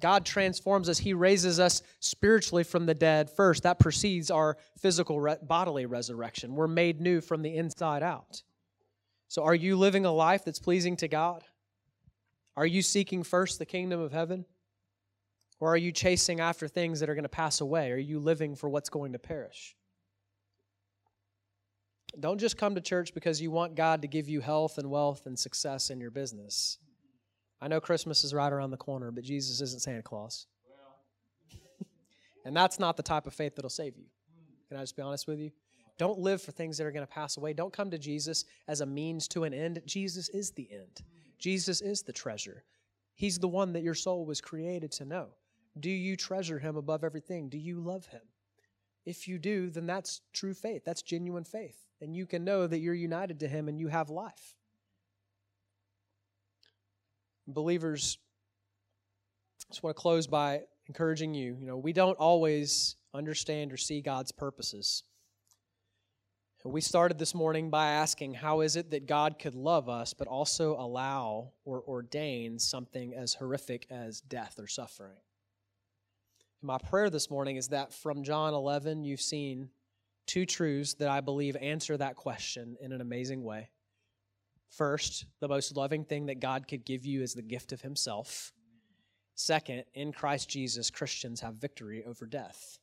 God 0.00 0.24
transforms 0.24 0.88
us. 0.88 0.98
He 0.98 1.12
raises 1.12 1.58
us 1.58 1.82
spiritually 1.98 2.62
from 2.62 2.86
the 2.86 2.94
dead 2.94 3.28
first. 3.28 3.64
That 3.64 3.80
precedes 3.80 4.30
our 4.30 4.56
physical 4.78 5.36
bodily 5.42 5.86
resurrection. 5.86 6.54
We're 6.54 6.68
made 6.68 7.00
new 7.00 7.20
from 7.20 7.42
the 7.42 7.56
inside 7.56 8.04
out. 8.04 8.44
So, 9.28 9.44
are 9.44 9.54
you 9.54 9.76
living 9.76 10.06
a 10.06 10.12
life 10.12 10.44
that's 10.44 10.58
pleasing 10.58 10.96
to 10.96 11.08
God? 11.08 11.44
Are 12.56 12.66
you 12.66 12.82
seeking 12.82 13.22
first 13.22 13.58
the 13.58 13.66
kingdom 13.66 14.00
of 14.00 14.10
heaven? 14.10 14.46
Or 15.60 15.72
are 15.74 15.76
you 15.76 15.92
chasing 15.92 16.40
after 16.40 16.68
things 16.68 17.00
that 17.00 17.10
are 17.10 17.14
going 17.14 17.24
to 17.24 17.28
pass 17.28 17.60
away? 17.60 17.90
Are 17.90 17.96
you 17.96 18.20
living 18.20 18.54
for 18.54 18.68
what's 18.68 18.88
going 18.88 19.12
to 19.12 19.18
perish? 19.18 19.76
Don't 22.18 22.38
just 22.38 22.56
come 22.56 22.74
to 22.74 22.80
church 22.80 23.12
because 23.12 23.40
you 23.40 23.50
want 23.50 23.74
God 23.74 24.02
to 24.02 24.08
give 24.08 24.28
you 24.28 24.40
health 24.40 24.78
and 24.78 24.90
wealth 24.90 25.26
and 25.26 25.38
success 25.38 25.90
in 25.90 26.00
your 26.00 26.10
business. 26.10 26.78
I 27.60 27.68
know 27.68 27.80
Christmas 27.80 28.24
is 28.24 28.32
right 28.32 28.52
around 28.52 28.70
the 28.70 28.76
corner, 28.76 29.10
but 29.10 29.24
Jesus 29.24 29.60
isn't 29.60 29.82
Santa 29.82 30.02
Claus. 30.02 30.46
and 32.44 32.56
that's 32.56 32.78
not 32.78 32.96
the 32.96 33.02
type 33.02 33.26
of 33.26 33.34
faith 33.34 33.56
that'll 33.56 33.68
save 33.68 33.96
you. 33.96 34.04
Can 34.68 34.78
I 34.78 34.80
just 34.80 34.96
be 34.96 35.02
honest 35.02 35.26
with 35.26 35.40
you? 35.40 35.50
Don't 35.98 36.20
live 36.20 36.40
for 36.40 36.52
things 36.52 36.78
that 36.78 36.86
are 36.86 36.92
going 36.92 37.06
to 37.06 37.12
pass 37.12 37.36
away. 37.36 37.52
Don't 37.52 37.72
come 37.72 37.90
to 37.90 37.98
Jesus 37.98 38.44
as 38.68 38.80
a 38.80 38.86
means 38.86 39.26
to 39.28 39.44
an 39.44 39.52
end. 39.52 39.82
Jesus 39.84 40.28
is 40.28 40.52
the 40.52 40.68
end. 40.72 41.02
Jesus 41.38 41.80
is 41.80 42.02
the 42.02 42.12
treasure. 42.12 42.64
He's 43.14 43.38
the 43.38 43.48
one 43.48 43.72
that 43.72 43.82
your 43.82 43.94
soul 43.94 44.24
was 44.24 44.40
created 44.40 44.92
to 44.92 45.04
know. 45.04 45.26
Do 45.78 45.90
you 45.90 46.16
treasure 46.16 46.58
him 46.58 46.76
above 46.76 47.02
everything? 47.02 47.48
Do 47.48 47.58
you 47.58 47.80
love 47.80 48.06
him? 48.06 48.22
If 49.04 49.26
you 49.26 49.38
do, 49.38 49.70
then 49.70 49.86
that's 49.86 50.20
true 50.32 50.54
faith. 50.54 50.82
That's 50.84 51.02
genuine 51.02 51.44
faith. 51.44 51.86
And 52.00 52.14
you 52.14 52.26
can 52.26 52.44
know 52.44 52.66
that 52.66 52.78
you're 52.78 52.94
united 52.94 53.40
to 53.40 53.48
him 53.48 53.68
and 53.68 53.78
you 53.78 53.88
have 53.88 54.10
life. 54.10 54.54
Believers, 57.46 58.18
I 59.68 59.72
just 59.72 59.82
want 59.82 59.96
to 59.96 60.00
close 60.00 60.26
by 60.26 60.60
encouraging 60.86 61.34
you. 61.34 61.56
You 61.58 61.66
know, 61.66 61.76
we 61.76 61.92
don't 61.92 62.18
always 62.18 62.96
understand 63.14 63.72
or 63.72 63.76
see 63.76 64.00
God's 64.00 64.30
purposes. 64.30 65.02
We 66.68 66.82
started 66.82 67.18
this 67.18 67.34
morning 67.34 67.70
by 67.70 67.92
asking 67.92 68.34
how 68.34 68.60
is 68.60 68.76
it 68.76 68.90
that 68.90 69.06
God 69.06 69.38
could 69.38 69.54
love 69.54 69.88
us 69.88 70.12
but 70.12 70.28
also 70.28 70.76
allow 70.76 71.52
or 71.64 71.82
ordain 71.88 72.58
something 72.58 73.14
as 73.14 73.32
horrific 73.32 73.86
as 73.88 74.20
death 74.20 74.56
or 74.58 74.66
suffering? 74.66 75.16
My 76.60 76.76
prayer 76.76 77.08
this 77.08 77.30
morning 77.30 77.56
is 77.56 77.68
that 77.68 77.94
from 77.94 78.22
John 78.22 78.52
11, 78.52 79.02
you've 79.02 79.22
seen 79.22 79.70
two 80.26 80.44
truths 80.44 80.92
that 80.94 81.08
I 81.08 81.22
believe 81.22 81.56
answer 81.56 81.96
that 81.96 82.16
question 82.16 82.76
in 82.82 82.92
an 82.92 83.00
amazing 83.00 83.42
way. 83.42 83.70
First, 84.68 85.24
the 85.40 85.48
most 85.48 85.74
loving 85.74 86.04
thing 86.04 86.26
that 86.26 86.38
God 86.38 86.68
could 86.68 86.84
give 86.84 87.06
you 87.06 87.22
is 87.22 87.32
the 87.32 87.40
gift 87.40 87.72
of 87.72 87.80
Himself. 87.80 88.52
Second, 89.34 89.84
in 89.94 90.12
Christ 90.12 90.50
Jesus, 90.50 90.90
Christians 90.90 91.40
have 91.40 91.54
victory 91.54 92.04
over 92.06 92.26
death. 92.26 92.78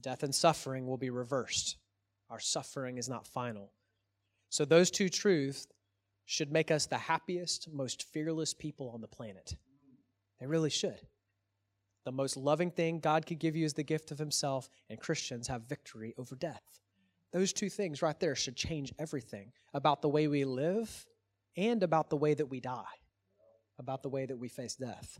Death 0.00 0.22
and 0.22 0.34
suffering 0.34 0.86
will 0.86 0.96
be 0.96 1.10
reversed. 1.10 1.76
Our 2.30 2.40
suffering 2.40 2.98
is 2.98 3.08
not 3.08 3.26
final. 3.26 3.72
So, 4.50 4.64
those 4.64 4.90
two 4.90 5.08
truths 5.08 5.66
should 6.24 6.52
make 6.52 6.70
us 6.70 6.86
the 6.86 6.96
happiest, 6.96 7.68
most 7.72 8.04
fearless 8.12 8.54
people 8.54 8.90
on 8.90 9.00
the 9.00 9.08
planet. 9.08 9.56
They 10.40 10.46
really 10.46 10.70
should. 10.70 11.00
The 12.04 12.12
most 12.12 12.36
loving 12.36 12.70
thing 12.70 13.00
God 13.00 13.26
could 13.26 13.38
give 13.38 13.56
you 13.56 13.64
is 13.64 13.74
the 13.74 13.82
gift 13.82 14.10
of 14.10 14.18
Himself, 14.18 14.68
and 14.88 15.00
Christians 15.00 15.48
have 15.48 15.68
victory 15.68 16.14
over 16.18 16.36
death. 16.36 16.80
Those 17.32 17.52
two 17.52 17.68
things 17.68 18.02
right 18.02 18.18
there 18.20 18.34
should 18.34 18.56
change 18.56 18.92
everything 18.98 19.52
about 19.72 20.02
the 20.02 20.08
way 20.08 20.28
we 20.28 20.44
live 20.44 21.06
and 21.56 21.82
about 21.82 22.10
the 22.10 22.16
way 22.16 22.34
that 22.34 22.46
we 22.46 22.60
die, 22.60 22.84
about 23.78 24.02
the 24.02 24.08
way 24.08 24.26
that 24.26 24.38
we 24.38 24.48
face 24.48 24.76
death. 24.76 25.18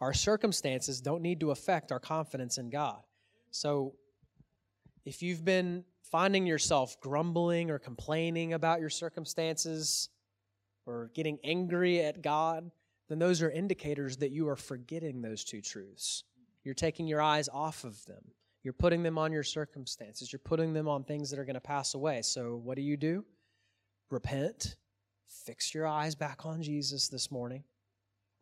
Our 0.00 0.12
circumstances 0.12 1.00
don't 1.00 1.22
need 1.22 1.40
to 1.40 1.50
affect 1.50 1.92
our 1.92 2.00
confidence 2.00 2.58
in 2.58 2.70
God. 2.70 3.00
So, 3.50 3.94
if 5.08 5.22
you've 5.22 5.42
been 5.42 5.84
finding 6.02 6.46
yourself 6.46 7.00
grumbling 7.00 7.70
or 7.70 7.78
complaining 7.78 8.52
about 8.52 8.78
your 8.78 8.90
circumstances 8.90 10.10
or 10.84 11.10
getting 11.14 11.38
angry 11.42 12.02
at 12.02 12.20
God, 12.20 12.70
then 13.08 13.18
those 13.18 13.40
are 13.40 13.50
indicators 13.50 14.18
that 14.18 14.32
you 14.32 14.46
are 14.48 14.56
forgetting 14.56 15.22
those 15.22 15.44
two 15.44 15.62
truths. 15.62 16.24
You're 16.62 16.74
taking 16.74 17.06
your 17.06 17.22
eyes 17.22 17.48
off 17.48 17.84
of 17.84 18.04
them. 18.04 18.22
You're 18.62 18.74
putting 18.74 19.02
them 19.02 19.16
on 19.16 19.32
your 19.32 19.44
circumstances. 19.44 20.30
You're 20.30 20.40
putting 20.40 20.74
them 20.74 20.88
on 20.88 21.04
things 21.04 21.30
that 21.30 21.38
are 21.38 21.46
going 21.46 21.54
to 21.54 21.60
pass 21.60 21.94
away. 21.94 22.20
So, 22.20 22.60
what 22.62 22.76
do 22.76 22.82
you 22.82 22.98
do? 22.98 23.24
Repent. 24.10 24.76
Fix 25.26 25.72
your 25.72 25.86
eyes 25.86 26.14
back 26.14 26.44
on 26.44 26.62
Jesus 26.62 27.08
this 27.08 27.30
morning. 27.30 27.64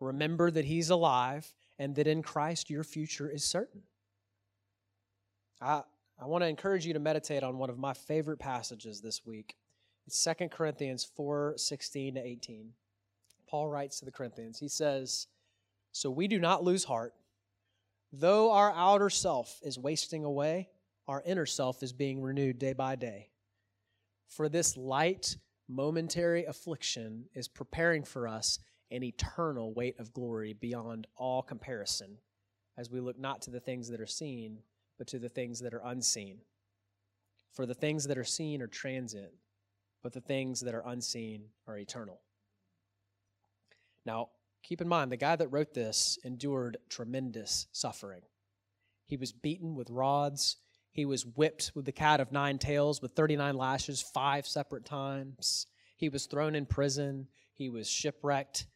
Remember 0.00 0.50
that 0.50 0.64
He's 0.64 0.90
alive 0.90 1.52
and 1.78 1.94
that 1.94 2.08
in 2.08 2.24
Christ 2.24 2.70
your 2.70 2.82
future 2.82 3.30
is 3.30 3.44
certain. 3.44 3.82
I 6.18 6.26
want 6.26 6.42
to 6.42 6.48
encourage 6.48 6.86
you 6.86 6.94
to 6.94 6.98
meditate 6.98 7.42
on 7.42 7.58
one 7.58 7.68
of 7.68 7.78
my 7.78 7.92
favorite 7.92 8.38
passages 8.38 9.00
this 9.00 9.26
week. 9.26 9.54
It's 10.06 10.24
2 10.24 10.48
Corinthians 10.48 11.04
4 11.04 11.54
16 11.56 12.14
to 12.14 12.20
18. 12.24 12.70
Paul 13.46 13.68
writes 13.68 13.98
to 13.98 14.04
the 14.04 14.10
Corinthians, 14.10 14.58
he 14.58 14.68
says, 14.68 15.26
So 15.92 16.10
we 16.10 16.26
do 16.26 16.38
not 16.38 16.64
lose 16.64 16.84
heart. 16.84 17.14
Though 18.12 18.50
our 18.52 18.72
outer 18.72 19.10
self 19.10 19.60
is 19.62 19.78
wasting 19.78 20.24
away, 20.24 20.70
our 21.06 21.22
inner 21.26 21.46
self 21.46 21.82
is 21.82 21.92
being 21.92 22.22
renewed 22.22 22.58
day 22.58 22.72
by 22.72 22.96
day. 22.96 23.28
For 24.26 24.48
this 24.48 24.76
light, 24.76 25.36
momentary 25.68 26.44
affliction 26.44 27.26
is 27.34 27.46
preparing 27.46 28.04
for 28.04 28.26
us 28.26 28.58
an 28.90 29.02
eternal 29.02 29.74
weight 29.74 29.98
of 29.98 30.14
glory 30.14 30.54
beyond 30.54 31.06
all 31.16 31.42
comparison 31.42 32.18
as 32.78 32.90
we 32.90 33.00
look 33.00 33.18
not 33.18 33.42
to 33.42 33.50
the 33.50 33.60
things 33.60 33.88
that 33.88 34.00
are 34.00 34.06
seen, 34.06 34.58
but 34.98 35.06
to 35.08 35.18
the 35.18 35.28
things 35.28 35.60
that 35.60 35.74
are 35.74 35.82
unseen. 35.84 36.38
For 37.52 37.66
the 37.66 37.74
things 37.74 38.06
that 38.06 38.18
are 38.18 38.24
seen 38.24 38.60
are 38.62 38.66
transient, 38.66 39.32
but 40.02 40.12
the 40.12 40.20
things 40.20 40.60
that 40.60 40.74
are 40.74 40.86
unseen 40.86 41.44
are 41.66 41.78
eternal. 41.78 42.20
Now, 44.04 44.28
keep 44.62 44.80
in 44.80 44.88
mind, 44.88 45.10
the 45.10 45.16
guy 45.16 45.36
that 45.36 45.48
wrote 45.48 45.74
this 45.74 46.18
endured 46.24 46.76
tremendous 46.88 47.66
suffering. 47.72 48.22
He 49.06 49.16
was 49.16 49.32
beaten 49.32 49.74
with 49.74 49.90
rods. 49.90 50.56
He 50.92 51.04
was 51.04 51.26
whipped 51.26 51.72
with 51.74 51.84
the 51.84 51.92
cat 51.92 52.20
of 52.20 52.32
nine 52.32 52.58
tails 52.58 53.00
with 53.02 53.12
39 53.12 53.56
lashes 53.56 54.02
five 54.02 54.46
separate 54.46 54.84
times. 54.84 55.66
He 55.96 56.08
was 56.08 56.26
thrown 56.26 56.54
in 56.54 56.66
prison. 56.66 57.28
He 57.52 57.68
was 57.68 57.88
shipwrecked. 57.88 58.66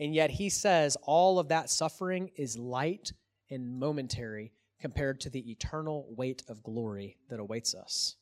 And 0.00 0.14
yet 0.14 0.30
he 0.30 0.48
says 0.48 0.96
all 1.02 1.38
of 1.38 1.48
that 1.48 1.70
suffering 1.70 2.30
is 2.36 2.58
light 2.58 3.12
and 3.50 3.78
momentary 3.78 4.52
compared 4.82 5.20
to 5.20 5.30
the 5.30 5.50
eternal 5.50 6.06
weight 6.10 6.42
of 6.48 6.62
glory 6.62 7.16
that 7.30 7.40
awaits 7.40 7.74
us. 7.74 8.16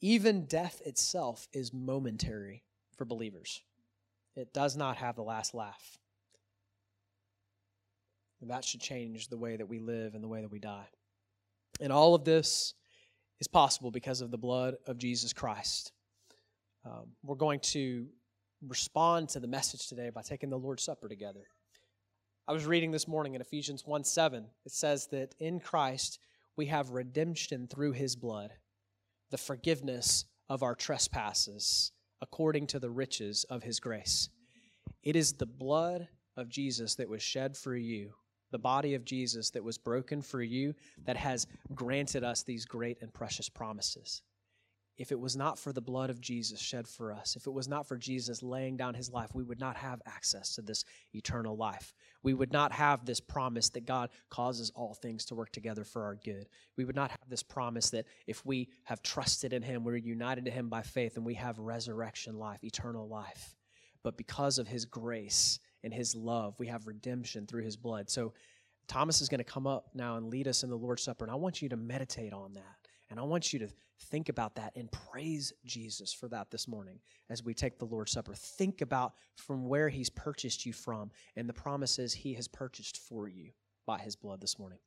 Even 0.00 0.44
death 0.44 0.80
itself 0.84 1.48
is 1.52 1.72
momentary 1.72 2.62
for 2.96 3.04
believers. 3.04 3.62
It 4.36 4.52
does 4.54 4.76
not 4.76 4.98
have 4.98 5.16
the 5.16 5.22
last 5.22 5.54
laugh. 5.54 5.98
And 8.40 8.50
that 8.50 8.64
should 8.64 8.80
change 8.80 9.28
the 9.28 9.36
way 9.36 9.56
that 9.56 9.68
we 9.68 9.78
live 9.78 10.14
and 10.14 10.22
the 10.22 10.28
way 10.28 10.42
that 10.42 10.50
we 10.50 10.58
die. 10.58 10.88
And 11.80 11.92
all 11.92 12.14
of 12.14 12.24
this 12.24 12.74
is 13.40 13.48
possible 13.48 13.90
because 13.90 14.20
of 14.20 14.30
the 14.30 14.38
blood 14.38 14.76
of 14.86 14.98
Jesus 14.98 15.32
Christ. 15.32 15.92
Um, 16.84 17.08
we're 17.22 17.34
going 17.34 17.60
to 17.60 18.06
respond 18.66 19.30
to 19.30 19.40
the 19.40 19.48
message 19.48 19.88
today 19.88 20.10
by 20.10 20.22
taking 20.22 20.50
the 20.50 20.58
Lord's 20.58 20.82
Supper 20.82 21.08
together. 21.08 21.46
I 22.50 22.52
was 22.52 22.66
reading 22.66 22.90
this 22.90 23.06
morning 23.06 23.36
in 23.36 23.40
Ephesians 23.40 23.86
1 23.86 24.02
7. 24.02 24.44
It 24.66 24.72
says 24.72 25.06
that 25.12 25.36
in 25.38 25.60
Christ 25.60 26.18
we 26.56 26.66
have 26.66 26.90
redemption 26.90 27.68
through 27.68 27.92
his 27.92 28.16
blood, 28.16 28.50
the 29.30 29.38
forgiveness 29.38 30.24
of 30.48 30.64
our 30.64 30.74
trespasses, 30.74 31.92
according 32.20 32.66
to 32.66 32.80
the 32.80 32.90
riches 32.90 33.44
of 33.44 33.62
his 33.62 33.78
grace. 33.78 34.30
It 35.04 35.14
is 35.14 35.34
the 35.34 35.46
blood 35.46 36.08
of 36.36 36.48
Jesus 36.48 36.96
that 36.96 37.08
was 37.08 37.22
shed 37.22 37.56
for 37.56 37.76
you, 37.76 38.14
the 38.50 38.58
body 38.58 38.94
of 38.94 39.04
Jesus 39.04 39.50
that 39.50 39.62
was 39.62 39.78
broken 39.78 40.20
for 40.20 40.42
you, 40.42 40.74
that 41.06 41.16
has 41.16 41.46
granted 41.76 42.24
us 42.24 42.42
these 42.42 42.64
great 42.64 42.98
and 43.00 43.14
precious 43.14 43.48
promises. 43.48 44.22
If 45.00 45.12
it 45.12 45.18
was 45.18 45.34
not 45.34 45.58
for 45.58 45.72
the 45.72 45.80
blood 45.80 46.10
of 46.10 46.20
Jesus 46.20 46.60
shed 46.60 46.86
for 46.86 47.10
us, 47.10 47.34
if 47.34 47.46
it 47.46 47.52
was 47.52 47.66
not 47.66 47.88
for 47.88 47.96
Jesus 47.96 48.42
laying 48.42 48.76
down 48.76 48.92
his 48.92 49.10
life, 49.10 49.34
we 49.34 49.42
would 49.42 49.58
not 49.58 49.74
have 49.74 50.02
access 50.04 50.54
to 50.54 50.60
this 50.60 50.84
eternal 51.14 51.56
life. 51.56 51.94
We 52.22 52.34
would 52.34 52.52
not 52.52 52.70
have 52.72 53.06
this 53.06 53.18
promise 53.18 53.70
that 53.70 53.86
God 53.86 54.10
causes 54.28 54.70
all 54.74 54.92
things 54.92 55.24
to 55.24 55.34
work 55.34 55.52
together 55.52 55.84
for 55.84 56.04
our 56.04 56.16
good. 56.16 56.50
We 56.76 56.84
would 56.84 56.96
not 56.96 57.12
have 57.12 57.30
this 57.30 57.42
promise 57.42 57.88
that 57.90 58.04
if 58.26 58.44
we 58.44 58.68
have 58.84 59.02
trusted 59.02 59.54
in 59.54 59.62
him, 59.62 59.84
we're 59.84 59.96
united 59.96 60.44
to 60.44 60.50
him 60.50 60.68
by 60.68 60.82
faith, 60.82 61.16
and 61.16 61.24
we 61.24 61.32
have 61.32 61.58
resurrection 61.58 62.38
life, 62.38 62.62
eternal 62.62 63.08
life. 63.08 63.56
But 64.02 64.18
because 64.18 64.58
of 64.58 64.68
his 64.68 64.84
grace 64.84 65.60
and 65.82 65.94
his 65.94 66.14
love, 66.14 66.56
we 66.58 66.66
have 66.66 66.86
redemption 66.86 67.46
through 67.46 67.64
his 67.64 67.78
blood. 67.78 68.10
So 68.10 68.34
Thomas 68.86 69.22
is 69.22 69.30
going 69.30 69.38
to 69.38 69.44
come 69.44 69.66
up 69.66 69.86
now 69.94 70.18
and 70.18 70.28
lead 70.28 70.46
us 70.46 70.62
in 70.62 70.68
the 70.68 70.76
Lord's 70.76 71.02
Supper, 71.02 71.24
and 71.24 71.32
I 71.32 71.36
want 71.36 71.62
you 71.62 71.70
to 71.70 71.76
meditate 71.78 72.34
on 72.34 72.52
that. 72.52 72.76
And 73.08 73.18
I 73.18 73.22
want 73.22 73.54
you 73.54 73.60
to 73.60 73.68
think 74.00 74.28
about 74.28 74.54
that 74.56 74.72
and 74.76 74.90
praise 74.90 75.52
Jesus 75.64 76.12
for 76.12 76.28
that 76.28 76.50
this 76.50 76.66
morning 76.66 76.98
as 77.28 77.44
we 77.44 77.54
take 77.54 77.78
the 77.78 77.84
Lord's 77.84 78.12
Supper. 78.12 78.34
Think 78.34 78.80
about 78.80 79.14
from 79.36 79.68
where 79.68 79.88
He's 79.88 80.10
purchased 80.10 80.66
you 80.66 80.72
from 80.72 81.10
and 81.36 81.48
the 81.48 81.52
promises 81.54 82.12
He 82.12 82.34
has 82.34 82.48
purchased 82.48 82.98
for 82.98 83.28
you 83.28 83.50
by 83.86 83.98
His 83.98 84.16
blood 84.16 84.40
this 84.40 84.58
morning. 84.58 84.78